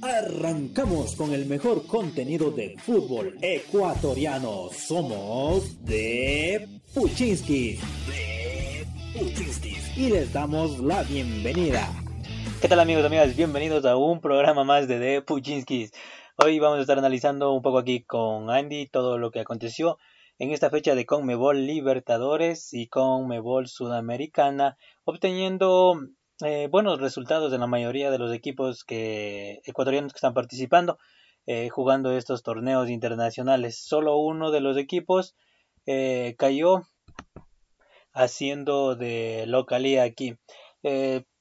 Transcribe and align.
Arrancamos 0.00 1.16
con 1.16 1.32
el 1.32 1.46
mejor 1.46 1.84
contenido 1.86 2.52
de 2.52 2.76
fútbol 2.78 3.36
ecuatoriano. 3.42 4.68
Somos 4.70 5.84
de 5.84 6.68
Puchinskis. 6.94 7.80
De 8.06 8.86
Puchinskis. 9.18 9.98
Y 9.98 10.10
les 10.10 10.32
damos 10.32 10.78
la 10.78 11.02
bienvenida. 11.02 11.92
¿Qué 12.60 12.68
tal 12.68 12.78
amigos 12.78 13.02
y 13.02 13.06
amigas? 13.06 13.34
Bienvenidos 13.34 13.84
a 13.86 13.96
un 13.96 14.20
programa 14.20 14.62
más 14.62 14.86
de 14.86 15.00
The 15.00 15.22
Puchinskis. 15.22 15.90
Hoy 16.36 16.60
vamos 16.60 16.78
a 16.78 16.82
estar 16.82 16.98
analizando 16.98 17.52
un 17.52 17.62
poco 17.62 17.78
aquí 17.78 18.04
con 18.04 18.50
Andy 18.50 18.86
todo 18.86 19.18
lo 19.18 19.32
que 19.32 19.40
aconteció 19.40 19.98
en 20.38 20.52
esta 20.52 20.70
fecha 20.70 20.94
de 20.94 21.06
Conmebol 21.06 21.66
Libertadores 21.66 22.72
y 22.72 22.86
Conmebol 22.86 23.66
Sudamericana, 23.66 24.78
obteniendo 25.02 26.00
eh, 26.44 26.68
buenos 26.70 27.00
resultados 27.00 27.52
en 27.52 27.60
la 27.60 27.66
mayoría 27.66 28.12
de 28.12 28.18
los 28.18 28.32
equipos 28.32 28.84
que, 28.84 29.60
ecuatorianos 29.64 30.12
que 30.12 30.18
están 30.18 30.34
participando, 30.34 30.98
eh, 31.46 31.68
jugando 31.68 32.12
estos 32.12 32.44
torneos 32.44 32.88
internacionales. 32.90 33.76
Solo 33.76 34.18
uno 34.18 34.52
de 34.52 34.60
los 34.60 34.76
equipos 34.76 35.34
eh, 35.86 36.36
cayó 36.38 36.82
haciendo 38.12 38.94
de 38.94 39.46
localía 39.48 40.04
aquí. 40.04 40.36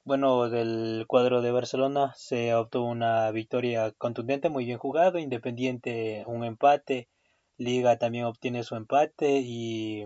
bueno, 0.04 0.50
del 0.50 1.06
cuadro 1.08 1.42
de 1.42 1.52
Barcelona 1.52 2.14
se 2.16 2.56
obtuvo 2.56 2.86
una 2.86 3.30
victoria 3.32 3.92
contundente, 3.92 4.50
muy 4.50 4.66
bien 4.66 4.80
jugado, 4.80 5.20
Independiente 5.20 6.24
un 6.28 6.44
empate, 6.44 7.08
Liga 7.58 7.98
también 7.98 8.26
obtiene 8.26 8.64
su 8.64 8.76
empate 8.76 9.42
y 9.44 10.06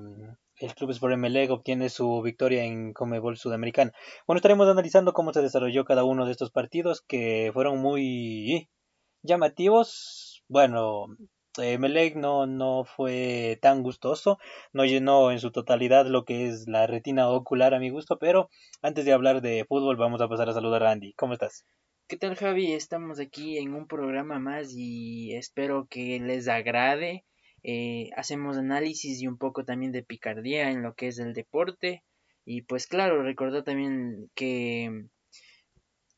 el 0.62 0.76
Club 0.76 0.96
Emelec 1.12 1.50
obtiene 1.50 1.90
su 1.90 2.22
victoria 2.22 2.64
en 2.64 2.94
Comebol 2.94 3.38
Sudamericana. 3.38 3.92
Bueno, 4.28 4.38
estaremos 4.38 4.68
analizando 4.68 5.14
cómo 5.14 5.34
se 5.34 5.42
desarrolló 5.42 5.86
cada 5.86 6.04
uno 6.04 6.26
de 6.26 6.32
estos 6.32 6.52
partidos 6.52 7.02
que 7.02 7.50
fueron 7.54 7.80
muy 7.80 8.70
llamativos. 9.24 10.44
Bueno, 10.48 11.08
Emelec 11.58 12.16
no, 12.16 12.46
no 12.46 12.84
fue 12.86 13.58
tan 13.62 13.82
gustoso, 13.82 14.38
no 14.72 14.86
llenó 14.86 15.32
en 15.32 15.40
su 15.40 15.52
totalidad 15.52 16.06
lo 16.06 16.26
que 16.26 16.48
es 16.48 16.68
la 16.68 16.86
retina 16.86 17.28
ocular 17.30 17.74
a 17.74 17.80
mi 17.80 17.90
gusto, 17.90 18.20
pero 18.20 18.50
antes 18.84 19.04
de 19.06 19.14
hablar 19.14 19.42
de 19.42 19.66
fútbol 19.68 19.98
vamos 19.98 20.22
a 20.22 20.30
pasar 20.30 20.50
a 20.50 20.54
saludar 20.54 20.84
a 20.84 20.92
Andy. 20.92 21.14
¿Cómo 21.14 21.34
estás? 21.34 21.66
¿Qué 22.08 22.18
tal 22.18 22.36
Javi? 22.36 22.74
Estamos 22.74 23.20
aquí 23.20 23.58
en 23.58 23.74
un 23.74 23.88
programa 23.88 24.38
más 24.38 24.74
y 24.76 25.34
espero 25.34 25.88
que 25.90 26.20
les 26.20 26.48
agrade 26.48 27.26
eh, 27.64 28.10
hacemos 28.16 28.58
análisis 28.58 29.22
y 29.22 29.28
un 29.28 29.38
poco 29.38 29.66
también 29.66 29.92
de 29.92 30.04
picardía 30.04 30.72
en 30.72 30.82
lo 30.84 30.96
que 30.96 31.08
es 31.08 31.20
el 31.20 31.34
deporte 31.34 32.04
y 32.46 32.64
pues 32.64 32.88
claro, 32.88 33.24
recordar 33.24 33.64
también 33.64 34.30
que 34.36 35.06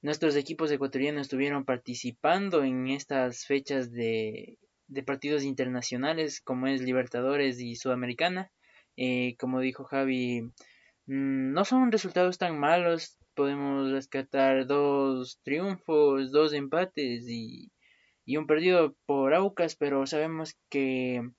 nuestros 0.02 0.36
equipos 0.36 0.72
ecuatorianos 0.72 1.24
estuvieron 1.24 1.66
participando 1.66 2.64
en 2.64 2.88
estas 2.88 3.46
fechas 3.46 3.92
de, 3.92 4.58
partidos 5.06 5.44
internacionales 5.44 6.42
como 6.42 6.68
es 6.68 6.82
Libertadores 6.82 7.60
y 7.60 7.76
Sudamericana. 7.76 8.52
Eh, 8.96 9.36
como 9.40 9.60
dijo 9.60 9.86
Javi, 9.86 10.44
mm, 11.08 11.54
no 11.54 11.66
son 11.66 11.92
resultados 11.92 12.38
tan 12.38 12.60
malos, 12.60 13.18
podemos 13.36 13.92
rescatar 13.92 14.68
dos 14.68 15.40
triunfos, 15.44 16.32
dos 16.32 16.54
empates 16.54 17.28
y 17.28 17.72
y 18.26 18.38
un 18.38 18.48
perdido 18.48 18.96
por 19.06 19.34
Aucas, 19.34 19.76
pero 19.76 20.06
sabemos 20.08 20.56
que 20.70 21.30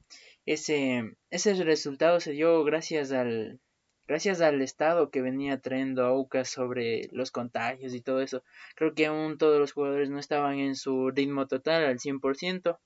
ese, 0.46 1.16
ese 1.30 1.54
resultado 1.64 2.20
se 2.20 2.32
dio 2.32 2.64
gracias 2.64 3.12
al, 3.12 3.60
gracias 4.06 4.40
al 4.40 4.60
estado 4.60 5.10
que 5.10 5.22
venía 5.22 5.60
trayendo 5.60 6.04
Aucas 6.04 6.48
sobre 6.48 7.08
los 7.12 7.30
contagios 7.30 7.94
y 7.94 8.00
todo 8.00 8.20
eso. 8.20 8.42
Creo 8.74 8.94
que 8.94 9.06
aún 9.06 9.38
todos 9.38 9.58
los 9.58 9.72
jugadores 9.72 10.10
no 10.10 10.18
estaban 10.18 10.58
en 10.58 10.76
su 10.76 11.10
ritmo 11.10 11.46
total 11.46 11.84
al 11.84 11.98
100% 11.98 12.78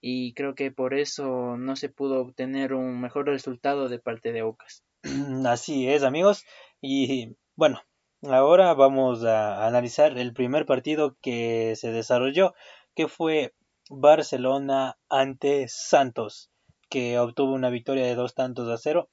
y 0.00 0.34
creo 0.34 0.54
que 0.54 0.70
por 0.70 0.94
eso 0.94 1.56
no 1.56 1.76
se 1.76 1.88
pudo 1.88 2.20
obtener 2.20 2.74
un 2.74 3.00
mejor 3.00 3.26
resultado 3.26 3.88
de 3.88 3.98
parte 3.98 4.32
de 4.32 4.40
Aucas. 4.40 4.84
Así 5.46 5.88
es, 5.88 6.02
amigos. 6.02 6.44
Y 6.80 7.36
bueno, 7.56 7.80
ahora 8.22 8.74
vamos 8.74 9.24
a 9.24 9.66
analizar 9.66 10.18
el 10.18 10.32
primer 10.32 10.66
partido 10.66 11.16
que 11.20 11.74
se 11.76 11.92
desarrolló 11.92 12.54
que 12.94 13.08
fue 13.08 13.52
Barcelona 13.90 14.96
ante 15.08 15.66
Santos, 15.68 16.50
que 16.88 17.18
obtuvo 17.18 17.52
una 17.52 17.70
victoria 17.70 18.06
de 18.06 18.14
dos 18.14 18.34
tantos 18.34 18.68
a 18.68 18.78
cero. 18.78 19.08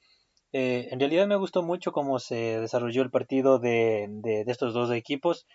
Eh, 0.54 0.90
en 0.92 1.00
realidad 1.00 1.28
me 1.28 1.36
gustó 1.36 1.64
mucho 1.64 1.92
cómo 1.92 2.20
se 2.20 2.60
desarrolló 2.60 3.02
el 3.02 3.12
partido 3.12 3.60
de, 3.60 4.08
de, 4.10 4.44
estos 4.48 4.74
dos 4.74 4.92
equipos. 4.92 5.48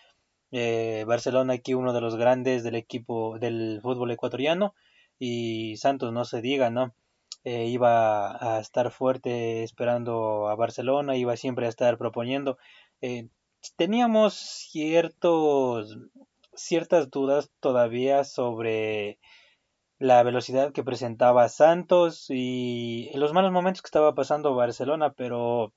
Eh, 0.53 1.05
Barcelona 1.07 1.55
aquí 1.55 1.75
uno 1.75 1.93
de 1.93 2.01
los 2.01 2.17
grandes 2.17 2.63
del 2.63 2.77
equipo 2.77 3.39
del 3.39 3.81
fútbol 3.83 4.11
ecuatoriano 4.11 4.75
y 5.19 5.77
Santos 5.77 6.13
no 6.13 6.25
se 6.25 6.41
diga, 6.41 6.71
¿no? 6.71 6.95
Eh, 7.45 7.67
iba 7.67 8.57
a 8.57 8.61
estar 8.61 8.91
fuerte 8.91 9.63
esperando 9.63 10.49
a 10.49 10.57
Barcelona, 10.57 11.17
iba 11.17 11.37
siempre 11.37 11.67
a 11.67 11.69
estar 11.69 11.97
proponiendo. 11.99 12.59
teníamos 13.77 14.35
ciertos 14.35 15.97
ciertas 16.57 17.11
dudas 17.11 17.51
todavía 17.61 18.25
sobre 18.25 19.19
la 19.99 20.23
velocidad 20.23 20.73
que 20.73 20.85
presentaba 20.85 21.49
Santos 21.49 22.27
y 22.29 23.11
los 23.15 23.33
malos 23.33 23.53
momentos 23.53 23.83
que 23.83 23.89
estaba 23.89 24.15
pasando 24.15 24.55
Barcelona, 24.55 25.13
pero 25.13 25.73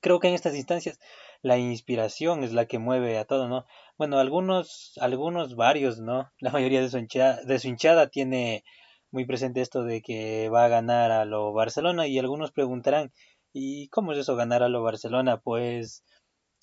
creo 0.00 0.20
que 0.20 0.28
en 0.28 0.34
estas 0.34 0.56
instancias 0.56 0.98
la 1.42 1.58
inspiración 1.58 2.44
es 2.44 2.52
la 2.52 2.66
que 2.66 2.78
mueve 2.78 3.18
a 3.18 3.24
todo, 3.24 3.48
¿no? 3.48 3.66
Bueno, 3.96 4.18
algunos, 4.18 4.92
algunos 5.00 5.56
varios, 5.56 5.98
¿no? 6.00 6.30
La 6.40 6.50
mayoría 6.50 6.80
de 6.82 6.90
su 6.90 6.98
hinchada, 6.98 7.42
de 7.44 7.58
su 7.58 7.68
hinchada 7.68 8.08
tiene 8.08 8.64
muy 9.10 9.24
presente 9.26 9.60
esto 9.60 9.82
de 9.84 10.02
que 10.02 10.48
va 10.50 10.64
a 10.64 10.68
ganar 10.68 11.10
a 11.10 11.24
lo 11.24 11.52
Barcelona 11.52 12.06
y 12.06 12.18
algunos 12.18 12.52
preguntarán, 12.52 13.12
¿y 13.52 13.88
cómo 13.88 14.12
es 14.12 14.18
eso 14.18 14.36
ganar 14.36 14.62
a 14.62 14.68
lo 14.68 14.82
Barcelona? 14.82 15.38
Pues 15.38 16.04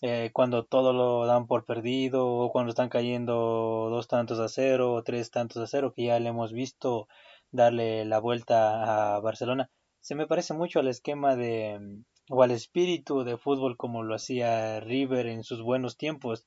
eh, 0.02 0.30
cuando 0.34 0.66
todo 0.66 0.94
lo 0.94 1.25
dan 1.25 1.47
por 1.47 1.66
perdido 1.66 2.28
o 2.28 2.52
cuando 2.52 2.69
están 2.69 2.90
cayendo 2.90 3.90
dos 3.90 4.08
tantos 4.08 4.40
a 4.40 4.50
cero 4.50 4.94
o 4.94 5.03
tres 5.03 5.31
tantos 5.31 5.58
a 5.58 5.68
cero 5.68 5.94
que 5.96 6.06
ya 6.06 6.19
le 6.19 6.30
hemos 6.30 6.53
visto 6.53 7.08
darle 7.52 8.06
la 8.06 8.19
vuelta 8.19 9.16
a 9.16 9.19
Barcelona. 9.19 9.69
Se 10.00 10.16
me 10.16 10.28
parece 10.28 10.53
mucho 10.53 10.80
al 10.80 10.88
esquema 10.88 11.35
de 11.35 11.80
mm, 11.80 12.03
o 12.30 12.44
al 12.44 12.52
espíritu 12.52 13.24
de 13.24 13.38
fútbol 13.38 13.78
como 13.78 14.03
lo 14.03 14.16
hacía 14.16 14.80
River 14.81 15.28
en 15.28 15.44
sus 15.44 15.62
buenos 15.62 15.97
tiempos 15.97 16.46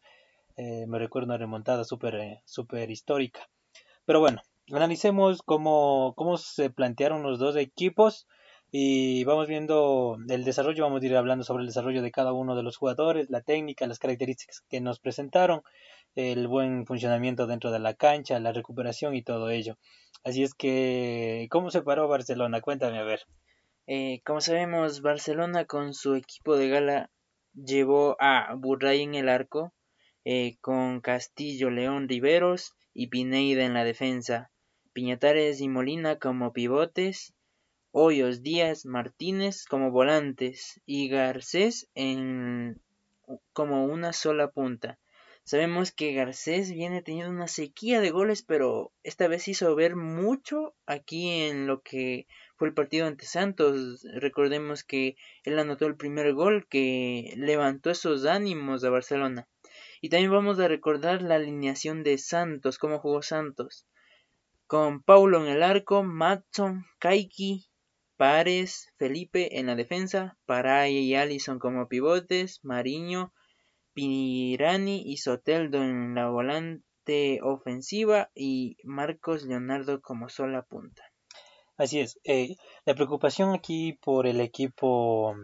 eh, 0.56 0.86
me 0.86 0.98
recuerdo 0.98 1.26
una 1.26 1.38
remontada 1.38 1.84
súper 1.84 2.14
eh, 2.16 2.42
super 2.44 2.90
histórica. 2.90 3.48
Pero 4.04 4.20
bueno 4.20 4.42
analicemos 4.72 5.42
cómo, 5.42 6.14
cómo 6.16 6.36
se 6.36 6.70
plantearon 6.70 7.22
los 7.22 7.38
dos 7.38 7.56
equipos 7.56 8.26
y 8.72 9.24
vamos 9.24 9.48
viendo 9.48 10.16
el 10.28 10.44
desarrollo, 10.44 10.84
vamos 10.84 11.02
a 11.02 11.06
ir 11.06 11.16
hablando 11.16 11.44
sobre 11.44 11.62
el 11.62 11.66
desarrollo 11.66 12.02
de 12.02 12.12
cada 12.12 12.32
uno 12.32 12.54
de 12.54 12.62
los 12.62 12.76
jugadores, 12.76 13.28
la 13.28 13.40
técnica, 13.42 13.86
las 13.86 13.98
características 13.98 14.62
que 14.68 14.80
nos 14.80 15.00
presentaron, 15.00 15.62
el 16.14 16.46
buen 16.46 16.86
funcionamiento 16.86 17.46
dentro 17.46 17.70
de 17.70 17.80
la 17.80 17.94
cancha, 17.94 18.38
la 18.38 18.52
recuperación 18.52 19.14
y 19.14 19.22
todo 19.22 19.50
ello. 19.50 19.76
Así 20.22 20.42
es 20.42 20.54
que, 20.54 21.48
¿cómo 21.50 21.70
se 21.70 21.82
paró 21.82 22.06
Barcelona? 22.08 22.60
Cuéntame 22.60 22.98
a 22.98 23.04
ver. 23.04 23.20
Eh, 23.86 24.20
como 24.24 24.40
sabemos, 24.40 25.00
Barcelona 25.02 25.64
con 25.64 25.94
su 25.94 26.14
equipo 26.14 26.56
de 26.56 26.68
gala 26.68 27.10
llevó 27.54 28.16
a 28.20 28.54
Burray 28.54 29.02
en 29.02 29.16
el 29.16 29.28
arco, 29.28 29.72
eh, 30.24 30.58
con 30.60 31.00
Castillo, 31.00 31.70
León, 31.70 32.08
Riveros 32.08 32.74
y 32.94 33.08
Pineida 33.08 33.64
en 33.64 33.74
la 33.74 33.84
defensa, 33.84 34.50
Piñatares 34.92 35.60
y 35.60 35.68
Molina 35.68 36.18
como 36.18 36.52
pivotes, 36.52 37.34
Hoyos, 37.92 38.42
Díaz, 38.42 38.86
Martínez 38.86 39.64
como 39.64 39.90
volantes 39.90 40.80
y 40.86 41.08
Garcés 41.08 41.88
en 41.96 42.80
como 43.52 43.84
una 43.84 44.12
sola 44.12 44.52
punta. 44.52 45.00
Sabemos 45.42 45.90
que 45.90 46.12
Garcés 46.12 46.70
viene 46.70 47.02
teniendo 47.02 47.32
una 47.32 47.48
sequía 47.48 48.00
de 48.00 48.10
goles, 48.10 48.42
pero 48.42 48.92
esta 49.02 49.26
vez 49.26 49.48
hizo 49.48 49.74
ver 49.74 49.96
mucho 49.96 50.76
aquí 50.86 51.48
en 51.48 51.66
lo 51.66 51.82
que 51.82 52.28
fue 52.54 52.68
el 52.68 52.74
partido 52.74 53.08
ante 53.08 53.26
Santos. 53.26 54.06
Recordemos 54.14 54.84
que 54.84 55.16
él 55.42 55.58
anotó 55.58 55.86
el 55.86 55.96
primer 55.96 56.32
gol 56.32 56.68
que 56.68 57.34
levantó 57.36 57.90
esos 57.90 58.24
ánimos 58.24 58.82
de 58.82 58.90
Barcelona. 58.90 59.48
Y 60.00 60.10
también 60.10 60.30
vamos 60.30 60.60
a 60.60 60.68
recordar 60.68 61.22
la 61.22 61.34
alineación 61.34 62.04
de 62.04 62.18
Santos, 62.18 62.78
cómo 62.78 63.00
jugó 63.00 63.22
Santos. 63.22 63.84
Con 64.68 65.02
Paulo 65.02 65.44
en 65.44 65.50
el 65.50 65.64
arco, 65.64 66.04
Matson, 66.04 66.86
Kaiki, 67.00 67.69
Pares, 68.20 68.92
Felipe 68.98 69.58
en 69.58 69.64
la 69.64 69.76
defensa, 69.76 70.36
Paray 70.44 70.94
y 70.94 71.14
Allison 71.14 71.58
como 71.58 71.88
pivotes, 71.88 72.60
Mariño, 72.62 73.32
Pirani 73.94 75.02
y 75.06 75.16
Soteldo 75.16 75.82
en 75.82 76.14
la 76.14 76.28
volante 76.28 77.40
ofensiva 77.42 78.30
y 78.34 78.76
Marcos 78.84 79.44
Leonardo 79.44 80.02
como 80.02 80.28
sola 80.28 80.60
punta. 80.60 81.02
Así 81.78 82.00
es, 82.00 82.20
eh, 82.24 82.56
la 82.84 82.94
preocupación 82.94 83.54
aquí 83.54 83.94
por 83.94 84.26
el 84.26 84.42
equipo 84.42 85.34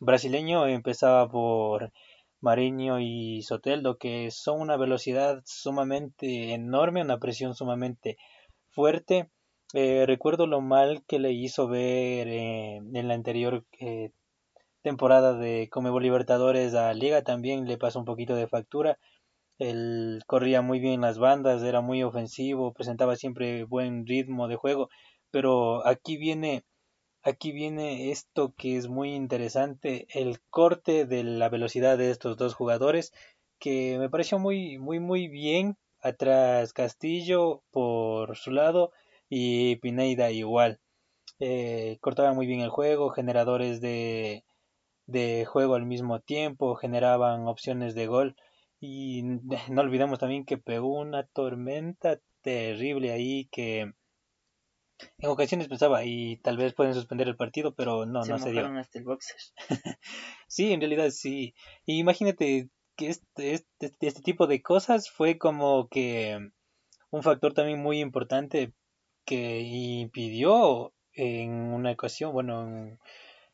brasileño 0.00 0.66
empezaba 0.66 1.30
por 1.30 1.92
Mariño 2.40 2.98
y 2.98 3.42
Soteldo, 3.42 3.96
que 3.96 4.32
son 4.32 4.60
una 4.60 4.76
velocidad 4.76 5.40
sumamente 5.44 6.52
enorme, 6.52 7.00
una 7.00 7.20
presión 7.20 7.54
sumamente 7.54 8.16
fuerte. 8.70 9.30
Eh, 9.76 10.04
recuerdo 10.06 10.46
lo 10.46 10.60
mal 10.60 11.02
que 11.08 11.18
le 11.18 11.32
hizo 11.32 11.66
ver 11.66 12.28
eh, 12.28 12.76
en 12.76 13.08
la 13.08 13.14
anterior 13.14 13.64
eh, 13.80 14.12
temporada 14.82 15.34
de 15.34 15.68
Comebol 15.68 16.04
Libertadores 16.04 16.74
a 16.74 16.94
Liga, 16.94 17.22
también 17.24 17.66
le 17.66 17.76
pasó 17.76 17.98
un 17.98 18.04
poquito 18.04 18.36
de 18.36 18.46
factura. 18.46 18.98
Él 19.58 20.22
corría 20.28 20.62
muy 20.62 20.78
bien 20.78 21.00
las 21.00 21.18
bandas, 21.18 21.64
era 21.64 21.80
muy 21.80 22.04
ofensivo, 22.04 22.72
presentaba 22.72 23.16
siempre 23.16 23.64
buen 23.64 24.06
ritmo 24.06 24.46
de 24.48 24.56
juego, 24.56 24.90
pero 25.30 25.86
aquí 25.86 26.16
viene 26.16 26.64
Aquí 27.26 27.52
viene 27.52 28.10
esto 28.10 28.52
que 28.56 28.76
es 28.76 28.88
muy 28.88 29.14
interesante, 29.14 30.06
el 30.10 30.40
corte 30.50 31.06
de 31.06 31.24
la 31.24 31.48
velocidad 31.48 31.96
de 31.98 32.10
estos 32.10 32.36
dos 32.36 32.54
jugadores, 32.54 33.14
que 33.58 33.96
me 33.98 34.10
pareció 34.10 34.38
muy, 34.38 34.78
muy, 34.78 35.00
muy 35.00 35.28
bien. 35.28 35.78
Atrás 36.00 36.74
Castillo 36.74 37.62
por 37.70 38.36
su 38.36 38.50
lado 38.50 38.92
y 39.28 39.76
Pineida 39.76 40.30
igual. 40.30 40.80
Eh, 41.40 41.98
cortaban 42.00 42.36
muy 42.36 42.46
bien 42.46 42.60
el 42.60 42.70
juego, 42.70 43.10
generadores 43.10 43.80
de, 43.80 44.44
de 45.06 45.44
juego 45.44 45.74
al 45.74 45.86
mismo 45.86 46.20
tiempo, 46.20 46.74
generaban 46.76 47.46
opciones 47.46 47.94
de 47.94 48.06
gol. 48.06 48.36
Y 48.80 49.22
no 49.70 49.80
olvidemos 49.80 50.18
también 50.18 50.44
que 50.44 50.58
pegó 50.58 50.98
una 50.98 51.24
tormenta 51.24 52.20
terrible 52.42 53.12
ahí 53.12 53.48
que 53.50 53.92
en 55.18 55.28
ocasiones 55.28 55.68
pensaba, 55.68 56.04
y 56.04 56.36
tal 56.38 56.56
vez 56.56 56.72
pueden 56.74 56.94
suspender 56.94 57.28
el 57.28 57.36
partido, 57.36 57.74
pero 57.74 58.06
no, 58.06 58.24
no 58.24 58.38
se 58.38 58.52
dio. 58.52 58.66
hasta 58.78 58.98
el 58.98 59.04
boxer. 59.04 59.36
sí, 60.48 60.72
en 60.72 60.80
realidad 60.80 61.10
sí. 61.10 61.54
Y 61.84 61.98
imagínate 61.98 62.68
que 62.96 63.08
este, 63.08 63.54
este, 63.54 63.92
este 64.00 64.22
tipo 64.22 64.46
de 64.46 64.62
cosas 64.62 65.10
fue 65.10 65.38
como 65.38 65.88
que 65.88 66.38
un 67.10 67.22
factor 67.22 67.54
también 67.54 67.82
muy 67.82 68.00
importante 68.00 68.72
que 69.24 69.60
impidió 69.60 70.92
en 71.14 71.50
una 71.52 71.92
ocasión, 71.92 72.32
bueno, 72.32 72.98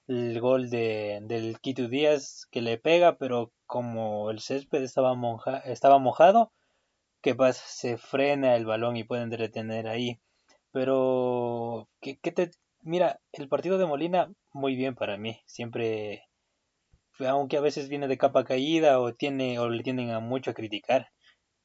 el 0.08 0.40
gol 0.40 0.70
de, 0.70 1.20
del 1.22 1.60
Quito 1.60 1.88
Díaz 1.88 2.46
que 2.50 2.62
le 2.62 2.78
pega, 2.78 3.16
pero 3.16 3.52
como 3.66 4.30
el 4.30 4.40
césped 4.40 4.82
estaba, 4.82 5.16
estaba 5.64 5.98
mojado, 5.98 6.52
¿qué 7.22 7.34
pasa? 7.34 7.62
Se 7.66 7.96
frena 7.98 8.56
el 8.56 8.66
balón 8.66 8.96
y 8.96 9.04
pueden 9.04 9.30
detener 9.30 9.88
ahí. 9.88 10.18
Pero, 10.72 11.88
¿qué, 12.00 12.16
te...? 12.16 12.50
Mira, 12.82 13.20
el 13.32 13.48
partido 13.48 13.78
de 13.78 13.86
Molina, 13.86 14.32
muy 14.52 14.74
bien 14.76 14.94
para 14.94 15.16
mí. 15.16 15.40
Siempre, 15.46 16.24
aunque 17.20 17.56
a 17.58 17.60
veces 17.60 17.88
viene 17.88 18.08
de 18.08 18.18
capa 18.18 18.44
caída 18.44 19.00
o, 19.00 19.14
tiene, 19.14 19.58
o 19.58 19.68
le 19.68 19.82
tienden 19.82 20.10
a 20.10 20.20
mucho 20.20 20.50
a 20.50 20.54
criticar. 20.54 21.10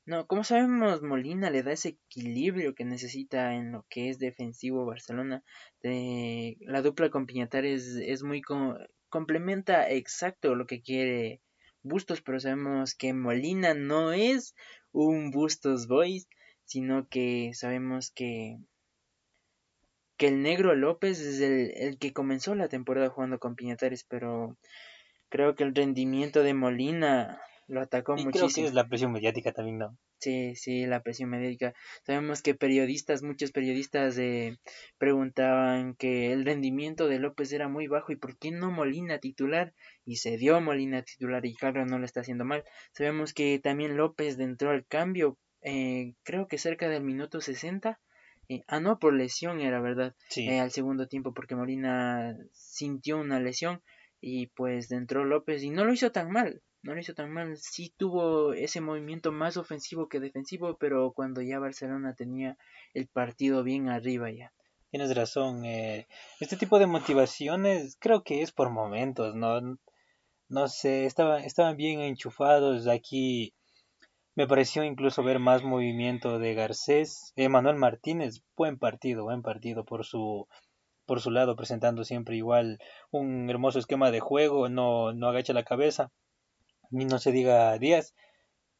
No, 0.05 0.27
como 0.27 0.43
sabemos, 0.43 1.01
Molina 1.01 1.49
le 1.49 1.63
da 1.63 1.71
ese 1.71 1.89
equilibrio 1.89 2.75
que 2.75 2.85
necesita 2.85 3.55
en 3.55 3.71
lo 3.71 3.85
que 3.89 4.09
es 4.09 4.19
defensivo 4.19 4.85
Barcelona. 4.85 5.43
De, 5.81 6.57
la 6.61 6.83
dupla 6.83 7.09
con 7.09 7.25
Piñatares 7.25 7.95
es 7.95 8.21
muy... 8.23 8.41
complementa 9.09 9.89
exacto 9.89 10.53
lo 10.55 10.67
que 10.67 10.81
quiere 10.81 11.41
Bustos, 11.81 12.21
pero 12.21 12.39
sabemos 12.39 12.95
que 12.95 13.13
Molina 13.13 13.73
no 13.73 14.11
es 14.13 14.55
un 14.91 15.31
Bustos 15.31 15.87
Boys, 15.87 16.27
sino 16.65 17.07
que 17.09 17.51
sabemos 17.53 18.11
que 18.11 18.57
que 20.17 20.27
el 20.27 20.41
negro 20.41 20.75
López 20.75 21.19
es 21.19 21.41
el, 21.41 21.71
el 21.75 21.97
que 21.97 22.13
comenzó 22.13 22.55
la 22.55 22.69
temporada 22.69 23.09
jugando 23.09 23.39
con 23.39 23.55
Piñatares, 23.55 24.05
pero 24.05 24.57
creo 25.29 25.55
que 25.55 25.63
el 25.63 25.75
rendimiento 25.75 26.41
de 26.41 26.53
Molina 26.53 27.41
lo 27.67 27.81
atacó 27.81 28.13
y 28.13 28.23
muchísimo. 28.23 28.49
Creo 28.49 28.63
que 28.63 28.67
es 28.69 28.73
la 28.73 28.87
presión 28.87 29.11
mediática 29.11 29.51
también, 29.51 29.77
¿no? 29.77 29.97
Sí, 30.19 30.55
sí, 30.55 30.85
la 30.85 31.01
presión 31.01 31.29
mediática. 31.29 31.73
Sabemos 32.05 32.41
que 32.41 32.55
periodistas, 32.55 33.23
muchos 33.23 33.51
periodistas 33.51 34.17
eh, 34.17 34.57
preguntaban 34.97 35.95
que 35.95 36.31
el 36.31 36.45
rendimiento 36.45 37.07
de 37.07 37.19
López 37.19 37.51
era 37.51 37.67
muy 37.67 37.87
bajo 37.87 38.11
y 38.11 38.15
por 38.15 38.37
qué 38.37 38.51
no 38.51 38.71
Molina 38.71 39.19
titular 39.19 39.73
y 40.05 40.17
se 40.17 40.37
dio 40.37 40.59
Molina 40.61 41.01
titular 41.03 41.45
y 41.45 41.53
claro 41.55 41.85
no 41.85 41.99
lo 41.99 42.05
está 42.05 42.21
haciendo 42.21 42.45
mal. 42.45 42.63
Sabemos 42.93 43.33
que 43.33 43.59
también 43.59 43.97
López 43.97 44.39
entró 44.39 44.71
al 44.71 44.85
cambio, 44.85 45.37
eh, 45.61 46.13
creo 46.23 46.47
que 46.47 46.57
cerca 46.57 46.89
del 46.89 47.03
minuto 47.03 47.41
60 47.41 47.99
eh, 48.47 48.63
ah, 48.67 48.79
no, 48.79 48.99
por 48.99 49.13
lesión 49.13 49.59
era 49.59 49.81
verdad. 49.81 50.15
Eh, 50.35 50.59
al 50.59 50.71
segundo 50.71 51.07
tiempo, 51.07 51.33
porque 51.33 51.55
Molina 51.55 52.37
sintió 52.51 53.17
una 53.17 53.39
lesión 53.39 53.81
y 54.21 54.47
pues 54.47 54.91
entró 54.91 55.25
López 55.25 55.63
y 55.63 55.69
no 55.69 55.85
lo 55.85 55.93
hizo 55.93 56.11
tan 56.11 56.31
mal. 56.31 56.61
No 56.85 56.93
lo 56.93 56.99
hizo 56.99 57.15
tan 57.15 57.31
mal. 57.31 57.57
Sí 57.57 57.91
tuvo 57.97 58.53
ese 58.53 58.79
movimiento 58.79 59.31
más 59.31 59.57
ofensivo 59.57 60.07
que 60.07 60.19
defensivo, 60.19 60.77
pero 60.77 61.11
cuando 61.13 61.41
ya 61.41 61.57
Barcelona 61.57 62.13
tenía 62.13 62.57
el 62.93 63.07
partido 63.07 63.63
bien 63.63 63.89
arriba 63.89 64.29
ya. 64.31 64.53
Tienes 64.91 65.15
razón. 65.15 65.65
Eh, 65.65 66.07
este 66.39 66.57
tipo 66.57 66.77
de 66.77 66.85
motivaciones 66.85 67.97
creo 67.99 68.23
que 68.23 68.43
es 68.43 68.51
por 68.51 68.69
momentos, 68.69 69.33
¿no? 69.33 69.79
No 70.47 70.67
sé, 70.67 71.05
estaban, 71.05 71.43
estaban 71.43 71.75
bien 71.75 72.01
enchufados 72.01 72.87
aquí 72.87 73.55
me 74.35 74.47
pareció 74.47 74.83
incluso 74.83 75.23
ver 75.23 75.39
más 75.39 75.63
movimiento 75.63 76.37
de 76.37 76.53
Garcés. 76.53 77.33
Emanuel 77.35 77.77
Martínez, 77.77 78.43
buen 78.55 78.77
partido, 78.77 79.23
buen 79.23 79.41
partido 79.41 79.85
por 79.85 80.05
su 80.05 80.47
por 81.07 81.21
su 81.21 81.31
lado, 81.31 81.55
presentando 81.55 82.03
siempre 82.03 82.35
igual 82.35 82.79
un 83.11 83.49
hermoso 83.49 83.79
esquema 83.79 84.11
de 84.11 84.19
juego, 84.19 84.69
no, 84.69 85.13
no 85.13 85.29
agacha 85.29 85.53
la 85.53 85.63
cabeza. 85.63 86.11
Ni 86.91 87.05
no 87.05 87.19
se 87.19 87.31
diga 87.31 87.77
Díaz, 87.77 88.15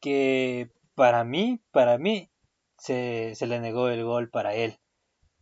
que 0.00 0.70
para 0.94 1.24
mí, 1.24 1.60
para 1.72 1.98
mí, 1.98 2.30
se, 2.78 3.34
se 3.34 3.46
le 3.46 3.60
negó 3.60 3.88
el 3.88 4.04
gol 4.04 4.30
para 4.30 4.54
él. 4.54 4.78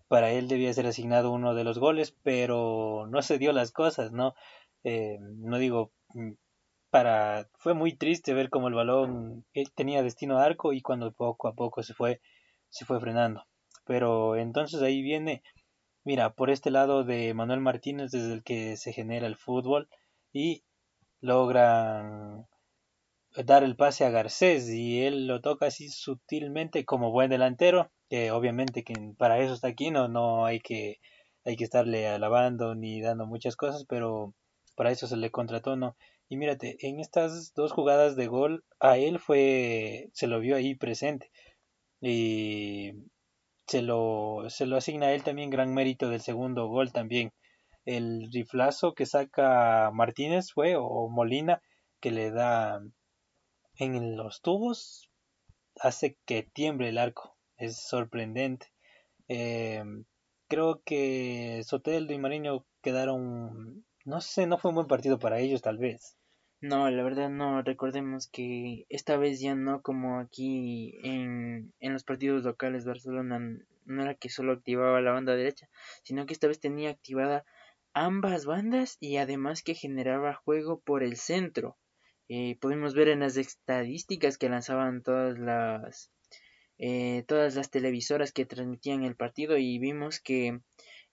Para 0.08 0.30
él 0.32 0.48
debía 0.48 0.72
ser 0.72 0.86
asignado 0.86 1.32
uno 1.32 1.54
de 1.54 1.64
los 1.64 1.78
goles, 1.78 2.16
pero 2.22 3.06
no 3.10 3.22
se 3.22 3.38
dio 3.38 3.52
las 3.52 3.72
cosas, 3.72 4.12
¿no? 4.12 4.34
Eh, 4.84 5.18
no 5.20 5.58
digo 5.58 5.92
para 6.94 7.48
fue 7.58 7.74
muy 7.74 7.96
triste 7.96 8.34
ver 8.34 8.50
cómo 8.50 8.68
el 8.68 8.74
balón 8.74 9.44
tenía 9.74 10.04
destino 10.04 10.38
a 10.38 10.44
arco 10.44 10.72
y 10.72 10.80
cuando 10.80 11.10
poco 11.10 11.48
a 11.48 11.54
poco 11.54 11.82
se 11.82 11.92
fue 11.92 12.20
se 12.68 12.84
fue 12.84 13.00
frenando. 13.00 13.44
Pero 13.84 14.36
entonces 14.36 14.80
ahí 14.80 15.02
viene, 15.02 15.42
mira, 16.04 16.34
por 16.34 16.50
este 16.50 16.70
lado 16.70 17.02
de 17.02 17.34
Manuel 17.34 17.58
Martínez 17.58 18.12
desde 18.12 18.32
el 18.34 18.44
que 18.44 18.76
se 18.76 18.92
genera 18.92 19.26
el 19.26 19.36
fútbol 19.36 19.88
y 20.32 20.62
logran 21.20 22.46
dar 23.34 23.64
el 23.64 23.76
pase 23.76 24.04
a 24.04 24.10
Garcés 24.10 24.68
y 24.70 25.02
él 25.02 25.26
lo 25.26 25.40
toca 25.40 25.66
así 25.66 25.88
sutilmente 25.88 26.84
como 26.84 27.10
buen 27.10 27.30
delantero, 27.30 27.90
que 28.08 28.30
obviamente 28.30 28.84
que 28.84 28.94
para 29.18 29.38
eso 29.40 29.54
está 29.54 29.68
aquí, 29.68 29.90
no, 29.90 30.08
no 30.08 30.46
hay 30.46 30.60
que 30.60 30.98
hay 31.44 31.56
que 31.56 31.64
estarle 31.64 32.08
alabando 32.08 32.74
ni 32.74 33.00
dando 33.00 33.26
muchas 33.26 33.56
cosas, 33.56 33.84
pero 33.88 34.34
para 34.76 34.90
eso 34.90 35.06
se 35.06 35.16
le 35.16 35.30
contrató, 35.30 35.76
¿no? 35.76 35.96
Y 36.28 36.36
mírate, 36.36 36.76
en 36.80 37.00
estas 37.00 37.52
dos 37.54 37.72
jugadas 37.72 38.16
de 38.16 38.26
gol, 38.28 38.64
a 38.80 38.96
él 38.96 39.18
fue, 39.18 40.08
se 40.14 40.26
lo 40.26 40.40
vio 40.40 40.56
ahí 40.56 40.74
presente. 40.74 41.30
Y 42.00 42.92
se 43.66 43.82
lo, 43.82 44.44
se 44.48 44.66
lo 44.66 44.76
asigna 44.76 45.06
a 45.06 45.12
él 45.12 45.22
también 45.22 45.50
gran 45.50 45.74
mérito 45.74 46.08
del 46.08 46.20
segundo 46.20 46.66
gol 46.68 46.92
también. 46.92 47.32
El 47.84 48.30
riflazo 48.32 48.94
que 48.94 49.06
saca 49.06 49.90
Martínez 49.92 50.52
fue, 50.52 50.76
o 50.76 51.08
Molina, 51.10 51.62
que 52.00 52.10
le 52.10 52.30
da 52.30 52.80
en 53.78 54.16
los 54.16 54.40
tubos, 54.42 55.10
hace 55.80 56.18
que 56.24 56.42
tiemble 56.42 56.88
el 56.88 56.98
arco. 56.98 57.36
Es 57.56 57.76
sorprendente. 57.76 58.72
Eh, 59.28 59.84
creo 60.48 60.82
que 60.84 61.62
Soteldo 61.64 62.12
y 62.12 62.18
Mariño 62.18 62.66
quedaron 62.82 63.84
no 64.04 64.20
sé, 64.20 64.46
no 64.46 64.58
fue 64.58 64.68
un 64.68 64.74
buen 64.74 64.86
partido 64.86 65.18
para 65.18 65.38
ellos 65.38 65.62
tal 65.62 65.78
vez. 65.78 66.18
No, 66.60 66.90
la 66.90 67.02
verdad 67.02 67.30
no. 67.30 67.62
Recordemos 67.62 68.28
que 68.28 68.84
esta 68.90 69.16
vez 69.16 69.40
ya 69.40 69.54
no 69.54 69.80
como 69.80 70.18
aquí 70.20 70.98
en, 71.02 71.72
en 71.80 71.92
los 71.92 72.04
partidos 72.04 72.44
locales 72.44 72.84
Barcelona 72.84 73.40
no 73.86 74.02
era 74.02 74.14
que 74.14 74.28
solo 74.28 74.52
activaba 74.52 75.00
la 75.00 75.12
banda 75.12 75.34
derecha, 75.34 75.68
sino 76.02 76.26
que 76.26 76.34
esta 76.34 76.48
vez 76.48 76.60
tenía 76.60 76.90
activada 76.90 77.44
ambas 77.94 78.44
bandas 78.44 78.98
y 79.00 79.16
además 79.16 79.62
que 79.62 79.74
generaba 79.74 80.34
juego 80.34 80.80
por 80.80 81.02
el 81.02 81.16
centro. 81.16 81.78
Eh, 82.28 82.56
podemos 82.60 82.94
ver 82.94 83.08
en 83.08 83.20
las 83.20 83.36
estadísticas 83.36 84.38
que 84.38 84.48
lanzaban 84.48 85.02
todas 85.02 85.38
las 85.38 86.10
eh, 86.78 87.24
todas 87.28 87.54
las 87.54 87.70
televisoras 87.70 88.32
que 88.32 88.46
transmitían 88.46 89.04
el 89.04 89.16
partido 89.16 89.56
y 89.58 89.78
vimos 89.78 90.20
que 90.20 90.60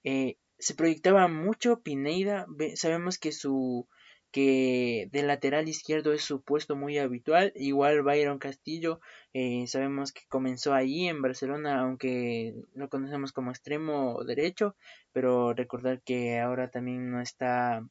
eh, 0.04 0.38
se 0.58 0.76
proyectaba 0.76 1.28
mucho 1.28 1.82
Pineida. 1.82 2.48
Sabemos 2.76 3.18
que 3.20 3.32
su 3.32 3.88
que 4.32 5.10
de 5.12 5.24
lateral 5.24 5.68
izquierdo 5.68 6.14
es 6.14 6.24
su 6.24 6.42
puesto 6.42 6.76
muy 6.76 6.98
habitual. 6.98 7.52
Igual 7.56 8.02
Byron 8.02 8.40
Castillo, 8.40 9.02
eh, 9.34 9.68
sabemos 9.68 10.14
que 10.14 10.22
comenzó 10.30 10.74
ahí 10.74 11.08
en 11.08 11.22
Barcelona, 11.22 11.82
aunque 11.82 12.56
lo 12.74 12.90
conocemos 12.90 13.34
como 13.34 13.52
extremo 13.52 14.24
derecho, 14.24 14.76
pero 15.12 15.54
recordar 15.54 16.02
que 16.02 16.40
ahora 16.40 16.70
también 16.72 17.12
no 17.12 17.22
está 17.22 17.86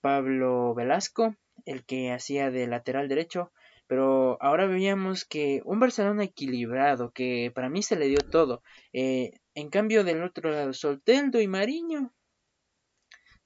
Pablo 0.00 0.74
Velasco, 0.74 1.34
el 1.66 1.84
que 1.84 2.12
hacía 2.12 2.50
de 2.50 2.66
lateral 2.66 3.08
derecho, 3.08 3.52
pero 3.86 4.38
ahora 4.42 4.66
veíamos 4.66 5.24
que 5.24 5.62
un 5.64 5.80
Barcelona 5.80 6.24
equilibrado, 6.24 7.12
que 7.12 7.50
para 7.54 7.70
mí 7.70 7.82
se 7.82 7.96
le 7.96 8.08
dio 8.08 8.18
todo. 8.18 8.62
Eh, 8.92 9.32
en 9.54 9.70
cambio 9.70 10.04
del 10.04 10.22
otro 10.22 10.50
lado, 10.50 10.72
Solteldo 10.72 11.40
y 11.40 11.48
Mariño 11.48 12.12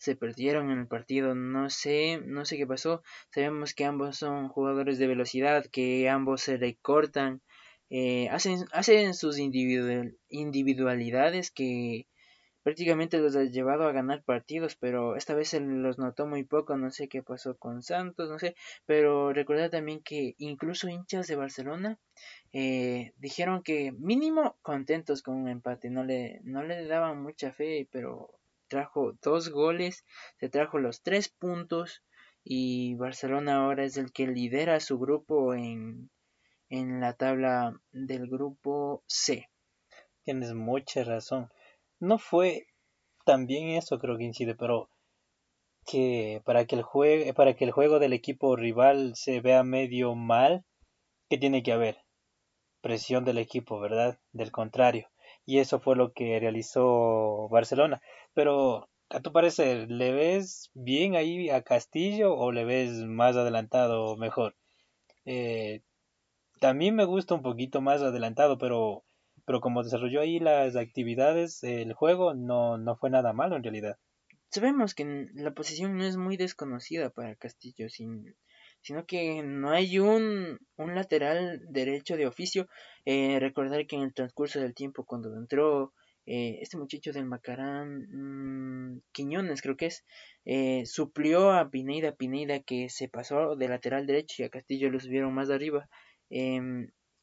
se 0.03 0.17
perdieron 0.17 0.71
en 0.73 0.81
el 0.81 0.89
partido, 0.89 1.37
no 1.37 1.71
sé, 1.71 2.21
no 2.27 2.45
sé 2.45 2.57
qué 2.57 2.67
pasó. 2.67 3.05
Sabemos 3.31 3.73
que 3.73 3.85
ambos 3.85 4.19
son 4.19 4.49
jugadores 4.49 4.99
de 4.99 5.07
velocidad, 5.07 5.65
que 5.67 6.09
ambos 6.09 6.43
se 6.43 6.57
recortan, 6.57 7.41
eh, 7.89 8.29
hacen, 8.31 8.65
hacen 8.73 9.15
sus 9.15 9.39
individualidades 9.39 11.53
que 11.53 12.09
prácticamente 12.63 13.19
los 13.19 13.37
ha 13.37 13.45
llevado 13.45 13.85
a 13.85 13.93
ganar 13.93 14.23
partidos, 14.23 14.77
pero 14.77 15.17
esta 15.17 15.35
vez 15.35 15.49
se 15.49 15.61
los 15.61 15.99
notó 15.99 16.27
muy 16.27 16.45
poco, 16.45 16.77
no 16.77 16.91
sé 16.91 17.09
qué 17.09 17.23
pasó 17.23 17.57
con 17.57 17.83
Santos, 17.83 18.31
no 18.31 18.39
sé, 18.39 18.55
pero 18.87 19.33
recordad 19.33 19.71
también 19.71 20.01
que 20.03 20.35
incluso 20.39 20.89
hinchas 20.89 21.27
de 21.27 21.37
Barcelona 21.37 21.99
eh, 22.53 23.13
dijeron 23.17 23.63
que 23.63 23.93
mínimo 23.93 24.57
contentos 24.63 25.23
con 25.23 25.37
un 25.37 25.49
empate, 25.49 25.91
no 25.91 26.05
le, 26.05 26.41
no 26.45 26.63
le 26.63 26.87
daban 26.87 27.23
mucha 27.23 27.53
fe, 27.53 27.89
pero 27.91 28.31
trajo 28.69 29.15
dos 29.23 29.51
goles, 29.51 30.05
se 30.39 30.49
trajo 30.49 30.79
los 30.79 31.03
tres 31.03 31.29
puntos 31.29 32.03
y 32.45 32.95
Barcelona 32.95 33.57
ahora 33.57 33.85
es 33.85 33.97
el 33.97 34.13
que 34.13 34.27
lidera 34.27 34.81
su 34.81 34.99
grupo 34.99 35.55
en, 35.55 36.11
en 36.69 37.01
la 37.01 37.13
tabla 37.15 37.79
del 37.93 38.29
grupo 38.29 39.03
C. 39.07 39.49
Tienes 40.25 40.55
mucha 40.55 41.05
razón 41.05 41.51
no 42.03 42.19
fue 42.19 42.67
también 43.25 43.69
eso 43.69 43.99
creo 44.01 44.19
que 44.19 44.25
incide, 44.25 44.57
pero 44.57 44.91
que 45.87 46.43
para 46.45 46.65
que 46.67 46.75
el 46.75 46.83
juego, 46.83 47.33
para 47.35 47.55
que 47.55 47.65
el 47.65 47.71
juego 47.71 48.01
del 48.01 48.13
equipo 48.13 48.57
rival 48.57 49.13
se 49.15 49.41
vea 49.41 49.63
medio 49.63 50.17
mal, 50.17 50.65
¿qué 51.29 51.39
tiene 51.39 51.63
que 51.63 51.73
haber? 51.73 51.99
Presión 52.81 53.25
del 53.25 53.39
equipo, 53.39 53.79
¿verdad? 53.79 54.19
Del 54.33 54.51
contrario. 54.51 55.11
Y 55.47 55.59
eso 55.61 55.79
fue 55.79 55.95
lo 55.95 56.13
que 56.13 56.41
realizó 56.41 57.49
Barcelona. 57.51 58.03
Pero, 58.35 58.89
a 59.09 59.21
tu 59.21 59.33
parecer, 59.33 59.89
¿le 59.89 60.13
ves 60.13 60.71
bien 60.75 61.15
ahí 61.15 61.51
a 61.51 61.63
Castillo 61.63 62.35
o 62.35 62.51
le 62.51 62.65
ves 62.65 62.91
más 63.05 63.37
adelantado 63.37 64.17
mejor? 64.17 64.57
Eh, 65.25 65.83
también 66.61 66.97
me 66.97 67.05
gusta 67.05 67.35
un 67.35 67.43
poquito 67.43 67.81
más 67.81 68.03
adelantado, 68.03 68.59
pero 68.59 69.05
pero 69.45 69.61
como 69.61 69.83
desarrolló 69.83 70.21
ahí 70.21 70.39
las 70.39 70.77
actividades, 70.77 71.63
el 71.65 71.93
juego 71.93 72.35
no, 72.35 72.79
no 72.79 72.97
fue 72.97 73.11
nada 73.11 73.33
malo 73.33 73.57
en 73.57 73.63
realidad. 73.63 73.99
Sabemos 74.51 74.95
que 74.95 75.29
la 75.35 75.53
posición 75.53 75.97
no 75.97 76.05
es 76.05 76.17
muy 76.17 76.37
desconocida 76.37 77.09
para 77.11 77.35
Castillo, 77.37 77.89
sin, 77.89 78.35
sino 78.83 79.07
que 79.07 79.43
no 79.43 79.71
hay 79.71 79.99
un, 79.99 80.59
un 80.77 80.95
lateral 80.95 81.63
derecho 81.71 82.17
de 82.17 82.27
oficio. 82.27 82.69
Eh, 83.07 83.39
recordar 83.41 83.87
que 83.87 83.97
en 83.97 84.03
el 84.03 84.13
transcurso 84.13 84.61
del 84.61 84.75
tiempo, 84.75 85.07
cuando 85.07 85.35
entró 85.35 85.95
eh, 86.27 86.59
este 86.61 86.77
muchacho 86.77 87.13
del 87.13 87.25
Macarán, 87.25 88.09
mm, 88.11 89.03
Quiñones 89.13 89.63
creo 89.63 89.77
que 89.77 89.87
es, 89.87 90.05
eh, 90.45 90.85
suplió 90.85 91.53
a 91.53 91.71
Pineida, 91.71 92.15
Pineida 92.15 92.61
que 92.61 92.89
se 92.91 93.09
pasó 93.09 93.57
de 93.57 93.69
lateral 93.69 94.07
derecho 94.07 94.43
y 94.43 94.45
a 94.45 94.51
Castillo 94.51 94.91
lo 94.91 95.01
subieron 95.01 95.33
más 95.33 95.49
arriba. 95.49 95.89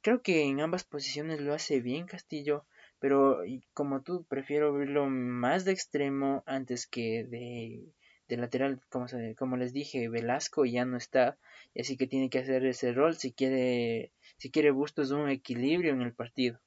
Creo 0.01 0.22
que 0.22 0.44
en 0.44 0.62
ambas 0.62 0.84
posiciones 0.84 1.41
lo 1.41 1.53
hace 1.53 1.82
bien 1.82 2.06
Castillo, 2.06 2.65
pero 3.00 3.41
como 3.74 4.01
tú 4.01 4.25
prefiero 4.25 4.74
verlo 4.74 5.08
más 5.08 5.65
de 5.65 5.72
extremo 5.72 6.44
antes 6.46 6.88
que 6.88 7.25
de, 7.25 7.94
de 8.27 8.38
lateral, 8.38 8.82
como, 8.89 9.08
como 9.38 9.58
les 9.58 9.74
dije, 9.74 10.08
Velasco 10.08 10.65
ya 10.65 10.86
no 10.86 10.98
está, 10.98 11.38
así 11.77 11.98
que 11.98 12.08
tiene 12.08 12.29
que 12.29 12.39
hacer 12.39 12.65
ese 12.65 12.94
rol 12.94 13.15
si 13.15 13.34
quiere, 13.34 14.12
si 14.38 14.51
quiere 14.51 14.72
Bustos 14.72 15.12
un 15.12 15.29
equilibrio 15.29 15.94
en 15.94 16.01
el 16.01 16.13
partido. 16.13 16.60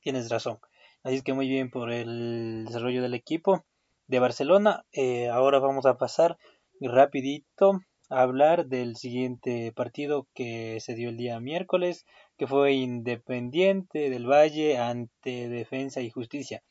Tienes 0.00 0.28
razón. 0.28 0.58
Así 1.02 1.16
es 1.16 1.22
que 1.22 1.32
muy 1.32 1.48
bien 1.48 1.70
por 1.70 1.90
el 1.90 2.64
desarrollo 2.66 3.02
del 3.02 3.14
equipo 3.14 3.64
de 4.06 4.18
Barcelona. 4.18 4.84
Eh, 4.92 5.28
ahora 5.28 5.58
vamos 5.58 5.86
a 5.86 5.96
pasar 5.96 6.36
rapidito 6.80 7.80
a 8.10 8.22
hablar 8.22 8.66
del 8.66 8.96
siguiente 8.96 9.72
partido 9.72 10.26
que 10.34 10.78
se 10.80 10.94
dio 10.94 11.08
el 11.08 11.16
día 11.16 11.40
miércoles 11.40 12.04
que 12.40 12.46
fue 12.46 12.72
Independiente 12.72 14.08
del 14.08 14.26
Valle 14.26 14.78
ante 14.78 15.50
Defensa 15.50 16.00
y 16.00 16.08
Justicia. 16.08 16.62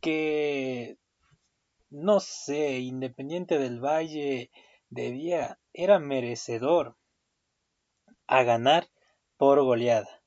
Que 0.00 0.96
no 1.90 2.18
sé, 2.18 2.80
Independiente 2.80 3.60
del 3.60 3.78
Valle 3.78 4.50
debía, 4.90 5.60
era 5.72 6.00
merecedor 6.00 6.96
a 8.26 8.42
ganar 8.42 8.88
por 9.36 9.62
goleada. 9.62 10.20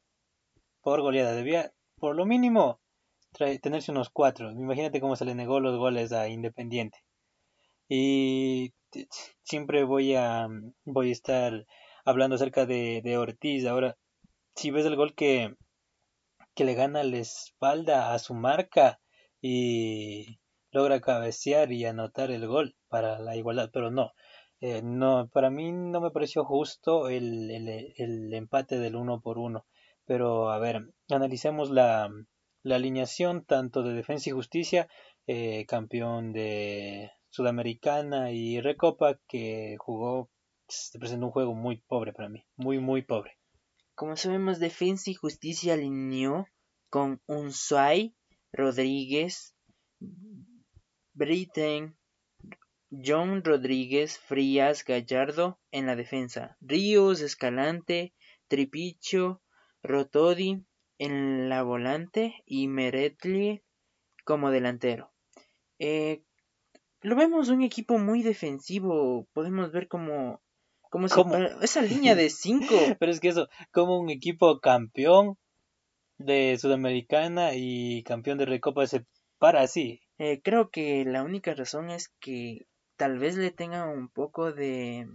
Por 0.80 1.02
goleada, 1.02 1.34
debía 1.34 1.74
por 1.98 2.16
lo 2.16 2.26
mínimo 2.26 2.80
tenerse 3.62 3.92
unos 3.92 4.10
cuatro. 4.10 4.52
Imagínate 4.52 5.02
cómo 5.02 5.18
se 5.18 5.26
le 5.26 5.36
negó 5.36 5.60
los 5.60 5.78
goles 5.78 6.14
a 6.14 6.30
Independiente. 6.30 7.00
Y 7.90 8.74
siempre 9.44 9.84
voy 9.84 10.16
a, 10.16 10.48
voy 10.86 11.10
a 11.10 11.12
estar 11.12 11.66
hablando 12.06 12.38
acerca 12.38 12.66
de, 12.66 13.02
de 13.04 13.18
Ortiz. 13.18 13.66
Ahora, 13.66 13.98
si 14.56 14.72
ves 14.72 14.86
el 14.86 14.96
gol 14.96 15.14
que, 15.16 15.56
que 16.56 16.66
le 16.66 16.74
gana 16.74 17.04
la 17.04 17.18
espalda 17.18 18.14
a 18.14 18.20
su 18.20 18.34
marca 18.34 19.00
y 19.42 20.40
logra 20.72 21.02
cabecear 21.02 21.72
y 21.72 21.86
anotar 21.86 22.32
el 22.32 22.48
gol 22.48 22.76
para 22.88 23.20
la 23.20 23.36
igualdad, 23.36 23.70
pero 23.72 23.92
no, 23.92 24.14
eh, 24.62 24.82
no 24.84 25.30
para 25.32 25.50
mí 25.50 25.72
no 25.72 26.02
me 26.02 26.12
pareció 26.12 26.46
justo 26.46 27.10
el, 27.10 27.52
el, 27.52 27.94
el, 27.98 28.34
empate 28.34 28.80
del 28.80 28.96
uno 28.96 29.22
por 29.22 29.38
uno. 29.38 29.66
Pero 30.06 30.50
a 30.52 30.60
ver, 30.60 30.94
analicemos 31.10 31.70
la, 31.70 32.10
la 32.64 32.76
alineación 32.76 33.46
tanto 33.46 33.84
de 33.84 33.94
Defensa 33.94 34.30
y 34.30 34.34
Justicia, 34.34 34.88
eh, 35.28 35.66
campeón 35.68 36.34
de 36.34 37.12
Sudamericana 37.30 38.32
y 38.32 38.62
Recopa, 38.62 39.20
que 39.28 39.76
jugó, 39.80 40.30
se 40.68 41.00
presentó 41.00 41.26
un 41.28 41.32
juego 41.32 41.56
muy 41.56 41.78
pobre 41.78 42.14
para 42.14 42.30
mí, 42.30 42.46
muy, 42.56 42.80
muy 42.80 43.02
pobre. 43.02 43.38
Como 43.96 44.18
sabemos, 44.18 44.60
Defensa 44.60 45.10
y 45.10 45.14
Justicia 45.14 45.74
alineó 45.74 46.48
con 46.90 47.22
Unzuay, 47.28 48.14
Rodríguez, 48.52 49.56
Britten, 51.14 51.98
John 52.92 53.44
Rodríguez, 53.44 54.20
Frías, 54.20 54.84
Gallardo 54.84 55.60
en 55.72 55.86
la 55.86 55.96
defensa, 55.96 56.58
Ríos, 56.60 57.22
Escalante, 57.22 58.14
Tripicho, 58.50 59.42
Rotodi 59.82 60.66
en 60.98 61.48
la 61.48 61.64
volante 61.64 62.44
y 62.46 62.68
Meretli 62.68 63.64
como 64.26 64.52
delantero. 64.52 65.14
Eh, 65.80 66.24
lo 67.02 67.16
vemos 67.16 67.50
un 67.50 67.62
equipo 67.62 67.98
muy 67.98 68.24
defensivo, 68.24 69.28
podemos 69.34 69.72
ver 69.72 69.88
como 69.88 70.42
como 71.14 71.36
esa 71.62 71.82
línea 71.82 72.16
de 72.16 72.30
cinco. 72.30 72.76
Pero 73.00 73.12
es 73.12 73.20
que 73.20 73.30
eso, 73.30 73.48
como 73.72 74.00
un 74.00 74.10
equipo 74.10 74.60
campeón 74.60 75.38
de 76.18 76.58
Sudamericana 76.58 77.52
y 77.54 78.04
campeón 78.04 78.38
de 78.38 78.46
Recopa 78.46 78.88
se 78.88 79.06
para 79.38 79.62
así. 79.62 80.02
Eh, 80.18 80.42
creo 80.42 80.70
que 80.70 81.04
la 81.06 81.24
única 81.24 81.54
razón 81.54 81.90
es 81.90 82.10
que 82.20 82.68
tal 82.96 83.20
vez 83.20 83.36
le 83.36 83.52
tenga 83.52 83.86
un 83.86 84.08
poco 84.08 84.54
de 84.54 85.08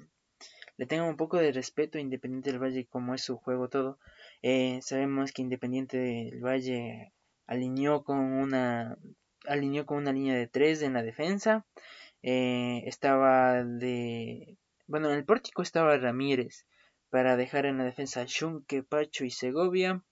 le 0.77 0.87
tenga 0.87 1.05
un 1.05 1.17
poco 1.17 1.39
de 1.39 1.53
respeto 1.53 1.99
a 1.99 2.01
Independiente 2.01 2.51
del 2.51 2.63
Valle 2.63 2.87
como 2.87 3.15
es 3.15 3.23
su 3.23 3.37
juego 3.37 3.69
todo. 3.69 3.99
Eh, 4.43 4.81
sabemos 4.83 5.33
que 5.33 5.43
Independiente 5.43 5.99
del 5.99 6.43
Valle 6.43 7.13
alineó 7.47 8.03
con 8.05 8.19
una 8.19 8.97
alineó 9.47 9.87
con 9.87 9.99
una 9.99 10.13
línea 10.13 10.35
de 10.35 10.47
tres 10.47 10.83
en 10.83 10.95
la 10.95 11.03
defensa. 11.03 11.67
Eh, 12.23 12.83
estaba 12.87 13.65
de 13.65 14.57
bueno, 14.91 15.09
en 15.09 15.15
el 15.19 15.25
pórtico 15.25 15.63
estaba 15.63 15.97
Ramírez 15.97 16.67
para 17.11 17.37
dejar 17.37 17.65
en 17.65 17.79
la 17.79 17.85
defensa 17.85 18.25
Shunke, 18.27 18.83
Pacho 18.83 19.25
y 19.25 19.31
Segovia. 19.31 20.03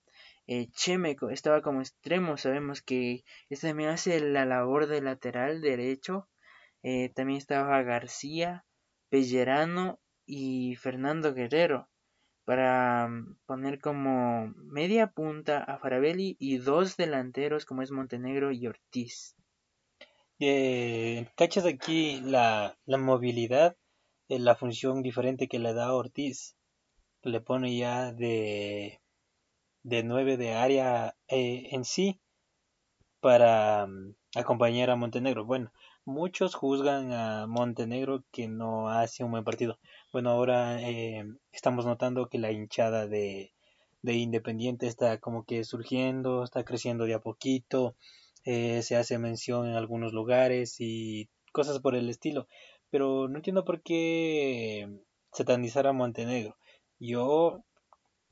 Eh, 0.47 0.69
Chemeco 0.71 1.31
estaba 1.31 1.63
como 1.63 1.81
extremo, 1.81 2.37
sabemos 2.37 2.81
que 2.81 3.25
este 3.51 3.67
también 3.67 3.91
hace 3.91 4.21
la 4.21 4.45
labor 4.45 4.87
de 4.87 5.03
lateral 5.03 5.61
derecho. 5.63 6.29
Eh, 6.85 7.09
también 7.09 7.39
estaba 7.39 7.83
García, 7.83 8.65
Pellerano 9.09 9.99
y 10.25 10.77
Fernando 10.77 11.35
Guerrero 11.35 11.89
para 12.45 13.09
mm, 13.09 13.37
poner 13.47 13.81
como 13.81 14.55
media 14.55 15.09
punta 15.09 15.59
a 15.59 15.79
Farabelli 15.81 16.37
y 16.39 16.59
dos 16.59 16.97
delanteros 16.97 17.65
como 17.65 17.83
es 17.83 17.91
Montenegro 17.91 18.53
y 18.53 18.69
Ortiz. 18.69 19.35
Eh, 20.39 21.27
¿Cachas 21.37 21.67
aquí 21.67 22.21
la, 22.21 22.79
la 22.87 22.97
movilidad 22.97 23.77
la 24.29 24.55
función 24.55 25.03
diferente 25.03 25.49
que 25.49 25.59
le 25.59 25.73
da 25.75 25.95
Ortiz. 25.95 26.57
Le 27.23 27.41
pone 27.41 27.77
ya 27.77 28.13
de, 28.13 29.01
de 29.83 30.03
9 30.03 30.37
de 30.37 30.55
área 30.55 31.17
eh, 31.29 31.69
en 31.73 31.85
sí 31.85 32.21
para 33.21 33.87
mm, 33.87 34.15
acompañar 34.37 34.91
a 34.91 34.97
Montenegro. 34.97 35.45
Bueno, 35.45 35.73
muchos 36.05 36.55
juzgan 36.55 37.13
a 37.13 37.47
Montenegro 37.47 38.25
que 38.33 38.49
no 38.49 38.89
hace 38.91 39.25
un 39.25 39.33
buen 39.33 39.45
partido. 39.45 39.79
Bueno, 40.13 40.31
ahora 40.31 40.81
eh, 40.83 41.25
estamos 41.53 41.87
notando 41.87 42.29
que 42.29 42.39
la 42.39 42.53
hinchada 42.53 43.07
de, 43.07 43.53
de 44.03 44.15
Independiente 44.15 44.87
está 44.87 45.19
como 45.19 45.45
que 45.45 45.65
surgiendo, 45.65 46.45
está 46.45 46.65
creciendo 46.65 47.05
de 47.05 47.15
a 47.15 47.21
poquito, 47.21 47.97
eh, 48.45 48.83
se 48.83 48.97
hace 48.97 49.19
mención 49.19 49.69
en 49.69 49.75
algunos 49.75 50.13
lugares 50.13 50.77
y 50.81 51.29
cosas 51.53 51.81
por 51.81 51.95
el 51.95 52.09
estilo. 52.09 52.47
Pero 52.91 53.29
no 53.29 53.37
entiendo 53.37 53.65
por 53.65 53.83
qué 53.83 54.89
satanizar 55.33 55.87
a 55.87 55.93
Montenegro. 55.93 56.57
Yo, 56.99 57.65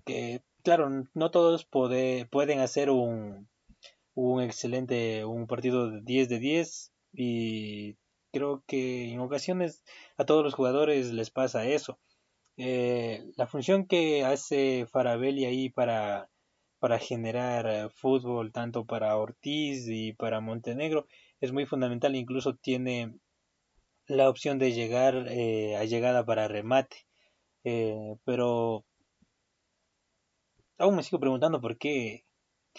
que 0.05 0.43
claro, 0.63 0.91
no 1.15 1.31
todos 1.31 1.67
pueden 1.67 2.61
hacer 2.61 2.91
un, 2.91 3.49
un 4.15 4.43
excelente, 4.43 5.25
un 5.25 5.47
partido 5.47 5.91
de 5.91 6.01
10 6.03 6.29
de 6.29 6.39
10 6.41 6.93
y 7.13 7.97
creo 8.33 8.65
que 8.67 9.13
en 9.13 9.21
ocasiones 9.21 9.83
a 10.17 10.25
todos 10.25 10.43
los 10.45 10.55
jugadores 10.55 11.13
les 11.13 11.31
pasa 11.31 11.67
eso. 11.67 11.99
Eh, 12.57 13.25
la 13.37 13.47
función 13.47 13.87
que 13.87 14.25
hace 14.25 14.87
Farabelli 14.91 15.45
ahí 15.45 15.69
para, 15.71 16.31
para 16.79 16.99
generar 16.99 17.91
fútbol, 17.91 18.53
tanto 18.53 18.87
para 18.87 19.17
Ortiz 19.17 19.87
y 19.89 20.15
para 20.15 20.41
Montenegro, 20.41 21.07
es 21.41 21.53
muy 21.53 21.67
fundamental. 21.67 22.17
Incluso 22.17 22.57
tiene 22.57 23.19
la 24.09 24.29
opción 24.29 24.59
de 24.59 24.73
llegar 24.73 25.27
eh, 25.29 25.77
a 25.77 25.85
llegada 25.85 26.25
para 26.25 26.49
remate. 26.49 27.07
pero 28.25 28.85
aún 30.79 30.97
me 30.97 31.03
sigo 31.03 31.21
preguntando 31.21 31.61
por 31.61 31.79
qué 31.79 32.25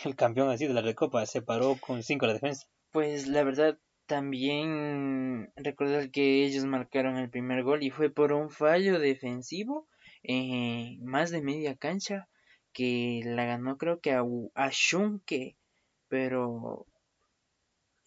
el 0.06 0.16
campeón 0.16 0.50
así 0.50 0.68
de 0.68 0.74
la 0.74 0.82
Recopa 0.82 1.26
se 1.26 1.42
paró 1.42 1.76
con 1.80 2.04
5 2.04 2.26
a 2.26 2.28
la 2.28 2.34
defensa. 2.34 2.68
Pues 2.92 3.28
la 3.28 3.44
verdad, 3.44 3.78
también 4.06 5.52
recordar 5.56 6.12
que 6.12 6.46
ellos 6.46 6.66
marcaron 6.66 7.18
el 7.18 7.30
primer 7.30 7.64
gol 7.64 7.84
y 7.84 7.90
fue 7.90 8.10
por 8.10 8.34
un 8.34 8.50
fallo 8.50 9.00
defensivo 9.00 9.88
eh, 10.24 10.98
más 11.02 11.32
de 11.32 11.42
media 11.42 11.76
cancha 11.76 12.28
que 12.74 13.22
la 13.24 13.46
ganó 13.46 13.78
creo 13.78 14.00
que 14.00 14.14
a, 14.14 14.24
a 14.56 14.70
Shunke, 14.72 15.58
pero 16.08 16.86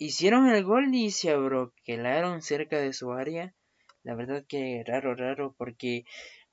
hicieron 0.01 0.49
el 0.49 0.65
gol 0.65 0.95
y 0.95 1.11
se 1.11 1.31
abroquelaron 1.31 2.41
cerca 2.41 2.79
de 2.79 2.95
su 2.95 3.13
área. 3.13 3.55
La 4.03 4.15
verdad 4.15 4.45
que 4.49 4.83
raro, 4.87 5.15
raro, 5.15 5.55
porque 5.59 6.05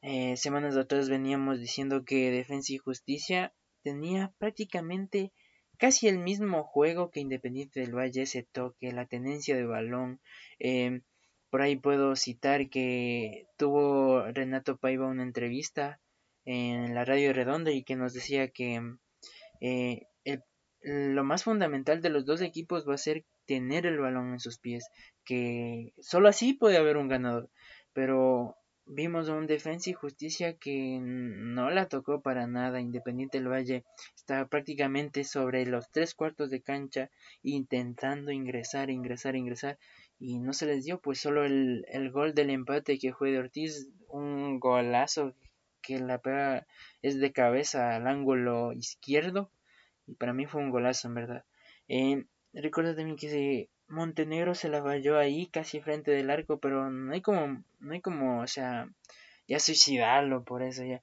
eh, 0.02 0.36
semanas 0.36 0.76
atrás 0.76 1.10
veníamos 1.10 1.62
diciendo 1.62 2.04
que 2.04 2.30
Defensa 2.30 2.74
y 2.74 2.78
Justicia 2.78 3.54
tenía 3.84 4.34
prácticamente 4.38 5.32
casi 5.78 6.10
el 6.10 6.20
mismo 6.20 6.66
juego 6.66 7.10
que 7.10 7.22
Independiente 7.22 7.80
del 7.80 7.96
Valle, 7.96 8.24
ese 8.24 8.44
toque, 8.44 8.92
la 8.92 9.06
tenencia 9.06 9.56
de 9.56 9.66
balón. 9.66 10.20
Eh, 10.60 11.00
por 11.50 11.62
ahí 11.62 11.78
puedo 11.78 12.18
citar 12.18 12.70
que 12.70 13.48
tuvo 13.56 14.24
Renato 14.34 14.76
Paiva 14.76 15.08
una 15.08 15.24
entrevista 15.24 16.02
en 16.44 16.94
la 16.94 17.06
radio 17.06 17.32
redonda 17.32 17.72
y 17.72 17.84
que 17.84 17.96
nos 17.96 18.14
decía 18.14 18.50
que 18.50 18.82
eh, 19.62 20.08
lo 20.82 21.24
más 21.24 21.46
fundamental 21.46 22.02
de 22.02 22.10
los 22.10 22.26
dos 22.26 22.42
equipos 22.42 22.88
va 22.88 22.96
a 22.96 22.98
ser 22.98 23.26
tener 23.48 23.86
el 23.88 24.00
balón 24.00 24.34
en 24.34 24.40
sus 24.40 24.60
pies, 24.60 24.90
que 25.26 25.94
solo 26.00 26.30
así 26.30 26.54
puede 26.54 26.78
haber 26.78 26.98
un 26.98 27.08
ganador. 27.08 27.50
Pero 27.94 28.56
vimos 28.86 29.28
un 29.30 29.48
Defensa 29.48 29.90
y 29.90 29.94
Justicia 29.94 30.58
que 30.58 31.00
no 31.02 31.70
la 31.70 31.88
tocó 31.88 32.22
para 32.22 32.48
nada. 32.48 32.80
Independiente 32.80 33.40
del 33.40 33.50
Valle 33.50 33.84
estaba 34.16 34.48
prácticamente 34.48 35.24
sobre 35.24 35.66
los 35.66 35.90
tres 35.92 36.14
cuartos 36.14 36.50
de 36.50 36.62
cancha 36.62 37.10
intentando 37.42 38.32
ingresar, 38.32 38.90
ingresar, 38.90 39.36
ingresar 39.36 39.78
y 40.20 40.40
no 40.40 40.54
se 40.54 40.66
les 40.66 40.84
dio 40.84 41.00
pues 41.00 41.20
solo 41.20 41.46
el, 41.46 41.86
el 41.90 42.12
gol 42.12 42.34
del 42.34 42.50
empate 42.50 42.98
que 42.98 43.14
fue 43.14 43.32
de 43.32 43.40
Ortiz, 43.40 43.88
un 44.10 44.60
golazo 44.60 45.36
que 45.82 46.00
la 46.00 46.20
pega 46.20 46.66
es 47.02 47.20
de 47.20 47.32
cabeza 47.32 47.96
al 47.96 48.08
ángulo 48.08 48.74
izquierdo 48.74 49.52
y 50.08 50.16
para 50.16 50.34
mí 50.34 50.46
fue 50.46 50.62
un 50.62 50.70
golazo 50.70 51.08
en 51.08 51.14
verdad. 51.14 51.46
Eh, 51.88 52.26
recuerda 52.62 52.96
también 52.96 53.18
que 53.18 53.70
Montenegro 53.88 54.56
se 54.56 54.70
la 54.70 54.82
falló 54.82 55.18
ahí 55.18 55.48
casi 55.48 55.80
frente 55.80 56.12
del 56.12 56.30
arco, 56.30 56.60
pero 56.60 56.90
no 56.90 57.14
hay 57.14 57.22
como, 57.22 57.64
no 57.80 57.94
hay 57.94 58.02
como, 58.02 58.42
o 58.42 58.48
sea, 58.48 58.90
ya 59.48 59.60
suicidarlo 59.60 60.44
por 60.44 60.64
eso 60.64 60.84
ya. 60.84 61.02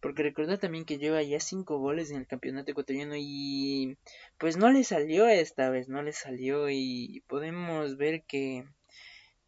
Porque 0.00 0.22
recuerda 0.22 0.58
también 0.58 0.84
que 0.84 0.98
lleva 0.98 1.22
ya 1.22 1.40
cinco 1.40 1.78
goles 1.78 2.10
en 2.10 2.18
el 2.18 2.26
campeonato 2.26 2.70
ecuatoriano 2.70 3.14
y 3.16 3.98
pues 4.38 4.56
no 4.56 4.70
le 4.70 4.82
salió 4.82 5.28
esta 5.28 5.68
vez, 5.68 5.88
no 5.88 6.02
le 6.02 6.12
salió 6.12 6.70
y 6.70 7.22
podemos 7.26 7.96
ver 7.96 8.22
que 8.24 8.64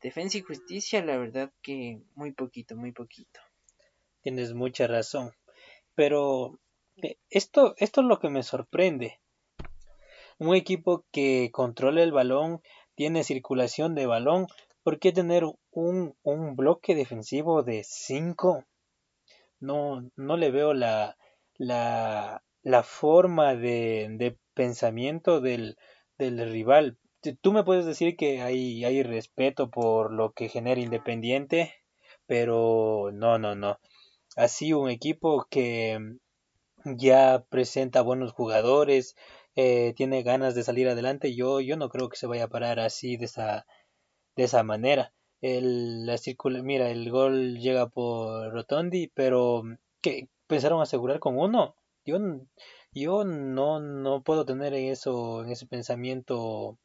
Defensa 0.03 0.37
y 0.39 0.43
Justicia, 0.43 1.03
la 1.03 1.17
verdad 1.17 1.53
que 1.63 2.03
muy 2.15 2.33
poquito, 2.33 2.77
muy 2.77 2.93
poquito. 2.93 3.41
Tienes 4.21 4.53
mucha 4.53 4.87
razón. 4.87 5.33
Pero 5.95 6.59
eh, 6.97 7.17
esto, 7.31 7.75
esto 7.79 8.03
es 8.03 8.07
lo 8.07 8.19
que 8.19 8.29
me 8.29 8.43
sorprende 8.43 9.22
un 10.43 10.57
equipo 10.57 11.05
que 11.13 11.51
controla 11.53 12.03
el 12.03 12.13
balón, 12.13 12.61
tiene 12.95 13.25
circulación 13.25 13.95
de 13.95 14.07
balón, 14.07 14.47
¿por 14.83 14.99
qué 14.99 15.13
tener 15.13 15.45
un, 15.71 16.15
un 16.23 16.57
bloque 16.57 16.95
defensivo 16.95 17.63
de 17.63 17.85
5? 17.85 18.65
No, 19.61 20.11
no 20.17 20.37
le 20.37 20.51
veo 20.51 20.75
la, 20.75 21.17
la, 21.57 22.43
la 22.63 22.83
forma 22.83 23.55
de, 23.55 24.09
de 24.11 24.37
pensamiento 24.55 25.41
del, 25.41 25.77
del 26.19 26.51
rival. 26.51 26.99
Tú 27.41 27.53
me 27.53 27.63
puedes 27.63 27.87
decir 27.87 28.17
que 28.17 28.43
hay, 28.43 28.85
hay 28.85 29.03
respeto 29.05 29.71
por 29.71 30.13
lo 30.13 30.33
que 30.33 30.49
genera 30.49 30.81
Independiente, 30.81 31.73
pero 32.27 33.11
no, 33.13 33.39
no, 33.39 33.55
no. 33.55 33.79
Así 34.35 34.73
un 34.73 34.91
equipo 34.91 35.47
que 35.49 36.01
ya 36.85 37.45
presenta 37.49 38.03
buenos 38.03 38.33
jugadores, 38.33 39.15
eh, 39.57 39.93
tiene 39.97 40.23
ganas 40.23 40.55
de 40.55 40.63
salir 40.63 40.89
adelante, 40.89 41.35
yo, 41.35 41.61
yo 41.61 41.77
no 41.77 41.89
creo 41.89 42.09
que 42.09 42.17
se 42.17 42.27
vaya 42.27 42.45
a 42.45 42.49
parar 42.49 42.81
así 42.81 43.17
de 43.17 43.27
esa, 43.27 43.67
de 44.37 44.45
esa 44.45 44.63
manera. 44.63 45.13
El, 45.41 46.07
la 46.07 46.19
circula, 46.19 46.63
mira, 46.63 46.91
el 46.91 47.11
gol 47.11 47.59
llega 47.59 47.89
por 47.89 48.53
Rotondi, 48.53 49.09
pero 49.15 49.63
¿qué? 50.01 50.29
¿Pensaron 50.47 50.81
asegurar 50.81 51.19
con 51.19 51.39
uno? 51.39 51.75
Yo, 52.05 52.19
yo 52.93 53.25
no, 53.25 53.81
no 53.81 54.23
puedo 54.23 54.45
tener 54.45 54.75
en 54.75 54.87
eso, 54.93 55.45
en 55.45 55.51
ese 55.51 55.67
pensamiento 55.67 56.79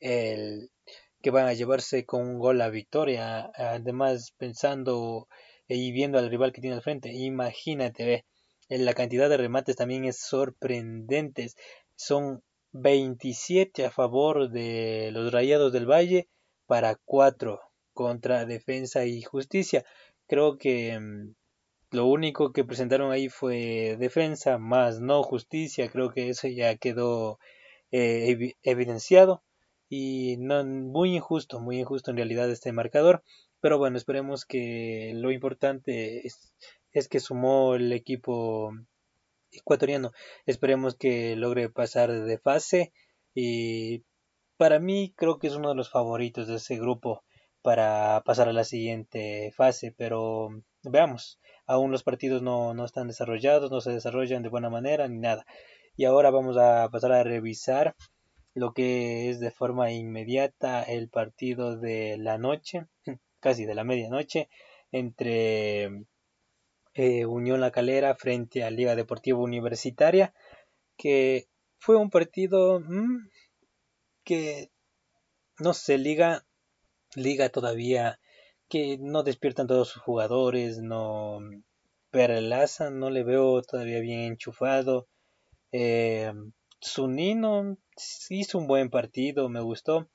el 0.00 0.70
que 1.22 1.30
van 1.30 1.46
a 1.46 1.54
llevarse 1.54 2.04
con 2.04 2.22
un 2.22 2.38
gol 2.38 2.60
a 2.60 2.68
victoria. 2.70 3.50
Además, 3.54 4.34
pensando 4.36 5.28
y 5.68 5.92
viendo 5.92 6.18
al 6.18 6.30
rival 6.30 6.52
que 6.52 6.60
tiene 6.60 6.76
al 6.76 6.82
frente, 6.82 7.12
imagínate, 7.12 8.04
ve, 8.04 8.24
la 8.68 8.94
cantidad 8.94 9.28
de 9.28 9.36
remates 9.38 9.76
también 9.76 10.04
es 10.04 10.18
sorprendente 10.20 11.48
son 11.96 12.42
27 12.72 13.86
a 13.86 13.90
favor 13.90 14.50
de 14.50 15.10
los 15.12 15.32
Rayados 15.32 15.72
del 15.72 15.86
Valle 15.90 16.28
para 16.66 16.96
4 17.04 17.60
contra 17.92 18.46
Defensa 18.46 19.04
y 19.06 19.22
Justicia. 19.22 19.84
Creo 20.26 20.58
que 20.58 20.98
mm, 20.98 21.34
lo 21.92 22.06
único 22.06 22.52
que 22.52 22.64
presentaron 22.64 23.12
ahí 23.12 23.28
fue 23.28 23.96
Defensa 23.98 24.58
más 24.58 25.00
no 25.00 25.22
Justicia. 25.22 25.88
Creo 25.88 26.10
que 26.10 26.28
eso 26.28 26.48
ya 26.48 26.76
quedó 26.76 27.38
eh, 27.92 28.54
evidenciado 28.62 29.44
y 29.88 30.36
no 30.38 30.64
muy 30.64 31.14
injusto, 31.14 31.60
muy 31.60 31.78
injusto 31.78 32.10
en 32.10 32.16
realidad 32.16 32.50
este 32.50 32.72
marcador. 32.72 33.22
Pero 33.60 33.78
bueno, 33.78 33.96
esperemos 33.96 34.44
que 34.44 35.12
lo 35.14 35.30
importante 35.30 36.26
es, 36.26 36.52
es 36.90 37.08
que 37.08 37.20
sumó 37.20 37.76
el 37.76 37.92
equipo 37.92 38.72
ecuatoriano. 39.56 40.12
Esperemos 40.46 40.96
que 40.96 41.36
logre 41.36 41.68
pasar 41.68 42.12
de 42.12 42.38
fase 42.38 42.92
y 43.34 44.04
para 44.56 44.78
mí 44.78 45.12
creo 45.16 45.38
que 45.38 45.48
es 45.48 45.54
uno 45.54 45.70
de 45.70 45.74
los 45.74 45.90
favoritos 45.90 46.46
de 46.46 46.56
ese 46.56 46.76
grupo 46.76 47.24
para 47.62 48.22
pasar 48.24 48.48
a 48.48 48.52
la 48.52 48.64
siguiente 48.64 49.52
fase, 49.56 49.94
pero 49.96 50.50
veamos, 50.82 51.40
aún 51.66 51.90
los 51.90 52.02
partidos 52.02 52.42
no, 52.42 52.74
no 52.74 52.84
están 52.84 53.08
desarrollados, 53.08 53.70
no 53.70 53.80
se 53.80 53.92
desarrollan 53.92 54.42
de 54.42 54.50
buena 54.50 54.70
manera 54.70 55.08
ni 55.08 55.18
nada. 55.18 55.46
Y 55.96 56.04
ahora 56.04 56.30
vamos 56.30 56.56
a 56.58 56.88
pasar 56.90 57.12
a 57.12 57.22
revisar 57.22 57.94
lo 58.54 58.72
que 58.72 59.30
es 59.30 59.40
de 59.40 59.50
forma 59.50 59.92
inmediata 59.92 60.82
el 60.82 61.08
partido 61.08 61.76
de 61.76 62.16
la 62.18 62.38
noche, 62.38 62.86
casi 63.40 63.64
de 63.64 63.74
la 63.74 63.84
medianoche, 63.84 64.48
entre 64.92 66.04
eh, 66.94 67.26
Unión 67.26 67.60
La 67.60 67.70
Calera 67.70 68.14
frente 68.14 68.64
a 68.64 68.70
Liga 68.70 68.96
Deportiva 68.96 69.38
Universitaria, 69.38 70.32
que 70.96 71.48
fue 71.78 71.96
un 71.96 72.10
partido 72.10 72.80
mm, 72.80 73.28
que 74.24 74.70
no 75.58 75.74
sé, 75.74 75.98
Liga, 75.98 76.44
Liga 77.14 77.48
todavía 77.48 78.18
que 78.68 78.98
no 78.98 79.22
despiertan 79.22 79.66
todos 79.66 79.88
sus 79.88 80.02
jugadores, 80.02 80.78
no 80.78 81.40
Perlaza 82.10 82.90
no 82.90 83.10
le 83.10 83.24
veo 83.24 83.62
todavía 83.62 84.00
bien 84.00 84.20
enchufado. 84.20 85.08
Eh, 85.72 86.32
Zunino 86.80 87.76
hizo 88.30 88.58
un 88.58 88.66
buen 88.66 88.88
partido, 88.90 89.48
me 89.48 89.60
gustó, 89.60 90.08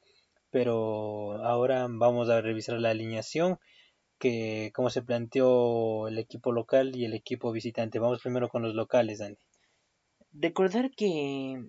pero 0.50 1.44
ahora 1.46 1.88
vamos 1.89 2.30
a 2.30 2.42
revisar 2.42 2.80
la 2.80 2.92
alineación 2.92 3.60
que 4.19 4.71
cómo 4.75 4.89
se 4.89 5.01
planteó 5.01 6.08
el 6.08 6.19
equipo 6.19 6.51
local 6.51 6.95
y 6.95 7.05
el 7.05 7.13
equipo 7.13 7.51
visitante. 7.51 7.99
Vamos 7.99 8.21
primero 8.21 8.49
con 8.49 8.62
los 8.62 8.75
locales, 8.75 9.21
Andy. 9.21 9.41
Recordar 10.32 10.91
que 10.91 11.63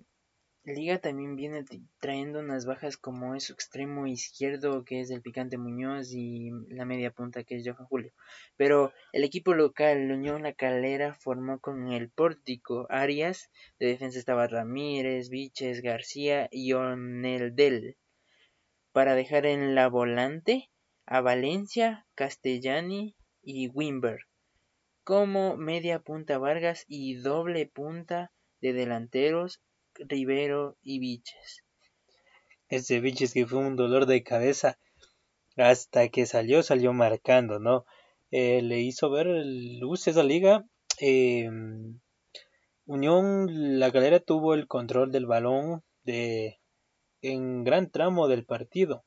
Liga 0.64 0.98
también 0.98 1.36
viene 1.36 1.64
trayendo 2.00 2.40
unas 2.40 2.66
bajas 2.66 2.98
como 2.98 3.34
es 3.34 3.44
su 3.44 3.54
extremo 3.54 4.06
izquierdo 4.06 4.84
que 4.84 5.00
es 5.00 5.10
el 5.10 5.22
Picante 5.22 5.56
Muñoz 5.56 6.12
y 6.12 6.50
la 6.68 6.84
media 6.84 7.10
punta 7.10 7.44
que 7.44 7.56
es 7.56 7.66
Johan 7.66 7.86
Julio. 7.86 8.12
Pero 8.58 8.92
el 9.12 9.24
equipo 9.24 9.54
local, 9.54 10.10
Unión 10.10 10.42
La 10.42 10.52
Calera, 10.52 11.14
formó 11.14 11.60
con 11.60 11.90
el 11.90 12.10
pórtico 12.10 12.86
Arias, 12.90 13.50
de 13.78 13.86
defensa 13.86 14.18
estaba 14.18 14.48
Ramírez, 14.48 15.30
Viches, 15.30 15.80
García 15.80 16.48
y 16.52 16.74
Oneldel. 16.74 17.96
Para 18.92 19.14
dejar 19.14 19.46
en 19.46 19.74
la 19.74 19.88
volante 19.88 20.68
a 21.10 21.20
Valencia, 21.20 22.06
Castellani 22.14 23.16
y 23.42 23.66
Wimber. 23.66 24.20
Como 25.02 25.56
media 25.56 25.98
punta 25.98 26.38
Vargas 26.38 26.84
y 26.86 27.16
doble 27.16 27.66
punta 27.66 28.30
de 28.60 28.72
delanteros 28.72 29.60
Rivero 29.94 30.76
y 30.82 31.00
Viches. 31.00 31.64
Ese 32.68 33.00
Viches 33.00 33.34
que 33.34 33.44
fue 33.44 33.58
un 33.58 33.74
dolor 33.74 34.06
de 34.06 34.22
cabeza 34.22 34.78
hasta 35.56 36.08
que 36.10 36.26
salió, 36.26 36.62
salió 36.62 36.92
marcando, 36.92 37.58
¿no? 37.58 37.84
Eh, 38.30 38.62
le 38.62 38.78
hizo 38.78 39.10
ver 39.10 39.26
luz 39.26 40.06
esa 40.06 40.22
liga. 40.22 40.64
Em, 41.00 41.98
Unión 42.86 43.80
La 43.80 43.90
Galera 43.90 44.20
tuvo 44.20 44.54
el 44.54 44.68
control 44.68 45.10
del 45.10 45.26
balón 45.26 45.82
de 46.04 46.60
en 47.20 47.64
gran 47.64 47.90
tramo 47.90 48.28
del 48.28 48.44
partido. 48.44 49.02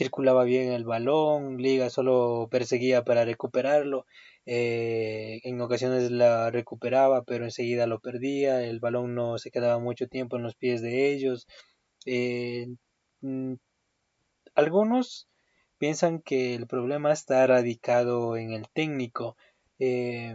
Circulaba 0.00 0.44
bien 0.44 0.72
el 0.72 0.84
balón, 0.84 1.58
Liga 1.58 1.90
solo 1.90 2.48
perseguía 2.50 3.04
para 3.04 3.26
recuperarlo. 3.26 4.06
Eh, 4.46 5.40
en 5.44 5.60
ocasiones 5.60 6.10
la 6.10 6.50
recuperaba, 6.50 7.22
pero 7.24 7.44
enseguida 7.44 7.86
lo 7.86 8.00
perdía. 8.00 8.62
El 8.64 8.80
balón 8.80 9.14
no 9.14 9.36
se 9.36 9.50
quedaba 9.50 9.78
mucho 9.78 10.08
tiempo 10.08 10.38
en 10.38 10.42
los 10.42 10.54
pies 10.56 10.80
de 10.80 11.12
ellos. 11.12 11.46
Eh, 12.06 12.68
mm, 13.20 13.56
algunos 14.54 15.28
piensan 15.76 16.22
que 16.22 16.54
el 16.54 16.66
problema 16.66 17.12
está 17.12 17.46
radicado 17.46 18.38
en 18.38 18.52
el 18.52 18.70
técnico. 18.72 19.36
Eh, 19.78 20.34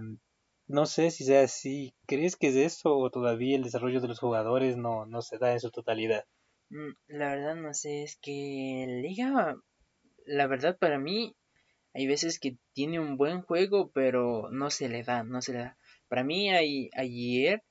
no 0.68 0.86
sé 0.86 1.10
si 1.10 1.24
sea 1.24 1.42
así. 1.44 1.96
¿Crees 2.06 2.36
que 2.36 2.50
es 2.50 2.56
eso 2.56 2.96
o 2.98 3.10
todavía 3.10 3.56
el 3.56 3.64
desarrollo 3.64 4.00
de 4.00 4.10
los 4.10 4.20
jugadores 4.20 4.78
no, 4.78 5.08
no 5.08 5.24
se 5.24 5.40
da 5.40 5.54
en 5.54 5.60
su 5.60 5.72
totalidad? 5.72 6.26
Mm, 6.70 6.92
la 7.08 7.30
verdad 7.36 7.56
no 7.56 7.74
sé, 7.74 8.04
es 8.04 8.18
que 8.22 8.86
Liga, 9.02 9.58
la 10.26 10.48
verdad 10.48 10.78
para 10.78 11.00
mí, 11.00 11.36
hay 11.94 12.08
veces 12.08 12.40
que 12.40 12.58
tiene 12.74 13.00
un 13.00 13.18
buen 13.18 13.42
juego, 13.42 13.92
pero 13.92 14.50
no 14.52 14.70
se 14.70 14.90
le 14.90 15.04
da, 15.04 15.24
no 15.24 15.42
se 15.42 15.54
le 15.54 15.60
da. 15.60 15.78
Para 16.08 16.24
mí 16.24 16.52
ayer 16.52 17.64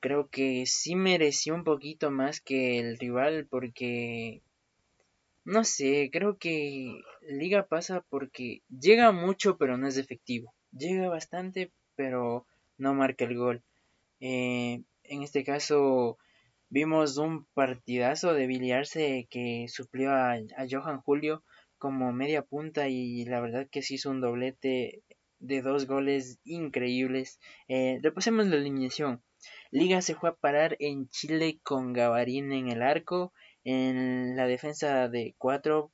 creo 0.00 0.28
que 0.28 0.66
sí 0.66 0.96
mereció 0.96 1.54
un 1.54 1.64
poquito 1.64 2.10
más 2.10 2.40
que 2.40 2.78
el 2.78 2.98
rival 2.98 3.46
porque 3.50 4.42
no 5.44 5.64
sé, 5.64 6.10
creo 6.12 6.38
que 6.38 7.00
Liga 7.22 7.66
pasa 7.66 8.04
porque 8.08 8.62
llega 8.68 9.12
mucho 9.12 9.56
pero 9.58 9.76
no 9.78 9.88
es 9.88 9.96
efectivo. 9.96 10.54
Llega 10.72 11.08
bastante 11.08 11.72
pero 11.96 12.46
no 12.78 12.94
marca 12.94 13.24
el 13.24 13.36
gol. 13.36 13.62
Eh, 14.20 14.82
en 15.04 15.22
este 15.22 15.44
caso 15.44 16.18
vimos 16.70 17.18
un 17.18 17.46
partidazo 17.52 18.32
de 18.32 18.46
Biliarse 18.46 19.26
que 19.28 19.66
suplió 19.68 20.12
a, 20.12 20.38
Johan 20.70 21.00
Julio 21.02 21.42
como 21.78 22.12
media 22.12 22.42
punta 22.42 22.88
y 22.88 23.24
la 23.24 23.40
verdad 23.40 23.68
que 23.70 23.82
se 23.82 23.94
hizo 23.94 24.10
un 24.10 24.20
doblete 24.20 25.02
de 25.40 25.62
dos 25.62 25.86
goles 25.86 26.38
increíbles. 26.44 27.40
Eh, 27.68 27.98
repasemos 28.02 28.46
la 28.46 28.56
alineación. 28.56 29.22
Liga 29.70 30.00
se 30.00 30.14
fue 30.14 30.30
a 30.30 30.34
parar 30.34 30.76
en 30.80 31.08
Chile 31.08 31.60
con 31.62 31.92
Gavarín 31.92 32.52
en 32.52 32.68
el 32.68 32.82
arco, 32.82 33.32
en 33.64 34.36
la 34.36 34.46
defensa 34.46 35.08
de 35.08 35.34
cuatro 35.38 35.92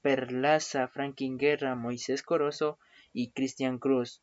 Perlaza, 0.00 0.88
Franklin 0.88 1.38
Guerra, 1.38 1.74
Moisés 1.74 2.22
Corozo 2.22 2.78
y 3.12 3.30
Cristian 3.32 3.78
Cruz, 3.78 4.22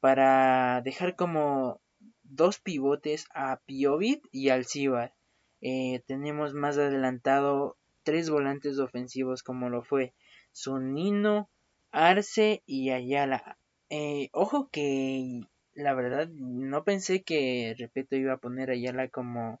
para 0.00 0.80
dejar 0.82 1.16
como 1.16 1.80
dos 2.22 2.58
pivotes 2.60 3.26
a 3.34 3.60
Piovit 3.66 4.24
y 4.30 4.50
Alcibar. 4.50 5.15
Eh, 5.60 6.02
tenemos 6.06 6.54
más 6.54 6.78
adelantado 6.78 7.76
tres 8.02 8.30
volantes 8.30 8.78
ofensivos 8.78 9.42
como 9.42 9.68
lo 9.68 9.82
fue 9.82 10.14
Sonino, 10.52 11.50
Arce 11.90 12.62
y 12.66 12.90
Ayala. 12.90 13.58
Eh, 13.90 14.28
ojo 14.32 14.68
que 14.70 15.40
la 15.74 15.94
verdad 15.94 16.28
no 16.28 16.84
pensé 16.84 17.22
que 17.22 17.74
Repeto 17.78 18.16
iba 18.16 18.34
a 18.34 18.38
poner 18.38 18.70
Ayala 18.70 19.08
como 19.08 19.60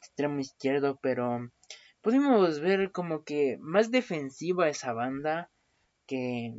extremo 0.00 0.40
izquierdo, 0.40 0.98
pero 1.02 1.50
pudimos 2.00 2.60
ver 2.60 2.92
como 2.92 3.24
que 3.24 3.58
más 3.60 3.90
defensiva 3.90 4.68
esa 4.68 4.92
banda 4.92 5.50
que, 6.06 6.54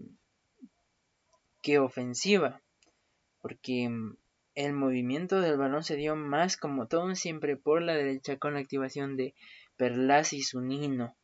que 1.62 1.80
ofensiva. 1.80 2.62
Porque 3.42 3.90
el 4.56 4.74
movimiento 4.74 5.42
del 5.42 5.58
balón 5.58 5.84
se 5.84 5.96
dio 5.96 6.16
más 6.16 6.58
como 6.58 6.88
todo 6.88 7.16
siempre 7.16 7.58
por 7.58 7.82
la 7.82 7.94
derecha 7.94 8.38
con 8.38 8.54
la 8.54 8.60
activación 8.60 9.18
de 9.18 9.34
Perlas 9.78 10.34
y 10.34 10.44
Zunino. 10.44 11.16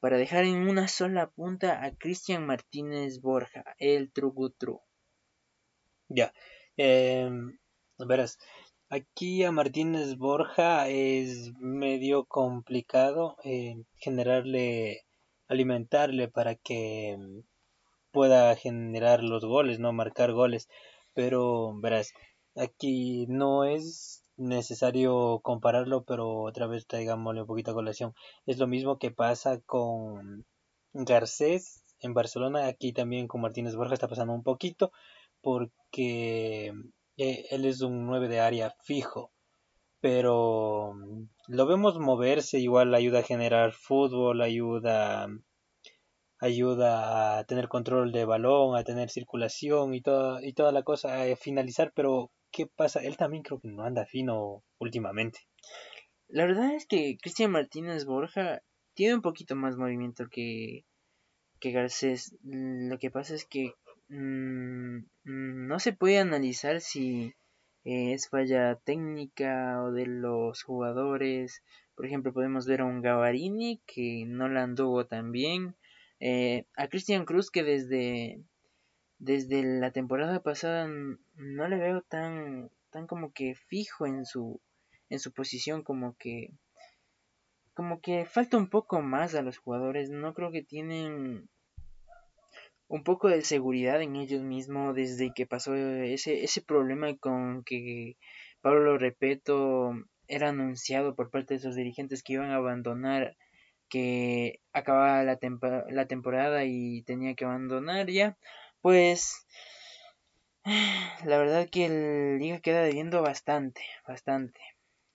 Para 0.00 0.18
dejar 0.18 0.44
en 0.44 0.68
una 0.68 0.88
sola 0.88 1.30
punta 1.30 1.84
a 1.84 1.90
Cristian 1.96 2.46
Martínez 2.46 3.20
Borja, 3.20 3.64
el 3.78 4.12
Trugutru. 4.12 4.80
Ya, 6.08 6.32
eh, 6.76 7.28
verás, 7.98 8.38
aquí 8.88 9.42
a 9.42 9.52
Martínez 9.52 10.16
Borja 10.16 10.88
es 10.88 11.52
medio 11.58 12.24
complicado 12.24 13.36
generarle, 13.96 15.04
alimentarle 15.48 16.28
para 16.28 16.54
que 16.54 17.18
pueda 18.12 18.54
generar 18.56 19.22
los 19.22 19.44
goles, 19.44 19.78
no 19.78 19.92
marcar 19.92 20.32
goles, 20.32 20.68
pero 21.14 21.72
verás, 21.80 22.12
Aquí 22.56 23.26
no 23.28 23.64
es 23.64 24.24
necesario 24.36 25.40
compararlo, 25.42 26.04
pero 26.04 26.42
otra 26.42 26.66
vez 26.66 26.86
traigámosle 26.86 27.42
un 27.42 27.46
poquito 27.46 27.70
a 27.70 27.74
colación. 27.74 28.14
Es 28.46 28.58
lo 28.58 28.66
mismo 28.66 28.98
que 28.98 29.10
pasa 29.10 29.60
con 29.60 30.46
Garcés 30.92 31.84
en 32.00 32.14
Barcelona, 32.14 32.66
aquí 32.66 32.92
también 32.92 33.28
con 33.28 33.40
Martínez 33.40 33.74
Borja 33.76 33.94
está 33.94 34.08
pasando 34.08 34.32
un 34.34 34.42
poquito, 34.42 34.92
porque 35.40 36.72
eh, 37.16 37.46
él 37.50 37.64
es 37.64 37.80
un 37.82 38.06
9 38.06 38.28
de 38.28 38.40
área 38.40 38.74
fijo, 38.82 39.32
pero 40.00 40.94
lo 41.48 41.66
vemos 41.66 41.98
moverse, 41.98 42.58
igual 42.58 42.94
ayuda 42.94 43.20
a 43.20 43.22
generar 43.22 43.72
fútbol, 43.72 44.42
ayuda 44.42 45.28
ayuda 46.38 47.38
a 47.38 47.44
tener 47.44 47.68
control 47.68 48.12
de 48.12 48.24
balón, 48.24 48.76
a 48.76 48.84
tener 48.84 49.10
circulación 49.10 49.94
y 49.94 50.02
toda, 50.02 50.44
y 50.44 50.52
toda 50.52 50.72
la 50.72 50.82
cosa, 50.82 51.22
a 51.22 51.36
finalizar, 51.36 51.92
pero 51.94 52.30
¿qué 52.56 52.66
pasa? 52.66 53.00
Él 53.00 53.18
también 53.18 53.42
creo 53.42 53.60
que 53.60 53.68
no 53.68 53.82
anda 53.82 54.06
fino 54.06 54.64
últimamente. 54.78 55.40
La 56.26 56.46
verdad 56.46 56.74
es 56.74 56.86
que 56.86 57.18
Cristian 57.20 57.50
Martínez 57.50 58.06
Borja 58.06 58.62
tiene 58.94 59.14
un 59.14 59.20
poquito 59.20 59.54
más 59.54 59.76
movimiento 59.76 60.28
que, 60.30 60.86
que 61.60 61.72
Garcés. 61.72 62.34
Lo 62.42 62.98
que 62.98 63.10
pasa 63.10 63.34
es 63.34 63.44
que 63.44 63.74
mm, 64.08 65.00
no 65.24 65.78
se 65.78 65.92
puede 65.92 66.18
analizar 66.18 66.80
si 66.80 67.34
eh, 67.84 68.14
es 68.14 68.30
falla 68.30 68.76
técnica 68.76 69.82
o 69.82 69.92
de 69.92 70.06
los 70.06 70.62
jugadores. 70.62 71.62
Por 71.94 72.06
ejemplo, 72.06 72.32
podemos 72.32 72.66
ver 72.66 72.80
a 72.80 72.86
un 72.86 73.02
Gavarini 73.02 73.82
que 73.86 74.24
no 74.26 74.48
la 74.48 74.62
anduvo 74.62 75.04
tan 75.04 75.30
bien. 75.30 75.76
Eh, 76.20 76.64
a 76.74 76.88
Cristian 76.88 77.26
Cruz 77.26 77.50
que 77.50 77.62
desde 77.62 78.40
desde 79.18 79.62
la 79.62 79.90
temporada 79.92 80.42
pasada 80.42 80.88
no 81.36 81.68
le 81.68 81.76
veo 81.76 82.02
tan 82.02 82.70
tan 82.90 83.06
como 83.06 83.32
que 83.32 83.54
fijo 83.54 84.06
en 84.06 84.24
su 84.24 84.60
en 85.10 85.20
su 85.20 85.32
posición 85.32 85.82
como 85.82 86.16
que 86.16 86.50
como 87.74 88.00
que 88.00 88.24
falta 88.24 88.56
un 88.56 88.70
poco 88.70 89.02
más 89.02 89.34
a 89.34 89.42
los 89.42 89.58
jugadores. 89.58 90.08
No 90.08 90.32
creo 90.32 90.50
que 90.50 90.62
tienen 90.62 91.50
un 92.88 93.04
poco 93.04 93.28
de 93.28 93.42
seguridad 93.42 94.00
en 94.00 94.16
ellos 94.16 94.42
mismos 94.42 94.94
desde 94.94 95.32
que 95.34 95.46
pasó 95.46 95.74
ese 95.74 96.44
ese 96.44 96.62
problema 96.62 97.14
con 97.18 97.64
que 97.64 98.16
Pablo 98.62 98.96
Repeto 98.96 99.92
era 100.28 100.48
anunciado 100.48 101.14
por 101.14 101.30
parte 101.30 101.54
de 101.54 101.60
sus 101.60 101.76
dirigentes 101.76 102.22
que 102.22 102.34
iban 102.34 102.50
a 102.50 102.56
abandonar 102.56 103.36
que 103.88 104.60
acababa 104.72 105.22
la, 105.22 105.38
la 105.90 106.06
temporada 106.06 106.64
y 106.64 107.02
tenía 107.02 107.34
que 107.34 107.44
abandonar 107.44 108.10
ya. 108.10 108.36
Pues 108.80 109.46
la 111.24 111.38
verdad 111.38 111.68
que 111.70 111.86
el 111.86 112.38
Liga 112.38 112.60
queda 112.60 112.82
debiendo 112.82 113.22
bastante, 113.22 113.82
bastante. 114.06 114.60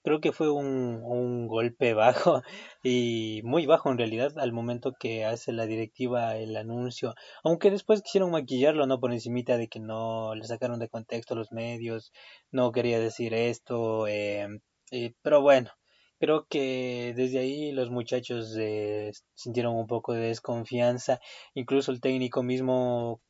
creo 0.02 0.20
que 0.20 0.32
fue 0.32 0.50
un, 0.50 1.00
un 1.04 1.46
golpe 1.48 1.94
bajo 1.94 2.42
y 2.82 3.42
muy 3.44 3.66
bajo 3.66 3.90
en 3.90 3.98
realidad 3.98 4.32
al 4.38 4.52
momento 4.52 4.94
que 4.98 5.24
hace 5.26 5.52
la 5.52 5.66
directiva 5.66 6.36
el 6.36 6.56
anuncio, 6.56 7.14
aunque 7.44 7.70
después 7.70 8.02
quisieron 8.02 8.30
maquillarlo, 8.30 8.86
¿no? 8.86 8.98
Por 9.00 9.12
encimita 9.12 9.58
de 9.58 9.68
que 9.68 9.80
no 9.80 10.34
le 10.34 10.44
sacaron 10.44 10.78
de 10.80 10.88
contexto 10.88 11.34
los 11.34 11.52
medios, 11.52 12.12
no 12.50 12.72
quería 12.72 12.98
decir 12.98 13.34
esto, 13.34 14.06
eh, 14.08 14.48
eh, 14.90 15.14
pero 15.22 15.42
bueno, 15.42 15.70
creo 16.18 16.46
que 16.48 17.12
desde 17.16 17.40
ahí 17.40 17.72
los 17.72 17.90
muchachos 17.90 18.56
eh, 18.58 19.12
sintieron 19.34 19.76
un 19.76 19.86
poco 19.86 20.14
de 20.14 20.28
desconfianza, 20.28 21.20
incluso 21.54 21.92
el 21.92 22.00
técnico 22.00 22.42
mismo 22.42 23.20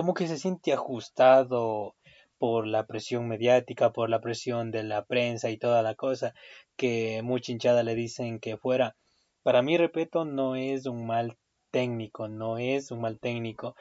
como 0.00 0.14
que 0.14 0.28
se 0.28 0.38
siente 0.38 0.72
ajustado 0.72 1.94
por 2.38 2.66
la 2.66 2.86
presión 2.86 3.28
mediática, 3.28 3.92
por 3.92 4.08
la 4.08 4.22
presión 4.22 4.70
de 4.70 4.82
la 4.82 5.04
prensa 5.04 5.50
y 5.50 5.58
toda 5.58 5.82
la 5.82 5.94
cosa, 5.94 6.32
que 6.74 7.20
mucha 7.22 7.52
hinchada 7.52 7.82
le 7.82 7.94
dicen 7.94 8.40
que 8.40 8.56
fuera. 8.56 8.96
Para 9.42 9.60
mí, 9.60 9.76
repito, 9.76 10.24
no 10.24 10.56
es 10.56 10.86
un 10.86 11.06
mal 11.06 11.36
técnico, 11.70 12.28
no 12.28 12.56
es 12.56 12.90
un 12.90 13.02
mal 13.02 13.20
técnico, 13.20 13.76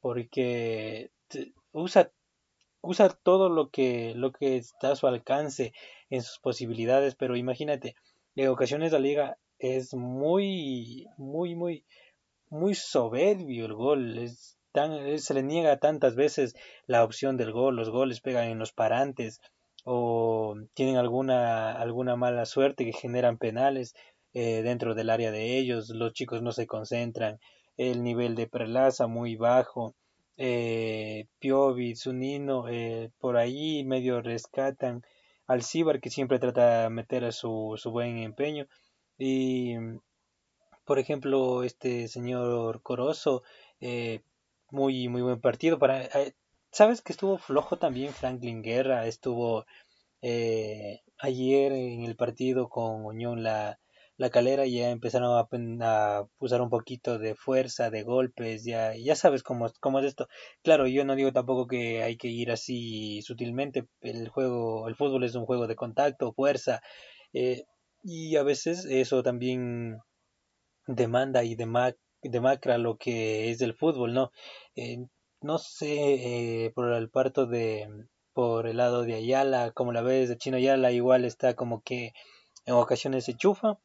porque 0.00 1.10
usa, 1.72 2.12
usa 2.80 3.10
todo 3.10 3.50
lo 3.50 3.68
que, 3.68 4.14
lo 4.14 4.32
que 4.32 4.56
está 4.56 4.92
a 4.92 4.96
su 4.96 5.06
alcance 5.06 5.74
en 6.08 6.22
sus 6.22 6.38
posibilidades, 6.38 7.14
pero 7.14 7.36
imagínate, 7.36 7.94
en 8.36 8.48
ocasiones 8.48 8.92
la 8.92 9.00
liga 9.00 9.36
es 9.58 9.92
muy, 9.92 11.08
muy, 11.18 11.54
muy, 11.54 11.84
muy 12.48 12.74
soberbio 12.74 13.66
el 13.66 13.74
gol, 13.74 14.16
es 14.16 14.57
eh, 14.86 15.18
se 15.18 15.34
le 15.34 15.42
niega 15.42 15.78
tantas 15.78 16.14
veces 16.14 16.54
la 16.86 17.04
opción 17.04 17.36
del 17.36 17.52
gol, 17.52 17.76
los 17.76 17.90
goles 17.90 18.20
pegan 18.20 18.48
en 18.48 18.58
los 18.58 18.72
parantes 18.72 19.40
o 19.84 20.54
tienen 20.74 20.96
alguna, 20.96 21.72
alguna 21.72 22.16
mala 22.16 22.44
suerte 22.46 22.84
que 22.84 22.92
generan 22.92 23.38
penales 23.38 23.94
eh, 24.34 24.62
dentro 24.62 24.94
del 24.94 25.10
área 25.10 25.30
de 25.30 25.58
ellos, 25.58 25.90
los 25.90 26.12
chicos 26.12 26.42
no 26.42 26.52
se 26.52 26.66
concentran, 26.66 27.38
el 27.76 28.02
nivel 28.02 28.34
de 28.34 28.46
prelaza 28.46 29.06
muy 29.06 29.36
bajo, 29.36 29.94
eh, 30.36 31.26
Piovi, 31.40 31.96
Zunino, 31.96 32.68
eh, 32.68 33.10
por 33.18 33.36
ahí 33.36 33.84
medio 33.84 34.22
rescatan 34.22 35.02
al 35.48 35.62
Cibar 35.62 36.00
que 36.00 36.10
siempre 36.10 36.38
trata 36.38 36.82
de 36.82 36.90
meter 36.90 37.24
a 37.24 37.32
su, 37.32 37.74
su 37.76 37.90
buen 37.90 38.18
empeño 38.18 38.66
y 39.18 39.74
por 40.84 40.98
ejemplo 41.00 41.64
este 41.64 42.06
señor 42.06 42.82
Corozo 42.82 43.42
eh, 43.80 44.20
muy, 44.70 45.08
muy 45.08 45.22
buen 45.22 45.40
partido. 45.40 45.78
Para, 45.78 46.04
eh, 46.04 46.34
Sabes 46.70 47.00
que 47.02 47.12
estuvo 47.12 47.38
flojo 47.38 47.78
también 47.78 48.12
Franklin 48.12 48.62
Guerra, 48.62 49.06
estuvo 49.06 49.64
eh, 50.22 51.00
ayer 51.18 51.72
en 51.72 52.04
el 52.04 52.14
partido 52.16 52.68
con 52.68 53.04
Unión 53.06 53.42
la, 53.42 53.80
la 54.18 54.30
calera 54.30 54.66
y 54.66 54.76
ya 54.78 54.90
empezaron 54.90 55.30
a, 55.36 55.48
a, 56.18 56.28
usar 56.38 56.60
un 56.60 56.70
poquito 56.70 57.18
de 57.18 57.34
fuerza, 57.34 57.90
de 57.90 58.02
golpes, 58.02 58.64
ya, 58.64 58.94
ya 58.96 59.16
sabes 59.16 59.42
cómo, 59.42 59.70
cómo 59.80 60.00
es 60.00 60.06
esto. 60.06 60.28
Claro, 60.62 60.86
yo 60.86 61.04
no 61.04 61.16
digo 61.16 61.32
tampoco 61.32 61.66
que 61.66 62.02
hay 62.02 62.16
que 62.18 62.28
ir 62.28 62.50
así 62.50 63.22
sutilmente, 63.22 63.88
el 64.02 64.28
juego, 64.28 64.88
el 64.88 64.94
fútbol 64.94 65.24
es 65.24 65.34
un 65.34 65.46
juego 65.46 65.66
de 65.66 65.76
contacto, 65.76 66.32
fuerza, 66.34 66.82
eh, 67.32 67.64
y 68.02 68.36
a 68.36 68.42
veces 68.42 68.84
eso 68.84 69.22
también 69.22 69.98
demanda 70.86 71.44
y 71.44 71.54
demanda 71.54 71.96
demacra 72.22 72.78
lo 72.78 72.96
que 72.96 73.50
es 73.50 73.60
el 73.60 73.74
fútbol, 73.74 74.14
¿no? 74.14 74.32
Eh, 74.76 75.06
no 75.40 75.58
sé, 75.58 76.64
eh, 76.66 76.72
por 76.74 76.92
el 76.92 77.10
parto 77.10 77.46
de, 77.46 77.88
por 78.32 78.66
el 78.66 78.78
lado 78.78 79.02
de 79.02 79.14
Ayala, 79.14 79.72
como 79.72 79.92
la 79.92 80.02
ves, 80.02 80.28
de 80.28 80.36
Chino 80.36 80.56
Ayala 80.56 80.92
igual 80.92 81.24
está 81.24 81.54
como 81.54 81.82
que 81.82 82.12
en 82.66 82.74
ocasiones 82.74 83.24
se 83.24 83.34
chufa, 83.34 83.78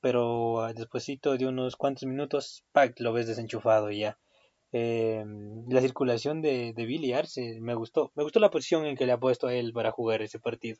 pero 0.00 0.72
despuesito 0.74 1.36
de 1.36 1.46
unos 1.46 1.76
cuantos 1.76 2.04
minutos, 2.04 2.64
¡pac! 2.72 2.98
lo 3.00 3.12
ves 3.12 3.26
desenchufado 3.26 3.90
ya. 3.90 4.18
Eh, 4.72 5.24
la 5.68 5.80
circulación 5.82 6.40
de, 6.40 6.72
de 6.72 6.86
Billy 6.86 7.12
Arce 7.12 7.60
me 7.60 7.74
gustó, 7.74 8.10
me 8.14 8.22
gustó 8.22 8.40
la 8.40 8.50
posición 8.50 8.86
en 8.86 8.96
que 8.96 9.06
le 9.06 9.12
ha 9.12 9.20
puesto 9.20 9.46
a 9.46 9.54
él 9.54 9.72
para 9.72 9.92
jugar 9.92 10.22
ese 10.22 10.38
partido. 10.38 10.78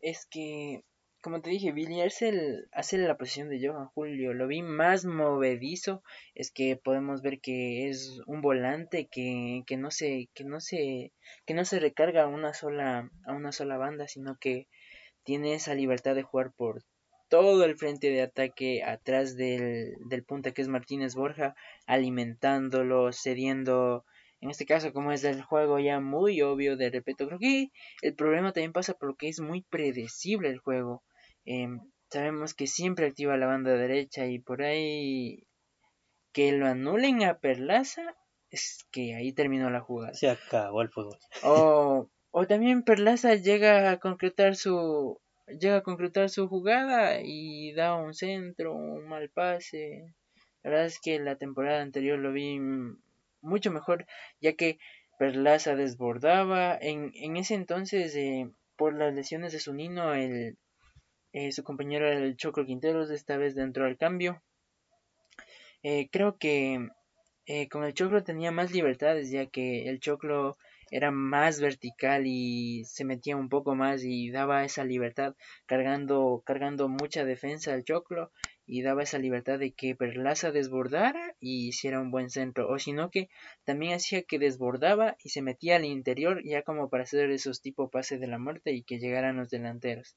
Es 0.00 0.26
que 0.26 0.84
como 1.20 1.42
te 1.42 1.50
dije, 1.50 1.72
Billy 1.72 2.00
hace, 2.00 2.98
la 2.98 3.16
posición 3.16 3.48
de 3.48 3.66
Johan 3.66 3.88
Julio. 3.88 4.32
Lo 4.32 4.46
vi 4.46 4.62
más 4.62 5.04
movedizo. 5.04 6.02
Es 6.34 6.50
que 6.50 6.76
podemos 6.76 7.22
ver 7.22 7.40
que 7.40 7.88
es 7.88 8.20
un 8.26 8.40
volante 8.40 9.08
que, 9.10 9.62
que 9.66 9.76
no 9.76 9.90
se, 9.90 10.28
que 10.34 10.44
no 10.44 10.60
se, 10.60 11.12
que 11.46 11.54
no 11.54 11.64
se 11.64 11.80
recarga 11.80 12.24
a 12.24 12.28
una 12.28 12.54
sola, 12.54 13.10
a 13.26 13.32
una 13.32 13.52
sola 13.52 13.76
banda, 13.76 14.08
sino 14.08 14.36
que 14.38 14.68
tiene 15.24 15.54
esa 15.54 15.74
libertad 15.74 16.14
de 16.14 16.22
jugar 16.22 16.52
por 16.52 16.82
todo 17.28 17.64
el 17.64 17.76
frente 17.76 18.10
de 18.10 18.22
ataque 18.22 18.82
atrás 18.82 19.36
del, 19.36 19.94
del 20.08 20.24
punta 20.24 20.52
que 20.52 20.62
es 20.62 20.68
Martínez 20.68 21.14
Borja, 21.14 21.54
alimentándolo, 21.86 23.12
cediendo 23.12 24.04
en 24.40 24.48
este 24.48 24.64
caso, 24.64 24.94
como 24.94 25.12
es 25.12 25.20
del 25.20 25.42
juego 25.42 25.78
ya 25.78 26.00
muy 26.00 26.40
obvio 26.40 26.78
de 26.78 26.88
repito, 26.88 27.26
creo 27.26 27.38
que 27.38 27.70
el 28.00 28.14
problema 28.14 28.52
también 28.52 28.72
pasa 28.72 28.94
porque 28.94 29.28
es 29.28 29.38
muy 29.40 29.60
predecible 29.62 30.48
el 30.48 30.58
juego. 30.58 31.02
Em, 31.44 31.80
sabemos 32.10 32.54
que 32.54 32.66
siempre 32.66 33.06
activa 33.06 33.36
la 33.36 33.46
banda 33.46 33.72
derecha 33.72 34.26
y 34.26 34.38
por 34.38 34.62
ahí 34.62 35.46
que 36.32 36.52
lo 36.52 36.66
anulen 36.66 37.22
a 37.24 37.38
Perlaza, 37.38 38.16
es 38.50 38.86
que 38.90 39.14
ahí 39.14 39.32
terminó 39.32 39.70
la 39.70 39.80
jugada. 39.80 40.14
Se 40.14 40.28
acabó 40.28 40.82
el 40.82 40.90
fútbol. 40.90 41.18
O, 41.42 42.08
o 42.30 42.46
también 42.46 42.82
Perlaza 42.82 43.34
llega 43.34 43.90
a 43.90 43.98
concretar 43.98 44.56
su 44.56 45.20
llega 45.58 45.78
a 45.78 45.82
concretar 45.82 46.28
su 46.30 46.48
jugada 46.48 47.20
y 47.22 47.72
da 47.72 47.96
un 47.96 48.14
centro, 48.14 48.74
un 48.74 49.08
mal 49.08 49.30
pase. 49.30 50.14
La 50.62 50.70
verdad 50.70 50.86
es 50.86 51.00
que 51.00 51.18
la 51.18 51.36
temporada 51.36 51.82
anterior 51.82 52.18
lo 52.18 52.32
vi 52.32 52.60
mucho 53.40 53.70
mejor, 53.70 54.06
ya 54.40 54.52
que 54.54 54.78
Perlaza 55.18 55.74
desbordaba. 55.74 56.76
En, 56.80 57.10
en 57.14 57.36
ese 57.36 57.54
entonces, 57.54 58.14
eh, 58.14 58.50
por 58.76 58.94
las 58.96 59.14
lesiones 59.14 59.52
de 59.52 59.60
su 59.60 59.74
nino, 59.74 60.14
el, 60.14 60.56
eh, 61.32 61.52
su 61.52 61.62
compañero 61.62 62.06
era 62.06 62.18
el 62.18 62.36
Choclo 62.36 62.66
Quinteros, 62.66 63.10
esta 63.10 63.36
vez 63.36 63.54
dentro 63.54 63.84
del 63.84 63.96
cambio. 63.96 64.42
Eh, 65.82 66.08
creo 66.10 66.36
que 66.38 66.88
eh, 67.46 67.68
con 67.68 67.84
el 67.84 67.94
Choclo 67.94 68.22
tenía 68.22 68.50
más 68.50 68.72
libertades, 68.72 69.30
ya 69.30 69.46
que 69.46 69.88
el 69.88 70.00
Choclo 70.00 70.56
era 70.90 71.10
más 71.12 71.60
vertical 71.60 72.24
y 72.26 72.84
se 72.84 73.04
metía 73.04 73.36
un 73.36 73.48
poco 73.48 73.74
más 73.76 74.02
y 74.04 74.30
daba 74.30 74.64
esa 74.64 74.84
libertad, 74.84 75.36
cargando, 75.66 76.42
cargando 76.44 76.88
mucha 76.88 77.24
defensa 77.24 77.72
al 77.72 77.84
Choclo 77.84 78.32
y 78.66 78.82
daba 78.82 79.04
esa 79.04 79.18
libertad 79.18 79.58
de 79.58 79.72
que 79.72 79.94
Perlaza 79.94 80.50
desbordara 80.50 81.34
y 81.40 81.68
hiciera 81.68 82.00
un 82.00 82.10
buen 82.10 82.30
centro, 82.30 82.68
o 82.68 82.78
sino 82.78 83.10
que 83.10 83.28
también 83.64 83.94
hacía 83.94 84.22
que 84.22 84.38
desbordaba 84.38 85.16
y 85.22 85.30
se 85.30 85.42
metía 85.42 85.76
al 85.76 85.84
interior 85.84 86.42
ya 86.44 86.62
como 86.62 86.88
para 86.88 87.04
hacer 87.04 87.30
esos 87.30 87.62
tipo 87.62 87.90
pase 87.90 88.18
de 88.18 88.26
la 88.26 88.38
muerte 88.38 88.72
y 88.72 88.82
que 88.82 88.98
llegaran 88.98 89.36
los 89.36 89.50
delanteros. 89.50 90.16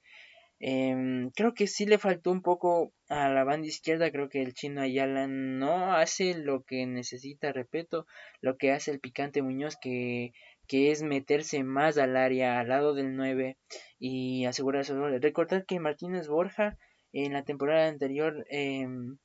Em, 0.65 1.30
creo 1.32 1.54
que 1.54 1.67
sí 1.67 1.86
le 1.86 1.97
faltó 1.97 2.32
un 2.32 2.41
poco 2.41 2.93
a 3.10 3.28
la 3.28 3.43
banda 3.43 3.67
izquierda. 3.67 4.12
Creo 4.12 4.30
que 4.30 4.41
el 4.41 4.54
chino 4.54 4.82
Ayala 4.82 5.28
no 5.28 5.93
hace 5.93 6.36
lo 6.36 6.63
que 6.63 6.86
necesita, 6.86 7.52
repito, 7.52 8.08
lo 8.39 8.56
que 8.58 8.71
hace 8.71 8.91
el 8.91 9.02
picante 9.02 9.41
Muñoz, 9.41 9.76
que, 9.76 10.32
que 10.67 10.91
es 10.91 11.04
meterse 11.04 11.63
más 11.65 11.97
al 11.97 12.15
área, 12.15 12.62
al 12.62 12.69
lado 12.69 12.93
del 12.93 13.17
9 13.17 13.58
y 13.99 14.45
asegurar 14.45 14.86
su 14.86 14.95
gol. 14.95 15.21
Recordar 15.21 15.65
que 15.65 15.82
Martínez 15.82 16.30
Borja 16.30 16.78
en 17.12 17.34
la 17.34 17.43
temporada 17.43 17.89
anterior 17.89 18.45
em, 18.49 19.17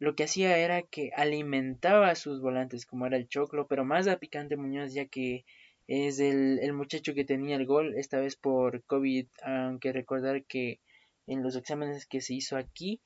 lo 0.00 0.16
que 0.16 0.24
hacía 0.24 0.58
era 0.58 0.82
que 0.82 1.12
alimentaba 1.14 2.10
a 2.10 2.16
sus 2.16 2.40
volantes, 2.40 2.86
como 2.86 3.06
era 3.06 3.16
el 3.16 3.28
Choclo, 3.28 3.68
pero 3.68 3.84
más 3.84 4.08
a 4.08 4.18
Picante 4.18 4.56
Muñoz, 4.56 4.92
ya 4.94 5.06
que 5.06 5.44
es 5.86 6.20
el, 6.20 6.58
el 6.60 6.72
muchacho 6.72 7.14
que 7.14 7.24
tenía 7.24 7.56
el 7.56 7.66
gol, 7.66 7.94
esta 7.96 8.18
vez 8.18 8.36
por 8.36 8.82
COVID, 8.84 9.26
aunque 9.42 9.92
recordar 9.92 10.44
que 10.44 10.80
en 11.26 11.42
los 11.42 11.56
exámenes 11.56 12.06
que 12.06 12.20
se 12.20 12.34
hizo 12.34 12.56
aquí, 12.56 13.00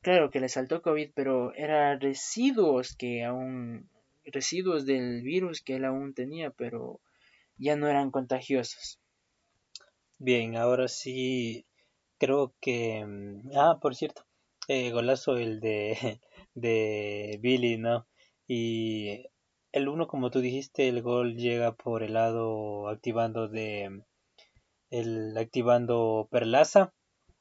claro 0.00 0.30
que 0.30 0.40
le 0.40 0.48
saltó 0.48 0.82
COVID, 0.82 1.10
pero 1.14 1.54
eran 1.54 2.00
residuos 2.00 2.94
que 2.96 3.24
aún, 3.24 3.88
residuos 4.24 4.86
del 4.86 5.22
virus 5.22 5.62
que 5.62 5.76
él 5.76 5.84
aún 5.84 6.14
tenía, 6.14 6.50
pero 6.50 7.00
ya 7.56 7.76
no 7.76 7.88
eran 7.88 8.10
contagiosos. 8.10 8.98
Bien, 10.18 10.56
ahora 10.56 10.88
sí 10.88 11.66
creo 12.18 12.54
que... 12.60 13.04
Mm, 13.04 13.50
ah, 13.56 13.78
por 13.80 13.94
cierto, 13.94 14.24
eh, 14.68 14.90
golazo 14.90 15.36
el 15.36 15.60
de, 15.60 16.20
de 16.54 17.38
Billy, 17.40 17.78
¿no? 17.78 18.06
Y 18.46 19.26
el 19.74 19.88
uno, 19.88 20.06
como 20.06 20.30
tú 20.30 20.40
dijiste, 20.40 20.86
el 20.86 21.02
gol 21.02 21.34
llega 21.36 21.74
por 21.74 22.04
el 22.04 22.14
lado 22.14 22.88
activando 22.88 23.48
de 23.48 24.04
el 24.90 25.36
activando 25.36 26.28
Perlaza. 26.30 26.94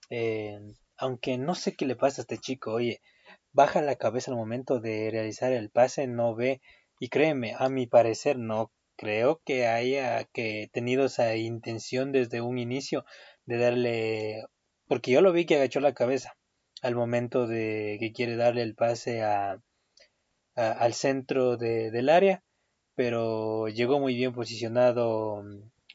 Eh, 0.09 0.59
aunque 0.97 1.37
no 1.37 1.53
sé 1.53 1.75
qué 1.75 1.85
le 1.85 1.95
pasa 1.95 2.21
a 2.21 2.23
este 2.23 2.39
chico, 2.39 2.73
oye, 2.73 3.01
baja 3.51 3.83
la 3.83 3.97
cabeza 3.97 4.31
al 4.31 4.37
momento 4.37 4.79
de 4.79 5.11
realizar 5.11 5.53
el 5.53 5.69
pase, 5.69 6.07
no 6.07 6.33
ve, 6.33 6.59
y 6.99 7.09
créeme, 7.09 7.53
a 7.55 7.69
mi 7.69 7.85
parecer 7.85 8.39
no 8.39 8.71
creo 8.95 9.43
que 9.45 9.67
haya 9.67 10.23
que 10.23 10.71
tenido 10.73 11.05
esa 11.05 11.35
intención 11.35 12.11
desde 12.11 12.41
un 12.41 12.57
inicio 12.57 13.05
de 13.45 13.57
darle, 13.57 14.45
porque 14.87 15.11
yo 15.11 15.21
lo 15.21 15.33
vi 15.33 15.45
que 15.45 15.57
agachó 15.57 15.79
la 15.81 15.93
cabeza 15.93 16.35
al 16.81 16.95
momento 16.95 17.45
de 17.45 17.97
que 17.99 18.11
quiere 18.11 18.37
darle 18.37 18.63
el 18.63 18.73
pase 18.73 19.21
a, 19.21 19.61
al 20.55 20.93
centro 20.93 21.57
de, 21.57 21.91
del 21.91 22.09
área, 22.09 22.43
pero 22.95 23.67
llegó 23.67 23.99
muy 23.99 24.15
bien 24.15 24.33
posicionado 24.33 25.43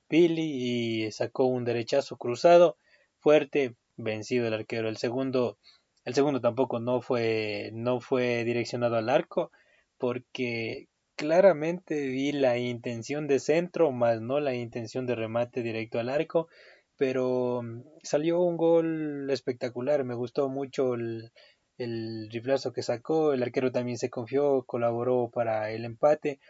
Billy 0.09 1.05
y 1.07 1.13
sacó 1.13 1.45
un 1.45 1.65
derechazo 1.65 2.17
cruzado 2.17 2.77
fuerte, 3.19 3.75
vencido 3.97 4.47
el 4.47 4.55
arquero. 4.55 4.89
El 4.89 4.97
segundo, 4.97 5.59
el 6.05 6.15
segundo 6.15 6.41
tampoco 6.41 6.81
no 6.81 7.01
fue, 7.03 7.71
no 7.73 8.01
fue 8.01 8.45
direccionado 8.45 8.97
al 8.97 9.09
arco, 9.09 9.51
porque 9.99 10.89
claramente 11.17 12.07
vi 12.09 12.33
la 12.33 12.59
intención 12.59 13.27
de 13.27 13.41
centro, 13.41 13.93
más 13.93 14.21
no 14.21 14.41
la 14.41 14.55
intención 14.55 15.07
de 15.07 15.17
remate 15.17 15.63
directo 15.63 15.99
al 15.99 16.09
arco, 16.09 16.49
pero 16.97 17.63
mm, 17.63 17.83
salió 18.03 18.41
un 18.41 18.57
gol 18.57 19.29
espectacular, 19.31 20.05
me 20.05 20.15
gustó 20.15 20.49
mucho 20.49 20.95
el, 20.95 21.33
el 21.79 22.29
riflazo 22.31 22.73
que 22.73 22.83
sacó, 22.83 23.33
el 23.33 23.43
arquero 23.43 23.73
también 23.73 23.99
se 23.99 24.11
confió, 24.11 24.65
colaboró 24.65 25.31
para 25.31 25.71
el 25.71 25.85
empate 25.85 26.41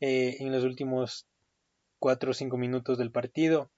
eh, 0.00 0.36
en 0.40 0.52
los 0.52 0.64
últimos 0.64 1.26
cuatro 1.98 2.32
o 2.32 2.34
cinco 2.34 2.58
minutos 2.58 2.98
del 2.98 3.10
partido. 3.10 3.70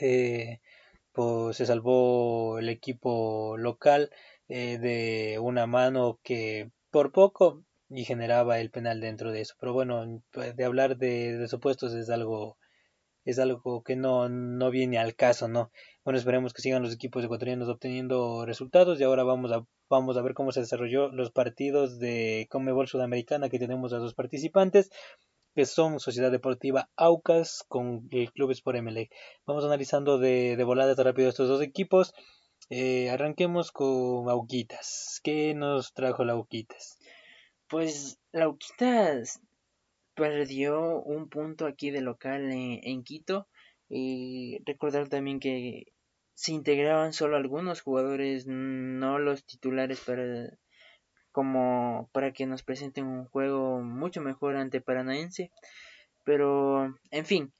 Eh, 0.00 0.60
pues 1.12 1.56
se 1.56 1.66
salvó 1.66 2.58
el 2.58 2.68
equipo 2.68 3.56
local 3.58 4.10
eh, 4.48 4.78
de 4.78 5.38
una 5.40 5.66
mano 5.66 6.20
que 6.22 6.70
por 6.90 7.12
poco 7.12 7.64
y 7.88 8.04
generaba 8.04 8.60
el 8.60 8.70
penal 8.70 9.00
dentro 9.00 9.32
de 9.32 9.42
eso. 9.42 9.54
Pero 9.60 9.72
bueno, 9.72 10.22
pues, 10.32 10.56
de 10.56 10.64
hablar 10.64 10.96
de, 10.98 11.46
supuestos 11.48 11.94
es 11.94 12.10
algo 12.10 12.58
es 13.24 13.38
algo 13.38 13.82
que 13.82 13.96
no, 13.96 14.28
no 14.28 14.70
viene 14.70 14.98
al 14.98 15.14
caso, 15.14 15.48
¿no? 15.48 15.70
Bueno, 16.04 16.18
esperemos 16.18 16.54
que 16.54 16.62
sigan 16.62 16.82
los 16.82 16.94
equipos 16.94 17.24
ecuatorianos 17.24 17.68
obteniendo 17.68 18.46
resultados 18.46 19.00
y 19.00 19.04
ahora 19.04 19.22
vamos 19.22 19.52
a, 19.52 19.66
vamos 19.88 20.16
a 20.16 20.22
ver 20.22 20.34
cómo 20.34 20.52
se 20.52 20.60
desarrolló 20.60 21.08
los 21.08 21.30
partidos 21.30 21.98
de 21.98 22.46
Comebol 22.50 22.88
Sudamericana 22.88 23.48
que 23.48 23.58
tenemos 23.58 23.92
a 23.92 23.98
dos 23.98 24.14
participantes 24.14 24.90
que 25.54 25.66
son 25.66 25.98
Sociedad 25.98 26.30
Deportiva 26.30 26.88
Aucas 26.96 27.64
con 27.66 28.06
el 28.12 28.32
Club 28.32 28.52
Sport 28.52 28.80
MLE. 28.80 29.10
Vamos 29.44 29.64
analizando 29.64 30.18
de, 30.18 30.56
de 30.56 30.64
volada 30.64 30.94
rápido 31.02 31.28
estos 31.28 31.48
dos 31.48 31.62
equipos. 31.62 32.14
Eh, 32.70 33.10
arranquemos 33.10 33.72
con 33.72 34.28
Auquitas. 34.28 35.20
¿Qué 35.24 35.54
nos 35.54 35.94
trajo 35.94 36.24
la 36.24 36.34
Auquitas? 36.34 36.98
Pues 37.68 38.20
la 38.30 38.44
Auquitas 38.44 39.40
perdió 40.14 41.00
un 41.02 41.28
punto 41.28 41.66
aquí 41.66 41.90
de 41.90 42.02
local 42.02 42.50
en, 42.52 43.02
Quito. 43.02 43.48
Y 43.88 44.58
recordar 44.66 45.08
también 45.08 45.40
que 45.40 45.86
se 46.38 46.52
integraban 46.52 47.12
solo 47.12 47.36
algunos 47.36 47.80
jugadores, 47.80 48.46
no 48.46 49.18
los 49.18 49.44
titulares 49.44 49.98
para 49.98 50.56
como 51.32 52.08
para 52.12 52.32
que 52.32 52.46
nos 52.46 52.62
presenten 52.62 53.06
un 53.06 53.24
juego 53.24 53.80
mucho 53.80 54.20
mejor 54.20 54.54
ante 54.54 54.80
Paranaense. 54.80 55.50
Pero, 56.22 56.94
en 57.10 57.26
fin, 57.26 57.52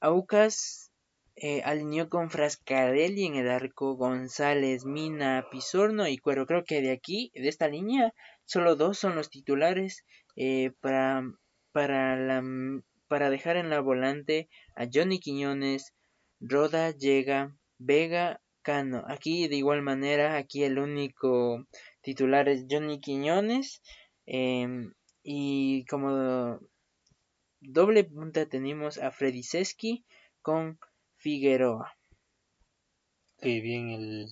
Aucas 0.00 0.90
eh, 1.36 1.60
alineó 1.66 2.08
con 2.08 2.30
Frascarelli 2.30 3.26
en 3.26 3.34
el 3.34 3.50
arco, 3.50 3.94
González, 3.96 4.86
Mina, 4.86 5.46
Pizorno 5.50 6.08
y 6.08 6.16
Cuero. 6.16 6.46
Creo 6.46 6.64
que 6.64 6.80
de 6.80 6.92
aquí, 6.92 7.30
de 7.34 7.48
esta 7.48 7.68
línea, 7.68 8.14
solo 8.46 8.74
dos 8.74 8.96
son 8.98 9.16
los 9.16 9.28
titulares 9.28 10.06
eh, 10.34 10.72
para, 10.80 11.30
para, 11.72 12.16
la, 12.16 12.42
para 13.06 13.28
dejar 13.28 13.58
en 13.58 13.68
la 13.68 13.80
volante 13.80 14.48
a 14.76 14.86
Johnny 14.90 15.20
Quiñones, 15.20 15.92
Roda, 16.40 16.92
Llega, 16.92 17.57
Vega, 17.78 18.40
Cano. 18.62 19.04
Aquí 19.06 19.48
de 19.48 19.56
igual 19.56 19.82
manera, 19.82 20.36
aquí 20.36 20.64
el 20.64 20.78
único 20.78 21.64
titulares 22.02 22.66
Johnny 22.70 23.00
Quiñones 23.00 23.82
em, 24.26 24.92
y 25.22 25.84
como 25.86 26.60
doble 27.60 28.04
punta 28.04 28.46
tenemos 28.46 28.98
a 28.98 29.10
Freddy 29.10 29.42
Seski 29.42 30.04
con 30.42 30.78
Figueroa. 31.16 31.96
Sí, 33.40 33.60
bien 33.60 33.90
el, 33.90 34.26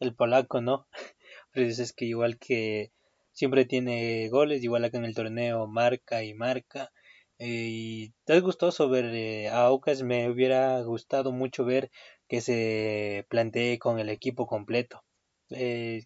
el 0.00 0.14
polaco, 0.14 0.60
¿no? 0.60 0.86
Freddy 1.50 1.72
Seski 1.72 2.06
igual 2.06 2.38
que 2.38 2.92
siempre 3.32 3.64
tiene 3.64 4.28
goles, 4.30 4.64
igual 4.64 4.84
acá 4.84 4.98
en 4.98 5.04
el 5.04 5.14
torneo 5.14 5.66
marca 5.68 6.24
y 6.24 6.34
marca. 6.34 6.90
Eh, 7.38 7.68
y 7.70 8.14
es 8.26 8.42
gustoso 8.42 8.88
ver 8.88 9.04
eh, 9.14 9.48
a 9.48 9.66
Aucas, 9.66 10.02
me 10.02 10.28
hubiera 10.28 10.80
gustado 10.82 11.30
mucho 11.30 11.64
ver 11.64 11.90
que 12.28 12.40
se 12.40 13.26
plantee 13.28 13.78
con 13.78 13.98
el 13.98 14.10
equipo 14.10 14.46
completo. 14.46 15.02
Eh, 15.50 16.04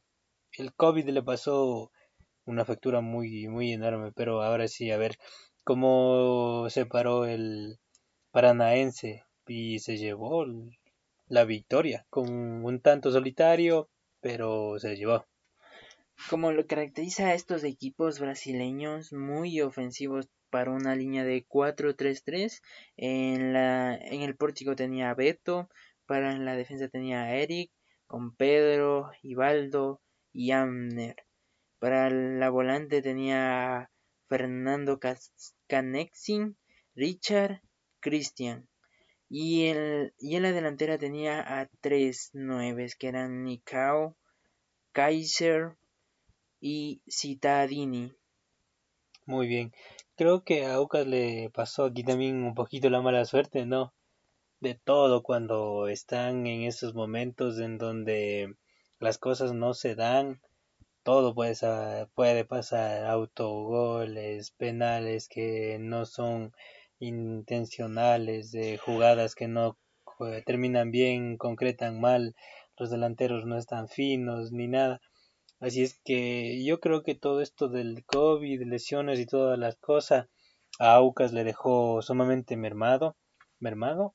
el 0.56 0.74
COVID 0.74 1.08
le 1.08 1.22
pasó 1.22 1.90
una 2.44 2.64
factura 2.64 3.00
muy, 3.00 3.48
muy 3.48 3.72
enorme, 3.72 4.12
pero 4.12 4.42
ahora 4.42 4.68
sí, 4.68 4.90
a 4.90 4.96
ver 4.96 5.18
cómo 5.64 6.66
se 6.70 6.86
paró 6.86 7.24
el 7.26 7.78
paranaense 8.30 9.24
y 9.46 9.78
se 9.80 9.96
llevó 9.96 10.46
la 11.26 11.44
victoria 11.44 12.06
con 12.10 12.64
un 12.64 12.80
tanto 12.80 13.10
solitario, 13.10 13.88
pero 14.20 14.78
se 14.78 14.96
llevó. 14.96 15.26
Como 16.30 16.52
lo 16.52 16.66
caracteriza 16.66 17.28
a 17.28 17.34
estos 17.34 17.64
equipos 17.64 18.20
brasileños 18.20 19.12
muy 19.12 19.60
ofensivos 19.60 20.28
para 20.50 20.70
una 20.70 20.94
línea 20.94 21.24
de 21.24 21.46
4-3-3, 21.46 22.60
en, 22.96 23.52
la, 23.54 23.96
en 23.96 24.20
el 24.20 24.36
pórtico 24.36 24.76
tenía 24.76 25.14
Beto, 25.14 25.70
para 26.06 26.36
la 26.36 26.56
defensa 26.56 26.88
tenía 26.88 27.34
Eric, 27.34 27.70
con 28.06 28.34
Pedro, 28.34 29.10
Ibaldo, 29.22 30.00
y 30.32 30.50
Amner. 30.50 31.16
Para 31.78 32.10
la 32.10 32.50
volante 32.50 33.02
tenía 33.02 33.90
Fernando 34.28 34.98
Canexin, 35.66 36.56
Richard, 36.94 37.60
Christian. 38.00 38.68
Y, 39.28 39.66
el, 39.66 40.14
y 40.18 40.36
en 40.36 40.42
la 40.42 40.52
delantera 40.52 40.98
tenía 40.98 41.40
a 41.60 41.68
tres 41.80 42.30
nueves 42.32 42.96
que 42.96 43.08
eran 43.08 43.44
Nikao, 43.44 44.16
Kaiser 44.92 45.76
y 46.60 47.02
Citadini. 47.08 48.12
Muy 49.24 49.46
bien. 49.46 49.72
Creo 50.16 50.44
que 50.44 50.66
a 50.66 50.74
Aucas 50.74 51.06
le 51.06 51.50
pasó 51.50 51.84
aquí 51.84 52.04
también 52.04 52.44
un 52.44 52.54
poquito 52.54 52.90
la 52.90 53.00
mala 53.00 53.24
suerte, 53.24 53.64
¿no? 53.64 53.94
De 54.62 54.76
todo 54.76 55.24
cuando 55.24 55.88
están 55.88 56.46
en 56.46 56.62
esos 56.62 56.94
momentos 56.94 57.58
en 57.58 57.78
donde 57.78 58.54
las 59.00 59.18
cosas 59.18 59.52
no 59.52 59.74
se 59.74 59.96
dan, 59.96 60.40
todo 61.02 61.34
puede, 61.34 61.56
puede 62.14 62.44
pasar, 62.44 63.06
autogoles, 63.06 64.52
penales 64.52 65.28
que 65.28 65.78
no 65.80 66.06
son 66.06 66.52
intencionales, 67.00 68.52
de 68.52 68.78
jugadas 68.78 69.34
que 69.34 69.48
no 69.48 69.78
terminan 70.46 70.92
bien, 70.92 71.38
concretan 71.38 72.00
mal, 72.00 72.36
los 72.78 72.88
delanteros 72.88 73.44
no 73.44 73.58
están 73.58 73.88
finos 73.88 74.52
ni 74.52 74.68
nada. 74.68 75.00
Así 75.58 75.82
es 75.82 76.00
que 76.04 76.64
yo 76.64 76.78
creo 76.78 77.02
que 77.02 77.16
todo 77.16 77.40
esto 77.40 77.66
del 77.68 78.04
COVID, 78.04 78.62
lesiones 78.62 79.18
y 79.18 79.26
todas 79.26 79.58
las 79.58 79.74
cosas 79.74 80.28
a 80.78 80.94
Aucas 80.94 81.32
le 81.32 81.42
dejó 81.42 82.00
sumamente 82.00 82.56
mermado, 82.56 83.16
mermado 83.58 84.14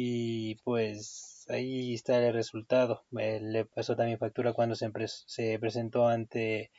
y 0.00 0.54
pues 0.62 1.44
ahí 1.48 1.94
está 1.94 2.24
el 2.24 2.32
resultado. 2.32 3.04
Eh, 3.18 3.40
le 3.42 3.64
pasó 3.64 3.96
también 3.96 4.20
factura 4.20 4.52
cuando 4.52 4.76
se, 4.76 4.88
se 5.26 5.58
presentó 5.58 6.06
ante 6.06 6.70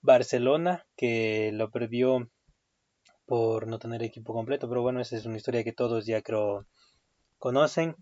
Barcelona, 0.00 0.86
que 0.96 1.50
lo 1.52 1.70
perdió 1.70 2.30
por 3.26 3.66
no 3.66 3.78
tener 3.78 4.02
equipo 4.02 4.32
completo, 4.32 4.66
pero 4.66 4.80
bueno, 4.80 5.00
esa 5.02 5.16
es 5.16 5.26
una 5.26 5.36
historia 5.36 5.62
que 5.62 5.74
todos 5.74 6.06
ya 6.06 6.22
creo 6.22 6.66
conocen. 7.38 7.96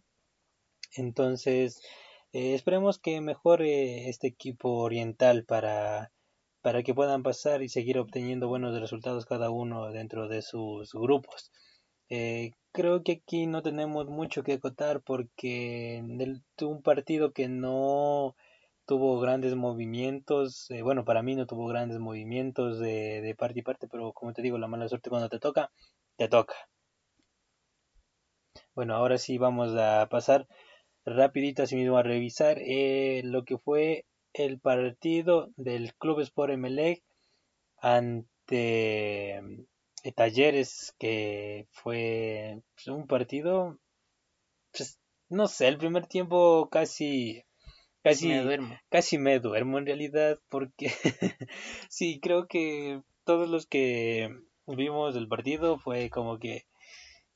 Entonces, 0.94 1.82
eh, 2.32 2.54
esperemos 2.54 3.00
que 3.00 3.20
mejore 3.20 4.08
este 4.08 4.28
equipo 4.28 4.74
oriental 4.74 5.44
para, 5.44 6.12
para 6.62 6.84
que 6.84 6.94
puedan 6.94 7.24
pasar 7.24 7.62
y 7.64 7.68
seguir 7.68 7.98
obteniendo 7.98 8.46
buenos 8.46 8.78
resultados 8.78 9.26
cada 9.26 9.50
uno 9.50 9.90
dentro 9.90 10.28
de 10.28 10.42
sus 10.42 10.92
grupos. 10.92 11.50
Eh, 12.10 12.52
creo 12.72 13.02
que 13.04 13.12
aquí 13.12 13.46
no 13.46 13.62
tenemos 13.62 14.06
mucho 14.08 14.42
que 14.42 14.54
acotar 14.54 15.00
porque 15.02 16.02
un 16.60 16.82
partido 16.82 17.32
que 17.32 17.48
no 17.48 18.34
tuvo 18.86 19.20
grandes 19.20 19.54
movimientos, 19.54 20.70
eh, 20.70 20.82
bueno, 20.82 21.04
para 21.04 21.22
mí 21.22 21.36
no 21.36 21.46
tuvo 21.46 21.66
grandes 21.68 21.98
movimientos 22.00 22.80
de, 22.80 23.20
de 23.20 23.34
parte 23.36 23.60
y 23.60 23.62
parte, 23.62 23.86
pero 23.88 24.12
como 24.12 24.32
te 24.32 24.42
digo, 24.42 24.58
la 24.58 24.66
mala 24.66 24.88
suerte 24.88 25.10
cuando 25.10 25.28
te 25.28 25.38
toca, 25.38 25.70
te 26.16 26.28
toca. 26.28 26.54
Bueno, 28.74 28.94
ahora 28.96 29.16
sí 29.16 29.38
vamos 29.38 29.76
a 29.76 30.08
pasar 30.10 30.48
rapidito 31.04 31.62
así 31.62 31.76
mismo 31.76 31.96
a 31.98 32.02
revisar 32.02 32.58
eh, 32.58 33.22
lo 33.24 33.44
que 33.44 33.58
fue 33.58 34.06
el 34.32 34.58
partido 34.58 35.50
del 35.56 35.94
Club 35.94 36.20
Sport 36.20 36.52
Emelec 36.54 37.02
ante 37.80 39.40
Talleres, 40.14 40.94
que 40.98 41.66
fue 41.70 42.62
pues, 42.74 42.88
un 42.88 43.06
partido, 43.06 43.78
pues, 44.72 44.98
no 45.28 45.46
sé, 45.46 45.68
el 45.68 45.78
primer 45.78 46.06
tiempo 46.06 46.68
casi 46.70 47.44
casi 48.02 48.28
me 48.28 48.42
duermo. 48.42 48.78
casi 48.88 49.18
me 49.18 49.38
duermo 49.38 49.78
en 49.78 49.86
realidad 49.86 50.38
porque 50.48 50.88
sí 51.90 52.18
creo 52.20 52.46
que 52.46 53.02
todos 53.24 53.48
los 53.48 53.66
que 53.66 54.30
vimos 54.66 55.16
el 55.16 55.28
partido 55.28 55.78
fue 55.78 56.10
como 56.10 56.38
que 56.38 56.64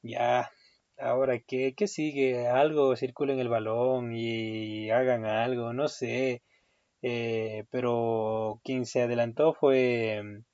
ya 0.03 0.51
ahora 0.99 1.39
qué 1.39 1.75
qué 1.77 1.87
sigue 1.87 2.49
algo 2.49 2.97
circulen 2.97 3.39
el 3.39 3.49
balón 3.49 4.15
y 4.15 4.91
hagan 4.91 5.27
algo 5.27 5.73
no 5.73 5.89
sé 5.89 6.43
eh, 7.03 7.65
pero 7.71 8.61
quien 8.65 8.87
se 8.87 9.03
adelantó 9.03 9.53
fue 9.53 10.23
mm, 10.25 10.45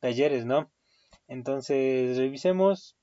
Talleres 0.00 0.46
no 0.46 0.70
entonces 1.28 2.16
revisemos 2.16 2.96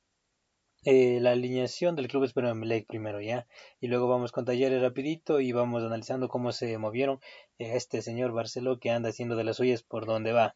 eh, 0.84 1.20
la 1.20 1.32
alineación 1.32 1.96
del 1.96 2.08
club 2.08 2.26
Espero 2.26 2.50
Emelec 2.50 2.86
primero 2.86 3.20
ya 3.22 3.48
y 3.80 3.88
luego 3.88 4.08
vamos 4.08 4.32
con 4.32 4.46
Talleres 4.46 4.82
rapidito 4.82 5.40
y 5.40 5.52
vamos 5.52 5.84
analizando 5.84 6.28
cómo 6.28 6.52
se 6.52 6.78
movieron 6.78 7.20
eh, 7.58 7.76
este 7.76 8.02
señor 8.02 8.34
Barceló 8.34 8.80
que 8.80 8.92
anda 8.92 9.10
haciendo 9.10 9.36
de 9.36 9.46
las 9.46 9.58
suyas 9.58 9.82
por 9.82 10.06
dónde 10.06 10.32
va. 10.32 10.56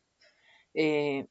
Eh, 0.73 1.25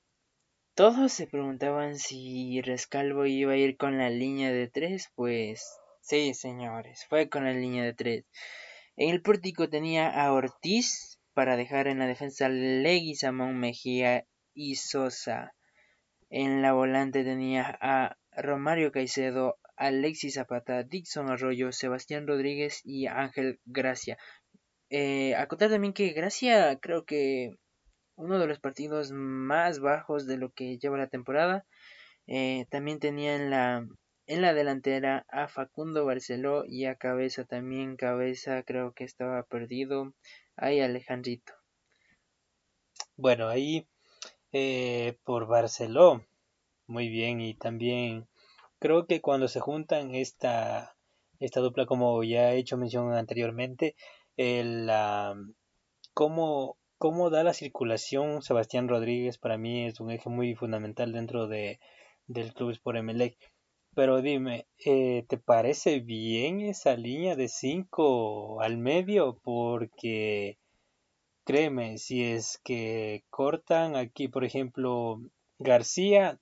todos 0.75 1.13
se 1.13 1.27
preguntaban 1.27 1.97
si 1.97 2.61
Rescalvo 2.63 3.27
iba 3.27 3.53
a 3.53 3.57
ir 3.57 3.77
con 3.77 3.99
la 3.99 4.11
línea 4.11 4.53
de 4.53 4.69
tres, 4.69 5.11
pues 5.15 5.79
sí, 6.01 6.35
señores, 6.35 7.05
fue 7.09 7.29
con 7.29 7.45
la 7.45 7.53
línea 7.53 7.85
de 7.85 7.95
tres. 7.95 8.25
En 8.97 9.11
el 9.11 9.23
pórtico 9.23 9.69
tenía 9.69 10.09
a 10.09 10.33
Ortiz 10.33 11.21
para 11.35 11.57
dejar 11.57 11.87
en 11.87 11.99
la 12.01 12.07
defensa 12.07 12.49
Leguizamón 12.49 13.59
Mejía 13.59 14.27
y 14.55 14.75
Sosa. 14.75 15.55
En 16.31 16.63
la 16.63 16.73
volante 16.73 17.25
tenía 17.25 17.79
a 17.81 18.17
Romario 18.33 18.93
Caicedo, 18.93 19.59
Alexis 19.77 20.35
Zapata, 20.35 20.83
Dixon 20.83 21.31
Arroyo, 21.31 21.73
Sebastián 21.73 22.27
Rodríguez 22.27 22.83
y 22.85 23.07
Ángel 23.07 23.61
Gracia. 23.65 24.19
Eh, 24.91 25.35
acotar 25.37 25.71
también 25.71 25.93
que 25.93 26.13
Gracia 26.13 26.79
creo 26.81 27.05
que 27.05 27.53
uno 28.17 28.39
de 28.39 28.47
los 28.47 28.59
partidos 28.59 29.13
más 29.13 29.81
bajos 29.81 30.27
de 30.27 30.37
lo 30.37 30.51
que 30.51 30.79
lleva 30.79 30.99
la 30.99 31.09
temporada. 31.09 31.65
Eh, 32.27 32.67
también 32.71 32.99
tenía 32.99 33.37
en 33.37 33.51
la, 33.51 33.87
en 34.27 34.43
la 34.43 34.53
delantera 34.53 35.25
a 35.29 35.49
Facundo 35.49 36.05
Barceló 36.05 36.65
y 36.67 36.85
a 36.85 36.97
Cabeza 36.97 37.45
también. 37.45 37.97
Cabeza 37.97 38.63
creo 38.65 38.93
que 38.93 39.05
estaba 39.05 39.43
perdido. 39.45 40.13
Ahí 40.57 40.81
Alejandrito. 40.81 41.55
Bueno, 43.17 43.49
ahí 43.49 43.89
eh, 44.53 45.19
por 45.25 45.47
Barceló 45.47 46.23
muy 46.89 47.09
bien, 47.11 47.41
y 47.41 47.55
también 47.55 48.27
creo 48.79 49.07
que 49.07 49.21
cuando 49.21 49.47
se 49.49 49.61
juntan 49.61 50.15
esta, 50.15 50.97
esta 51.39 51.61
dupla, 51.61 51.87
como 51.87 52.25
ya 52.25 52.53
he 52.53 52.59
hecho 52.59 52.79
mención 52.79 53.13
anteriormente, 53.13 53.95
el, 54.37 54.91
cómo, 56.15 56.79
cómo 56.99 57.31
da 57.31 57.45
la 57.45 57.53
circulación 57.55 58.43
Sebastián 58.43 58.89
Rodríguez 58.89 59.39
para 59.39 59.59
mí 59.59 59.87
es 59.87 60.01
un 60.01 60.11
eje 60.11 60.31
muy 60.31 60.55
fundamental 60.55 61.13
dentro 61.13 61.47
de, 61.47 61.79
del 62.27 62.55
Club 62.55 62.71
Sport 62.71 62.99
Emelec. 62.99 63.37
Pero 63.95 64.23
dime, 64.23 64.67
eh, 64.85 65.25
¿te 65.29 65.39
parece 65.39 66.01
bien 66.01 66.61
esa 66.61 66.97
línea 66.97 67.37
de 67.37 67.49
5 67.49 68.61
al 68.63 68.79
medio? 68.79 69.39
Porque 69.43 70.59
créeme, 71.49 71.97
si 71.97 72.23
es 72.25 72.61
que 72.63 73.25
cortan 73.31 73.97
aquí, 73.97 74.29
por 74.29 74.45
ejemplo, 74.45 75.19
García 75.59 76.39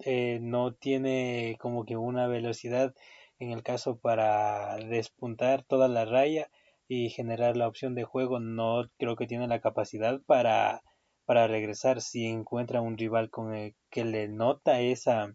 eh, 0.00 0.38
no 0.42 0.74
tiene 0.74 1.56
como 1.58 1.86
que 1.86 1.96
una 1.96 2.26
velocidad 2.26 2.94
en 3.38 3.52
el 3.52 3.62
caso 3.62 3.96
para 3.96 4.76
despuntar 4.76 5.62
toda 5.62 5.88
la 5.88 6.04
raya 6.04 6.50
y 6.88 7.08
generar 7.08 7.56
la 7.56 7.68
opción 7.68 7.94
de 7.94 8.04
juego 8.04 8.38
no 8.38 8.82
creo 8.98 9.16
que 9.16 9.26
tiene 9.26 9.48
la 9.48 9.62
capacidad 9.62 10.20
para 10.26 10.82
para 11.24 11.46
regresar 11.46 12.02
si 12.02 12.26
encuentra 12.26 12.82
un 12.82 12.98
rival 12.98 13.30
con 13.30 13.54
el 13.54 13.74
que 13.88 14.04
le 14.04 14.28
nota 14.28 14.80
esa 14.82 15.34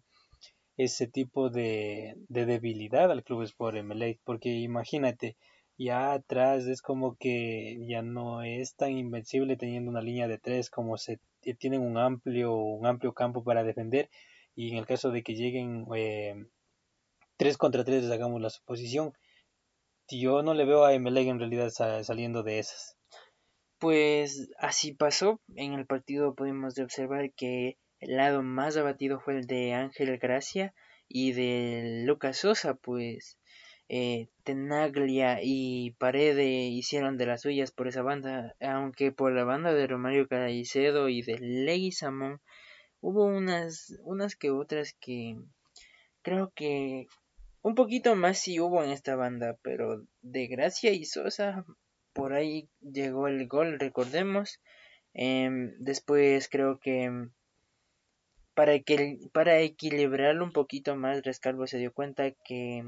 ese 0.78 1.08
tipo 1.08 1.50
de, 1.50 2.16
de 2.30 2.46
debilidad 2.46 3.10
al 3.12 3.24
club 3.24 3.42
Sport 3.42 3.78
Emelec 3.78 4.20
porque 4.24 4.50
imagínate 4.50 5.36
ya 5.78 6.14
atrás 6.14 6.66
es 6.68 6.82
como 6.82 7.16
que 7.16 7.78
ya 7.88 8.02
no 8.02 8.44
es 8.44 8.76
tan 8.76 8.92
invencible 8.92 9.58
teniendo 9.58 9.92
una 9.92 10.02
línea 10.02 10.28
de 10.28 10.38
tres 10.38 10.70
como 10.70 10.98
se 10.98 11.20
tienen 11.60 11.82
un 11.82 11.98
amplio 11.98 12.56
un 12.56 12.86
amplio 12.86 13.14
campo 13.14 13.44
para 13.44 13.64
defender 13.64 14.10
y 14.56 14.72
en 14.72 14.78
el 14.78 14.86
caso 14.86 15.12
de 15.12 15.22
que 15.22 15.36
lleguen 15.36 15.86
eh, 15.96 16.46
3 17.38 17.58
contra 17.58 17.84
3, 17.84 18.10
hagamos 18.12 18.42
la 18.42 18.50
suposición, 18.50 19.14
yo 20.10 20.42
no 20.42 20.54
le 20.54 20.66
veo 20.66 20.86
a 20.86 20.94
Emelec 20.94 21.28
en 21.28 21.40
realidad 21.40 21.70
saliendo 21.70 22.44
de 22.44 22.60
esas. 22.60 22.98
Pues 23.78 24.50
así 24.58 24.94
pasó. 24.94 25.42
En 25.56 25.74
el 25.74 25.86
partido 25.86 26.34
pudimos 26.34 26.80
observar 26.80 27.34
que 27.34 27.78
el 28.00 28.16
lado 28.16 28.42
más 28.42 28.78
abatido 28.78 29.20
fue 29.20 29.38
el 29.38 29.48
de 29.48 29.74
Ángel 29.74 30.18
Gracia 30.18 30.74
y 31.08 31.34
de 31.34 32.04
Lucas 32.06 32.38
Sosa, 32.38 32.76
pues 32.76 33.38
eh, 33.90 34.28
Tenaglia 34.44 35.40
y 35.42 35.92
Parede 36.00 36.46
hicieron 36.46 37.18
de 37.18 37.28
las 37.28 37.42
suyas 37.42 37.72
por 37.72 37.88
esa 37.88 38.02
banda, 38.02 38.56
aunque 38.60 39.12
por 39.12 39.34
la 39.34 39.44
banda 39.44 39.74
de 39.74 39.88
Romario 39.88 40.28
Caicedo 40.28 41.10
y 41.10 41.22
de 41.22 41.38
Leguizamón 41.40 42.42
hubo 43.02 43.26
unas, 43.26 43.96
unas 44.04 44.36
que 44.36 44.50
otras 44.50 44.94
que 45.00 45.38
creo 46.24 46.52
que 46.56 47.08
un 47.62 47.76
poquito 47.76 48.16
más 48.16 48.40
sí 48.40 48.60
hubo 48.60 48.84
en 48.84 48.92
esta 48.92 49.16
banda, 49.16 49.58
pero 49.62 50.04
de 50.22 50.48
Gracia 50.48 50.92
y 50.92 51.06
Sosa 51.06 51.66
por 52.14 52.34
ahí 52.34 52.70
llegó 52.82 53.28
el 53.28 53.48
gol, 53.48 53.80
recordemos. 53.80 54.60
Em, 55.14 55.74
después 55.80 56.50
creo 56.50 56.80
que 56.80 57.30
para, 58.56 58.80
que 58.80 59.20
para 59.34 59.60
equilibrarlo 59.60 60.46
un 60.46 60.52
poquito 60.52 60.96
más, 60.96 61.24
Rescalvo 61.24 61.68
se 61.68 61.78
dio 61.78 61.94
cuenta 61.94 62.32
que 62.32 62.84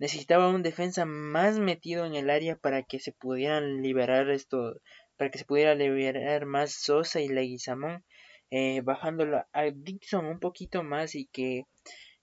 necesitaba 0.00 0.48
un 0.48 0.62
defensa 0.62 1.04
más 1.04 1.58
metido 1.58 2.06
en 2.06 2.14
el 2.14 2.30
área 2.30 2.56
para 2.56 2.82
que 2.82 2.98
se 2.98 3.12
pudieran 3.12 3.82
liberar 3.82 4.30
esto, 4.30 4.80
para 5.16 5.30
que 5.30 5.38
se 5.38 5.44
pudiera 5.44 5.74
liberar 5.74 6.46
más 6.46 6.72
Sosa 6.72 7.20
y 7.20 7.28
Leguizamón 7.28 8.02
eh, 8.50 8.80
bajándolo 8.80 9.44
a 9.52 9.64
Dixon 9.72 10.24
un 10.24 10.40
poquito 10.40 10.82
más 10.82 11.14
y 11.14 11.26
que, 11.26 11.66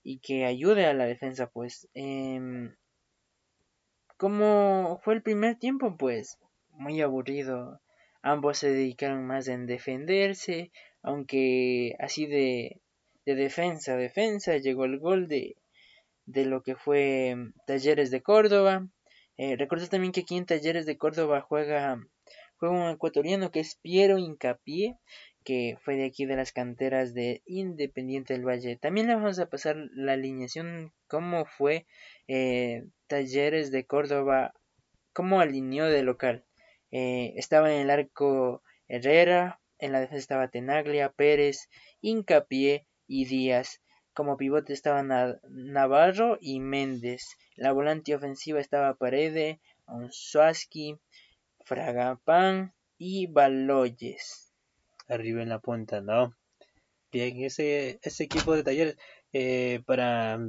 y 0.03 0.19
que 0.19 0.45
ayude 0.45 0.85
a 0.85 0.93
la 0.93 1.05
defensa, 1.05 1.47
pues. 1.47 1.87
Eh, 1.93 2.71
como 4.17 4.99
fue 5.03 5.13
el 5.13 5.21
primer 5.21 5.57
tiempo, 5.57 5.95
pues, 5.97 6.39
muy 6.71 6.99
aburrido. 7.01 7.79
Ambos 8.23 8.57
se 8.57 8.71
dedicaron 8.71 9.25
más 9.27 9.47
en 9.47 9.67
defenderse, 9.67 10.71
aunque 11.03 11.95
así 11.99 12.25
de, 12.25 12.81
de 13.25 13.35
defensa 13.35 13.93
a 13.93 13.97
defensa 13.97 14.57
llegó 14.57 14.85
el 14.85 14.97
gol 14.99 15.27
de, 15.27 15.55
de 16.27 16.45
lo 16.45 16.61
que 16.61 16.75
fue 16.75 17.35
Talleres 17.65 18.11
de 18.11 18.21
Córdoba. 18.21 18.87
Eh, 19.37 19.57
también 19.89 20.11
que 20.11 20.21
aquí 20.21 20.37
en 20.37 20.45
Talleres 20.45 20.85
de 20.85 20.97
Córdoba 20.97 21.41
juega, 21.41 21.99
juega 22.57 22.75
un 22.75 22.91
ecuatoriano 22.91 23.49
que 23.49 23.61
es 23.61 23.75
Piero 23.81 24.17
Incapié, 24.17 24.97
que 25.43 25.77
fue 25.81 25.95
de 25.95 26.05
aquí 26.05 26.25
de 26.25 26.35
las 26.35 26.51
canteras 26.51 27.13
de 27.13 27.41
Independiente 27.45 28.33
del 28.33 28.45
Valle. 28.45 28.75
También 28.75 29.07
le 29.07 29.15
vamos 29.15 29.39
a 29.39 29.49
pasar 29.49 29.77
la 29.93 30.13
alineación, 30.13 30.91
cómo 31.07 31.45
fue 31.45 31.87
eh, 32.27 32.83
Talleres 33.07 33.71
de 33.71 33.85
Córdoba, 33.85 34.53
cómo 35.13 35.39
alineó 35.39 35.85
de 35.85 36.03
local. 36.03 36.45
Eh, 36.91 37.33
estaba 37.37 37.73
en 37.73 37.81
el 37.81 37.89
arco 37.89 38.61
Herrera, 38.89 39.61
en 39.79 39.93
la 39.93 40.01
defensa 40.01 40.19
estaba 40.19 40.47
Tenaglia, 40.49 41.09
Pérez, 41.09 41.69
Incapié 42.01 42.85
y 43.07 43.25
Díaz. 43.25 43.81
Como 44.17 44.35
pivote 44.35 44.73
estaban 44.73 45.09
Navarro 45.47 46.39
y 46.41 46.59
Méndez. 46.59 47.37
La 47.55 47.71
volante 47.71 48.15
ofensiva 48.15 48.59
estaba 48.59 48.95
Parede, 48.95 49.59
Onsuaski, 49.85 50.97
Fragapán 51.63 52.73
y 52.97 53.27
Baloyes 53.27 54.51
arriba 55.07 55.43
en 55.43 55.49
la 55.49 55.59
punta, 55.59 56.01
¿no? 56.01 56.35
Bien, 57.11 57.43
ese, 57.43 57.99
ese 58.01 58.23
equipo 58.23 58.55
de 58.55 58.63
talleres, 58.63 58.97
eh, 59.33 59.81
para, 59.85 60.39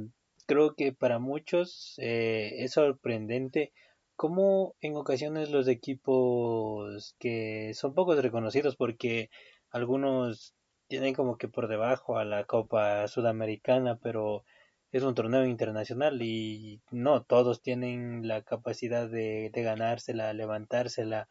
creo 0.47 0.73
que 0.73 0.91
para 0.91 1.19
muchos 1.19 1.93
eh, 1.99 2.63
es 2.63 2.71
sorprendente 2.71 3.71
cómo 4.15 4.73
en 4.81 4.95
ocasiones 4.95 5.51
los 5.51 5.67
equipos 5.67 7.15
que 7.19 7.75
son 7.75 7.93
pocos 7.93 8.19
reconocidos 8.19 8.75
porque 8.75 9.29
algunos 9.69 10.55
tienen 10.89 11.13
como 11.15 11.37
que 11.37 11.47
por 11.47 11.67
debajo 11.69 12.17
a 12.17 12.25
la 12.25 12.43
Copa 12.45 13.07
Sudamericana, 13.07 13.97
pero 14.01 14.43
es 14.91 15.03
un 15.03 15.15
torneo 15.15 15.45
internacional 15.45 16.21
y 16.21 16.81
no 16.91 17.23
todos 17.23 17.61
tienen 17.61 18.27
la 18.27 18.41
capacidad 18.43 19.07
de, 19.09 19.51
de 19.53 19.63
ganársela, 19.63 20.33
levantársela 20.33 21.29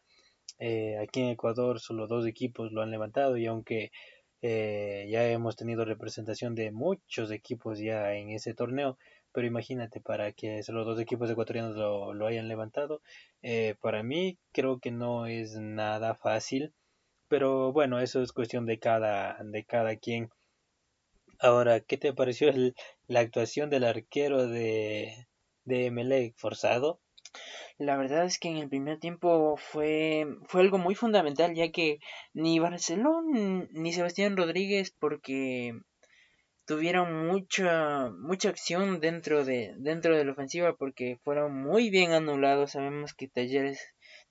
eh, 0.59 0.97
aquí 0.99 1.21
en 1.21 1.29
Ecuador 1.29 1.79
solo 1.79 2.07
dos 2.07 2.25
equipos 2.27 2.71
lo 2.71 2.81
han 2.81 2.91
levantado 2.91 3.37
y 3.37 3.45
aunque 3.47 3.91
Eh, 4.41 5.07
ya 5.11 5.27
hemos 5.29 5.55
tenido 5.57 5.83
representación 5.85 6.55
de 6.55 6.71
muchos 6.71 7.29
equipos 7.31 7.79
ya 7.79 8.13
en 8.15 8.29
ese 8.29 8.53
torneo, 8.53 8.97
pero 9.33 9.45
imagínate 9.47 9.99
para 10.01 10.31
que 10.31 10.63
solo 10.63 10.85
dos 10.85 10.99
equipos 10.99 11.29
ecuatorianos 11.29 11.75
lo, 11.75 12.13
lo 12.13 12.25
hayan 12.25 12.47
levantado. 12.47 13.01
Eh, 13.41 13.75
para 13.81 14.01
mí 14.03 14.37
creo 14.53 14.79
que 14.79 14.91
no 14.91 15.25
es 15.27 15.55
nada 15.57 16.15
fácil, 16.15 16.73
pero 17.29 17.71
bueno, 17.71 17.99
eso 17.99 18.21
es 18.21 18.33
cuestión 18.33 18.65
de 18.65 18.79
cada, 18.79 19.37
de 19.43 19.63
cada 19.63 19.95
quien. 19.95 20.29
Ahora, 21.39 21.79
¿qué 21.79 21.97
te 21.97 22.13
pareció 22.13 22.51
la 23.07 23.19
actuación 23.21 23.69
del 23.69 23.85
arquero 23.85 24.47
de, 24.47 25.27
de 25.63 26.33
forzado? 26.35 26.99
La 27.77 27.95
verdad 27.95 28.25
es 28.25 28.39
que 28.39 28.49
en 28.49 28.57
el 28.57 28.67
primer 28.67 28.99
tiempo 28.99 29.55
fue, 29.55 30.27
fue 30.47 30.61
algo 30.61 30.77
muy 30.79 30.95
fundamental, 30.95 31.55
ya 31.55 31.71
que 31.71 31.99
ni 32.33 32.59
Barcelona 32.59 33.67
ni 33.71 33.93
Sebastián 33.93 34.35
Rodríguez, 34.35 34.93
porque 34.99 35.73
tuvieron 36.65 37.25
mucha 37.25 38.11
mucha 38.19 38.49
acción 38.49 38.99
dentro 38.99 39.43
de 39.43 39.73
dentro 39.77 40.15
de 40.15 40.23
la 40.23 40.33
ofensiva 40.33 40.75
porque 40.75 41.17
fueron 41.23 41.63
muy 41.63 41.89
bien 41.89 42.11
anulados 42.11 42.73
sabemos 42.73 43.15
que 43.15 43.27
Talleres 43.27 43.79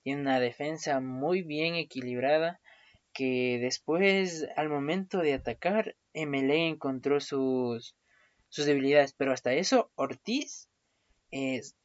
tiene 0.03 0.21
una 0.21 0.39
defensa 0.39 1.01
muy 1.01 1.41
bien 1.41 1.75
equilibrada 1.75 2.61
que 3.19 3.59
después 3.61 4.47
al 4.55 4.69
momento 4.69 5.17
de 5.19 5.33
atacar 5.33 5.97
MLE 6.13 6.69
encontró 6.69 7.19
sus 7.19 7.97
sus 8.47 8.65
debilidades 8.65 9.13
pero 9.13 9.33
hasta 9.33 9.51
eso 9.51 9.91
Ortiz 9.95 10.69
es 11.29 11.75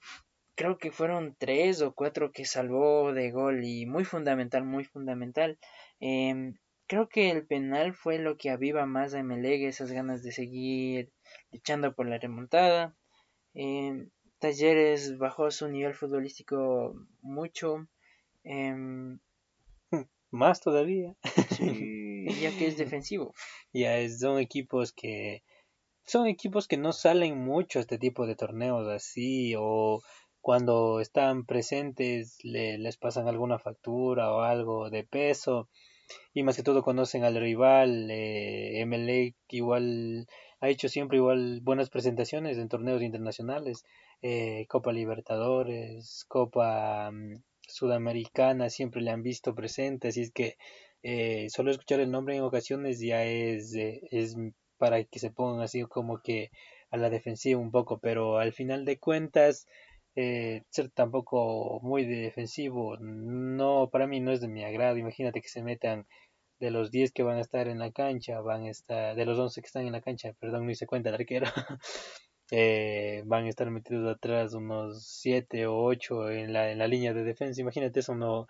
creo 0.54 0.78
que 0.78 0.92
fueron 0.92 1.34
tres 1.36 1.82
o 1.82 1.92
cuatro 1.92 2.30
que 2.30 2.44
salvó 2.44 3.12
de 3.12 3.32
gol 3.32 3.64
y 3.64 3.86
muy 3.86 4.04
fundamental, 4.04 4.64
muy 4.64 4.84
fundamental. 4.84 5.58
Em, 5.98 6.54
creo 6.86 7.08
que 7.08 7.30
el 7.32 7.44
penal 7.44 7.94
fue 7.94 8.18
lo 8.20 8.36
que 8.36 8.50
aviva 8.50 8.86
más 8.86 9.14
a 9.14 9.24
Melegue, 9.24 9.66
esas 9.66 9.90
ganas 9.90 10.22
de 10.22 10.30
seguir 10.30 11.10
echando 11.50 11.92
por 11.96 12.06
la 12.06 12.18
remontada. 12.18 12.94
Em, 13.54 14.10
Talleres 14.38 15.18
bajó 15.18 15.50
su 15.50 15.68
nivel 15.68 15.94
futbolístico 15.94 16.94
mucho. 17.20 17.88
Em, 18.44 19.18
más 20.34 20.60
todavía. 20.60 21.14
ya 22.42 22.50
que 22.58 22.66
es 22.66 22.76
defensivo. 22.76 23.32
Ya 23.72 24.08
son 24.08 24.38
equipos 24.38 24.92
que 24.92 25.42
son 26.06 26.28
equipos 26.28 26.68
que 26.68 26.76
no 26.76 26.92
salen 26.92 27.38
mucho 27.38 27.78
a 27.78 27.82
este 27.82 27.98
tipo 27.98 28.26
de 28.26 28.36
torneos 28.36 28.86
así 28.86 29.54
o 29.58 30.00
cuando 30.40 31.00
están 31.00 31.44
presentes 31.44 32.38
le, 32.44 32.78
les 32.78 32.96
pasan 32.98 33.26
alguna 33.26 33.58
factura 33.58 34.30
o 34.30 34.40
algo 34.42 34.90
de 34.90 35.02
peso 35.02 35.68
y 36.34 36.42
más 36.42 36.56
que 36.56 36.62
todo 36.62 36.82
conocen 36.82 37.24
al 37.24 37.34
rival 37.34 38.10
eh, 38.10 38.84
MLA 38.86 39.34
igual 39.48 40.28
ha 40.60 40.68
hecho 40.68 40.88
siempre 40.88 41.16
igual 41.18 41.60
buenas 41.62 41.90
presentaciones 41.90 42.58
en 42.58 42.68
torneos 42.68 43.02
internacionales 43.02 43.84
eh, 44.22 44.66
Copa 44.68 44.92
Libertadores 44.92 46.26
Copa 46.28 47.10
mm, 47.10 47.42
Sudamericana 47.68 48.70
siempre 48.70 49.02
le 49.02 49.10
han 49.10 49.22
visto 49.22 49.54
presente 49.54 50.08
así 50.08 50.22
es 50.22 50.32
que 50.32 50.56
eh, 51.02 51.48
solo 51.50 51.70
escuchar 51.70 52.00
el 52.00 52.10
nombre 52.10 52.36
en 52.36 52.42
ocasiones 52.42 53.00
ya 53.00 53.24
es, 53.24 53.74
eh, 53.74 54.00
es 54.10 54.36
para 54.78 55.04
que 55.04 55.18
se 55.18 55.30
pongan 55.30 55.62
así 55.62 55.82
como 55.82 56.20
que 56.22 56.50
a 56.90 56.96
la 56.96 57.10
defensiva 57.10 57.60
un 57.60 57.70
poco 57.70 57.98
pero 57.98 58.38
al 58.38 58.52
final 58.52 58.84
de 58.84 58.98
cuentas 58.98 59.66
eh, 60.16 60.62
ser 60.70 60.90
tampoco 60.90 61.80
muy 61.82 62.04
defensivo, 62.04 62.96
no, 62.98 63.90
para 63.90 64.06
mí 64.06 64.20
no 64.20 64.30
es 64.32 64.40
de 64.40 64.48
mi 64.48 64.64
agrado. 64.64 64.96
Imagínate 64.96 65.40
que 65.40 65.48
se 65.48 65.62
metan 65.62 66.06
de 66.60 66.70
los 66.70 66.90
10 66.90 67.12
que 67.12 67.22
van 67.24 67.38
a 67.38 67.40
estar 67.40 67.68
en 67.68 67.78
la 67.78 67.90
cancha, 67.92 68.40
van 68.40 68.64
a 68.64 68.70
estar, 68.70 69.16
de 69.16 69.26
los 69.26 69.38
11 69.38 69.60
que 69.60 69.66
están 69.66 69.86
en 69.86 69.92
la 69.92 70.02
cancha, 70.02 70.32
perdón, 70.40 70.66
no 70.66 70.72
hice 70.72 70.86
cuenta 70.86 71.08
el 71.10 71.16
arquero, 71.16 71.46
eh, 72.50 73.22
van 73.26 73.44
a 73.44 73.48
estar 73.48 73.70
metidos 73.70 74.14
atrás 74.14 74.54
unos 74.54 75.06
7 75.06 75.66
o 75.66 75.84
8 75.84 76.30
en 76.30 76.52
la, 76.52 76.70
en 76.70 76.78
la 76.78 76.88
línea 76.88 77.14
de 77.14 77.24
defensa. 77.24 77.60
Imagínate, 77.60 78.00
eso 78.00 78.14
no, 78.14 78.46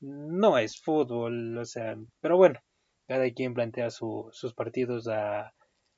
no 0.00 0.58
es 0.58 0.80
fútbol, 0.80 1.56
o 1.58 1.64
sea, 1.64 1.96
pero 2.20 2.36
bueno, 2.36 2.60
cada 3.06 3.30
quien 3.30 3.54
plantea 3.54 3.90
su, 3.90 4.28
sus 4.32 4.54
partidos 4.54 5.08
a 5.08 5.54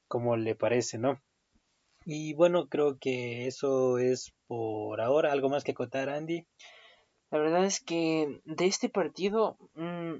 como 0.08 0.36
le 0.36 0.54
parece, 0.54 0.98
¿no? 0.98 1.20
Y 2.04 2.32
bueno, 2.34 2.68
creo 2.68 2.98
que 2.98 3.46
eso 3.46 3.98
es 3.98 4.32
por 4.46 5.00
ahora. 5.00 5.32
¿Algo 5.32 5.50
más 5.50 5.64
que 5.64 5.72
acotar, 5.72 6.08
Andy? 6.08 6.46
La 7.30 7.38
verdad 7.38 7.64
es 7.66 7.80
que 7.80 8.40
de 8.44 8.66
este 8.66 8.88
partido, 8.88 9.58
mmm, 9.74 10.14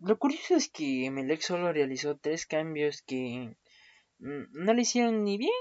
lo 0.00 0.18
curioso 0.18 0.56
es 0.56 0.68
que 0.68 1.10
Melec 1.10 1.40
solo 1.40 1.72
realizó 1.72 2.16
tres 2.16 2.44
cambios 2.44 3.00
que 3.00 3.48
mm, 3.48 3.54
no 4.18 4.74
le 4.74 4.82
hicieron 4.82 5.24
ni 5.24 5.38
bien 5.38 5.52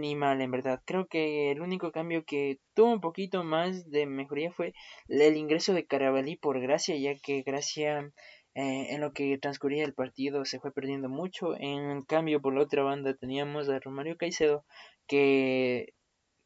ni 0.00 0.14
mal, 0.14 0.40
en 0.40 0.50
verdad. 0.50 0.80
Creo 0.84 1.06
que 1.06 1.50
el 1.50 1.60
único 1.60 1.92
cambio 1.92 2.24
que 2.24 2.58
tuvo 2.74 2.92
un 2.92 3.00
poquito 3.00 3.44
más 3.44 3.90
de 3.90 4.06
mejoría 4.06 4.52
fue 4.52 4.74
el 5.08 5.36
ingreso 5.36 5.74
de 5.74 5.86
Carabalí 5.86 6.36
por 6.36 6.60
Gracia, 6.60 6.96
ya 6.96 7.14
que 7.16 7.42
Gracia 7.42 8.12
eh, 8.54 8.94
en 8.94 9.00
lo 9.00 9.12
que 9.12 9.36
transcurría 9.38 9.84
el 9.84 9.94
partido 9.94 10.44
se 10.44 10.60
fue 10.60 10.72
perdiendo 10.72 11.08
mucho. 11.08 11.56
En 11.58 12.02
cambio, 12.02 12.40
por 12.40 12.54
la 12.54 12.62
otra 12.62 12.82
banda 12.82 13.14
teníamos 13.14 13.68
a 13.68 13.80
Romario 13.80 14.16
Caicedo, 14.16 14.64
que, 15.06 15.94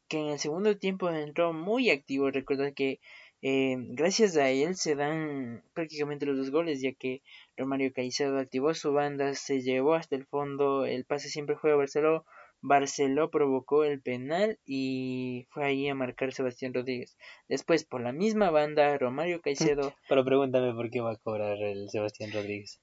que 0.07 0.19
en 0.19 0.29
el 0.29 0.39
segundo 0.39 0.77
tiempo 0.77 1.09
entró 1.09 1.53
muy 1.53 1.89
activo. 1.91 2.31
Recuerda 2.31 2.71
que 2.73 2.99
eh, 3.41 3.75
gracias 3.79 4.35
a 4.37 4.49
él 4.49 4.75
se 4.75 4.95
dan 4.95 5.63
prácticamente 5.73 6.25
los 6.25 6.37
dos 6.37 6.51
goles, 6.51 6.81
ya 6.81 6.91
que 6.93 7.21
Romario 7.59 7.91
Caicedo 7.93 8.39
activó 8.39 8.73
su 8.73 8.93
banda, 8.93 9.35
se 9.35 9.61
llevó 9.61 9.95
hasta 9.95 10.15
el 10.15 10.25
fondo, 10.25 10.85
el 10.85 11.03
pase 11.03 11.27
siempre 11.27 11.57
fue 11.57 11.73
a 11.73 11.75
Barceló, 11.75 12.25
Barceló 12.61 13.29
provocó 13.29 13.83
el 13.83 14.01
penal 14.01 14.57
y 14.65 15.45
fue 15.49 15.65
ahí 15.65 15.89
a 15.89 15.93
marcar 15.93 16.31
Sebastián 16.31 16.73
Rodríguez. 16.73 17.17
Después, 17.49 17.83
por 17.83 17.99
la 17.99 18.13
misma 18.13 18.49
banda, 18.49 18.97
Romario 18.97 19.41
Caicedo. 19.41 19.93
Pero 20.09 20.23
pregúntame 20.23 20.73
por 20.73 20.89
qué 20.89 21.01
va 21.01 21.11
a 21.11 21.17
cobrar 21.17 21.61
el 21.61 21.89
Sebastián 21.89 22.31
Rodríguez. 22.31 22.79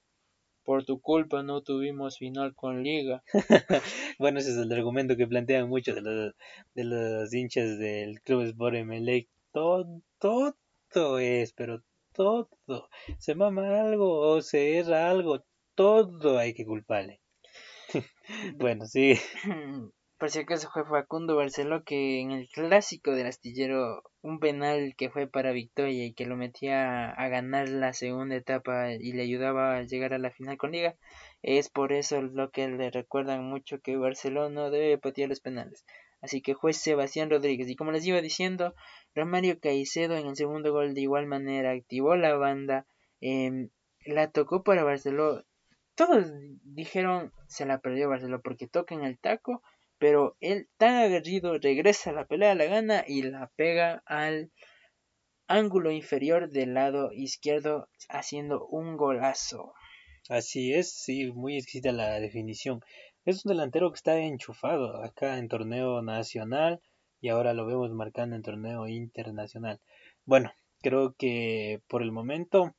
Por 0.62 0.84
tu 0.84 1.00
culpa 1.00 1.42
no 1.42 1.62
tuvimos 1.62 2.18
final 2.18 2.54
con 2.54 2.82
Liga. 2.82 3.22
bueno, 4.18 4.40
ese 4.40 4.50
es 4.50 4.58
el 4.58 4.72
argumento 4.72 5.16
que 5.16 5.26
plantean 5.26 5.70
muchos 5.70 5.94
de 5.94 6.02
los, 6.02 6.34
de 6.74 6.84
los 6.84 7.32
hinchas 7.32 7.78
del 7.78 8.20
Club 8.20 8.42
Sport 8.42 8.76
Emelec. 8.76 9.26
Todo, 9.52 10.02
todo 10.18 11.18
es, 11.18 11.54
pero 11.54 11.82
todo. 12.16 12.48
Se 13.18 13.34
mama 13.34 13.80
algo 13.80 14.20
o 14.20 14.42
se 14.42 14.78
erra 14.78 15.10
algo, 15.10 15.44
todo 15.74 16.38
hay 16.38 16.54
que 16.54 16.64
culparle. 16.64 17.20
bueno, 18.56 18.86
sí. 18.86 19.14
Por 20.18 20.30
si 20.30 20.38
acaso 20.38 20.70
fue 20.72 20.86
Facundo 20.86 21.36
Barceló 21.36 21.84
que 21.84 22.20
en 22.20 22.30
el 22.30 22.48
clásico 22.48 23.10
del 23.12 23.26
astillero, 23.26 24.02
un 24.22 24.40
penal 24.40 24.94
que 24.96 25.10
fue 25.10 25.26
para 25.26 25.52
Victoria 25.52 26.06
y 26.06 26.14
que 26.14 26.24
lo 26.24 26.36
metía 26.36 27.10
a 27.10 27.28
ganar 27.28 27.68
la 27.68 27.92
segunda 27.92 28.34
etapa 28.34 28.92
y 28.94 29.12
le 29.12 29.24
ayudaba 29.24 29.76
a 29.76 29.82
llegar 29.82 30.14
a 30.14 30.18
la 30.18 30.30
final 30.30 30.56
con 30.56 30.72
Liga, 30.72 30.96
es 31.42 31.68
por 31.68 31.92
eso 31.92 32.22
lo 32.22 32.50
que 32.50 32.66
le 32.66 32.90
recuerdan 32.90 33.44
mucho 33.44 33.82
que 33.82 33.98
Barcelona 33.98 34.48
no 34.48 34.70
debe 34.70 34.96
patear 34.96 35.28
los 35.28 35.40
penales. 35.40 35.84
Así 36.22 36.40
que 36.40 36.54
fue 36.54 36.72
Sebastián 36.72 37.28
Rodríguez. 37.28 37.68
Y 37.68 37.76
como 37.76 37.92
les 37.92 38.06
iba 38.06 38.20
diciendo, 38.22 38.74
Romario 39.16 39.58
Caicedo 39.58 40.16
en 40.16 40.28
el 40.28 40.36
segundo 40.36 40.70
gol 40.72 40.94
de 40.94 41.00
igual 41.00 41.26
manera 41.26 41.72
activó 41.72 42.14
la 42.14 42.36
banda, 42.36 42.86
eh, 43.20 43.70
la 44.04 44.30
tocó 44.30 44.62
para 44.62 44.84
Barcelona. 44.84 45.42
Todos 45.96 46.30
dijeron 46.62 47.32
se 47.48 47.66
la 47.66 47.80
perdió 47.80 48.08
Barcelona 48.08 48.40
porque 48.44 48.68
toca 48.68 48.94
en 48.94 49.02
el 49.02 49.18
taco 49.18 49.62
pero 49.98 50.36
él 50.40 50.68
tan 50.76 50.96
aguerrido 50.96 51.58
regresa 51.58 52.10
a 52.10 52.12
la 52.12 52.26
pelea, 52.26 52.54
la 52.54 52.66
gana 52.66 53.04
y 53.06 53.22
la 53.22 53.50
pega 53.56 54.02
al 54.06 54.50
ángulo 55.46 55.90
inferior 55.90 56.50
del 56.50 56.74
lado 56.74 57.12
izquierdo 57.12 57.88
haciendo 58.08 58.66
un 58.66 58.96
golazo. 58.96 59.72
Así 60.28 60.74
es, 60.74 60.92
sí, 60.92 61.32
muy 61.32 61.56
exquisita 61.56 61.92
la 61.92 62.18
definición. 62.20 62.80
Es 63.24 63.44
un 63.44 63.50
delantero 63.50 63.90
que 63.90 63.96
está 63.96 64.18
enchufado 64.18 65.02
acá 65.02 65.38
en 65.38 65.48
torneo 65.48 66.02
nacional 66.02 66.80
y 67.20 67.28
ahora 67.28 67.54
lo 67.54 67.66
vemos 67.66 67.92
marcando 67.92 68.36
en 68.36 68.42
torneo 68.42 68.88
internacional. 68.88 69.80
Bueno, 70.24 70.52
creo 70.80 71.14
que 71.18 71.80
por 71.88 72.02
el 72.02 72.12
momento 72.12 72.74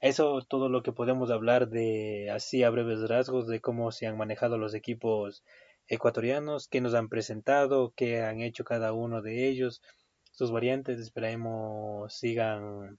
eso 0.00 0.42
todo 0.42 0.68
lo 0.68 0.82
que 0.82 0.92
podemos 0.92 1.30
hablar 1.30 1.68
de 1.68 2.30
así 2.30 2.62
a 2.62 2.70
breves 2.70 3.08
rasgos 3.08 3.46
de 3.46 3.60
cómo 3.60 3.92
se 3.92 4.06
han 4.06 4.18
manejado 4.18 4.58
los 4.58 4.74
equipos 4.74 5.42
ecuatorianos 5.88 6.68
que 6.68 6.80
nos 6.80 6.94
han 6.94 7.08
presentado, 7.08 7.92
que 7.96 8.22
han 8.22 8.40
hecho 8.40 8.64
cada 8.64 8.92
uno 8.92 9.22
de 9.22 9.48
ellos, 9.48 9.80
sus 10.32 10.50
variantes, 10.52 10.98
esperemos 10.98 12.12
sigan 12.12 12.98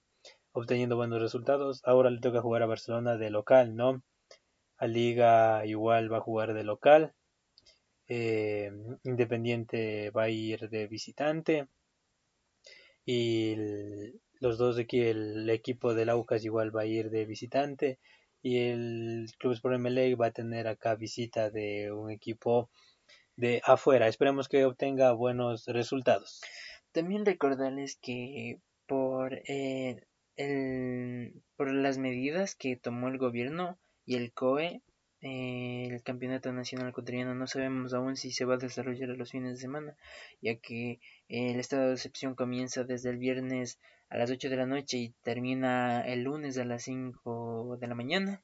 obteniendo 0.54 0.96
buenos 0.96 1.22
resultados. 1.22 1.82
Ahora 1.86 2.10
le 2.10 2.20
toca 2.20 2.42
jugar 2.42 2.64
a 2.64 2.68
Barcelona 2.68 3.16
de 3.18 3.30
local, 3.30 3.76
¿no? 3.76 4.02
A 4.78 4.88
Liga 4.88 5.66
igual 5.66 6.12
va 6.12 6.18
a 6.18 6.22
jugar 6.22 6.56
de 6.56 6.64
local. 6.64 7.14
Eh, 8.08 8.72
Independiente 9.04 10.12
va 10.12 10.24
a 10.24 10.30
ir 10.30 10.70
de 10.70 10.88
visitante. 10.88 11.68
Y 13.06 13.56
los 14.40 14.58
dos 14.58 14.76
de 14.76 14.84
aquí, 14.84 15.02
el 15.02 15.50
equipo 15.50 15.94
del 15.94 16.10
Aucas 16.10 16.44
igual 16.46 16.76
va 16.76 16.82
a 16.82 16.86
ir 16.86 17.10
de 17.10 17.26
visitante. 17.26 18.00
y 18.42 18.60
el 18.70 19.28
Club 19.40 19.54
Sport 19.54 19.80
MLA 19.80 20.16
va 20.16 20.28
a 20.28 20.32
tener 20.32 20.68
acá 20.68 20.96
visita 20.96 21.50
de 21.50 21.92
un 21.92 22.12
equipo 22.12 22.70
de 23.36 23.62
afuera. 23.66 24.08
Esperemos 24.08 24.48
que 24.48 24.66
obtenga 24.66 25.12
buenos 25.12 25.66
resultados. 25.68 26.42
También 26.92 27.26
recordarles 27.26 27.98
que 27.98 28.60
por, 28.88 29.34
eh, 29.48 30.06
el, 30.36 31.42
por 31.56 31.72
las 31.74 31.98
medidas 31.98 32.56
que 32.56 32.76
tomó 32.78 33.08
el 33.10 33.18
gobierno 33.18 33.78
y 34.06 34.16
el 34.16 34.34
COE, 34.34 34.82
eh, 35.22 35.88
el 35.90 36.04
Campeonato 36.04 36.52
Nacional 36.54 36.90
Ecuatoriano 36.90 37.34
no 37.34 37.48
sabemos 37.48 37.94
aún 37.94 38.16
si 38.16 38.32
se 38.32 38.46
va 38.46 38.56
a 38.56 38.58
desarrollar 38.58 39.10
los 39.10 39.32
fines 39.32 39.54
de 39.54 39.62
semana, 39.62 39.96
ya 40.42 40.56
que 40.58 41.00
el 41.28 41.60
estado 41.60 41.88
de 41.88 41.94
excepción 41.94 42.36
comienza 42.36 42.84
desde 42.84 43.10
el 43.10 43.18
viernes 43.18 43.80
a 44.10 44.18
las 44.18 44.32
8 44.32 44.50
de 44.50 44.58
la 44.58 44.66
noche 44.66 44.98
y 44.98 45.10
termina 45.24 46.02
el 46.02 46.24
lunes 46.24 46.58
a 46.58 46.66
las 46.66 46.84
5 46.84 47.78
de 47.80 47.88
la 47.88 47.96
mañana. 47.96 48.42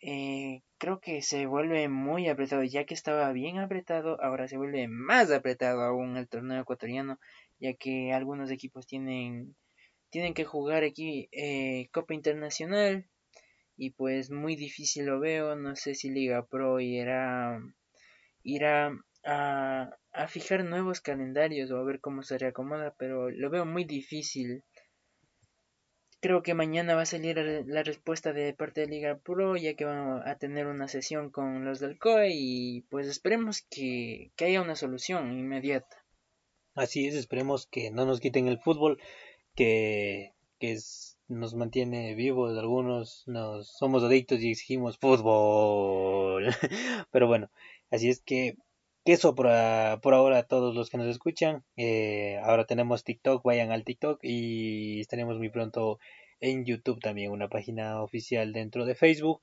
Eh, 0.00 0.62
creo 0.78 1.00
que 1.00 1.22
se 1.22 1.46
vuelve 1.46 1.88
muy 1.88 2.28
apretado, 2.28 2.62
ya 2.62 2.84
que 2.84 2.94
estaba 2.94 3.32
bien 3.32 3.58
apretado, 3.58 4.22
ahora 4.22 4.46
se 4.46 4.56
vuelve 4.56 4.86
más 4.88 5.30
apretado 5.32 5.82
aún 5.82 6.16
el 6.16 6.28
torneo 6.28 6.62
ecuatoriano, 6.62 7.18
ya 7.58 7.74
que 7.74 8.12
algunos 8.12 8.50
equipos 8.50 8.86
tienen, 8.86 9.56
tienen 10.10 10.34
que 10.34 10.44
jugar 10.44 10.84
aquí 10.84 11.28
eh, 11.32 11.88
Copa 11.92 12.14
Internacional 12.14 13.08
y 13.78 13.90
pues 13.90 14.30
muy 14.30 14.56
difícil 14.56 15.06
lo 15.06 15.20
veo, 15.20 15.56
no 15.56 15.74
sé 15.76 15.94
si 15.94 16.10
Liga 16.10 16.44
Pro 16.44 16.80
irá, 16.80 17.62
irá 18.42 18.92
a, 19.24 19.96
a 20.12 20.28
fijar 20.28 20.64
nuevos 20.64 21.00
calendarios 21.00 21.70
o 21.70 21.78
a 21.78 21.84
ver 21.84 22.00
cómo 22.00 22.22
se 22.22 22.36
reacomoda, 22.36 22.94
pero 22.98 23.30
lo 23.30 23.48
veo 23.48 23.64
muy 23.64 23.84
difícil 23.84 24.62
Creo 26.20 26.42
que 26.42 26.54
mañana 26.54 26.96
va 26.96 27.02
a 27.02 27.06
salir 27.06 27.38
la 27.66 27.84
respuesta 27.84 28.32
de 28.32 28.52
parte 28.52 28.80
de 28.80 28.88
Liga 28.88 29.18
Pro, 29.18 29.56
ya 29.56 29.74
que 29.74 29.84
van 29.84 30.26
a 30.26 30.36
tener 30.36 30.66
una 30.66 30.88
sesión 30.88 31.30
con 31.30 31.64
los 31.64 31.78
del 31.78 31.96
COE 31.96 32.30
y 32.32 32.80
pues 32.90 33.06
esperemos 33.06 33.62
que, 33.70 34.32
haya 34.40 34.60
una 34.60 34.74
solución 34.74 35.38
inmediata. 35.38 36.04
Así 36.74 37.06
es, 37.06 37.14
esperemos 37.14 37.66
que 37.66 37.92
no 37.92 38.04
nos 38.04 38.18
quiten 38.18 38.48
el 38.48 38.58
fútbol, 38.58 39.00
que, 39.54 40.32
nos 41.28 41.54
mantiene 41.54 42.14
vivos, 42.14 42.58
algunos 42.58 43.24
nos 43.26 43.68
somos 43.68 44.02
adictos 44.02 44.40
y 44.40 44.50
exigimos 44.52 44.98
fútbol. 44.98 46.46
Pero 47.12 47.26
bueno, 47.26 47.50
así 47.90 48.08
es 48.08 48.20
que 48.22 48.56
eso 49.04 49.34
por, 49.34 49.46
por 50.00 50.14
ahora 50.14 50.42
todos 50.44 50.74
los 50.74 50.90
que 50.90 50.98
nos 50.98 51.06
escuchan. 51.08 51.64
Eh, 51.76 52.38
ahora 52.42 52.66
tenemos 52.66 53.04
TikTok, 53.04 53.42
vayan 53.44 53.72
al 53.72 53.84
TikTok 53.84 54.20
y 54.22 55.00
estaremos 55.00 55.38
muy 55.38 55.50
pronto 55.50 55.98
en 56.40 56.64
YouTube 56.64 57.00
también, 57.00 57.30
una 57.32 57.48
página 57.48 58.02
oficial 58.02 58.52
dentro 58.52 58.84
de 58.84 58.94
Facebook. 58.94 59.40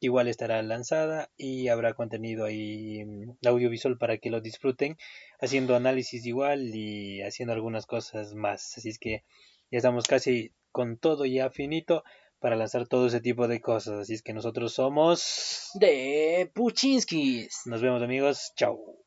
Igual 0.00 0.28
estará 0.28 0.62
lanzada 0.62 1.30
y 1.36 1.68
habrá 1.68 1.94
contenido 1.94 2.44
ahí 2.44 3.04
mm, 3.04 3.46
audiovisual 3.46 3.98
para 3.98 4.18
que 4.18 4.30
lo 4.30 4.40
disfruten, 4.40 4.96
haciendo 5.40 5.74
análisis 5.74 6.24
igual 6.26 6.74
y 6.74 7.22
haciendo 7.22 7.52
algunas 7.52 7.86
cosas 7.86 8.34
más. 8.34 8.78
Así 8.78 8.88
es 8.88 8.98
que 8.98 9.24
ya 9.70 9.78
estamos 9.78 10.06
casi 10.06 10.52
con 10.78 10.96
todo 10.96 11.26
ya 11.26 11.50
finito 11.50 12.04
para 12.38 12.54
lanzar 12.54 12.86
todo 12.86 13.08
ese 13.08 13.20
tipo 13.20 13.48
de 13.48 13.60
cosas. 13.60 13.98
Así 13.98 14.14
es 14.14 14.22
que 14.22 14.32
nosotros 14.32 14.74
somos 14.74 15.72
de 15.74 16.52
Puchinskis. 16.54 17.62
Nos 17.66 17.82
vemos 17.82 18.00
amigos. 18.00 18.52
Chao. 18.54 18.97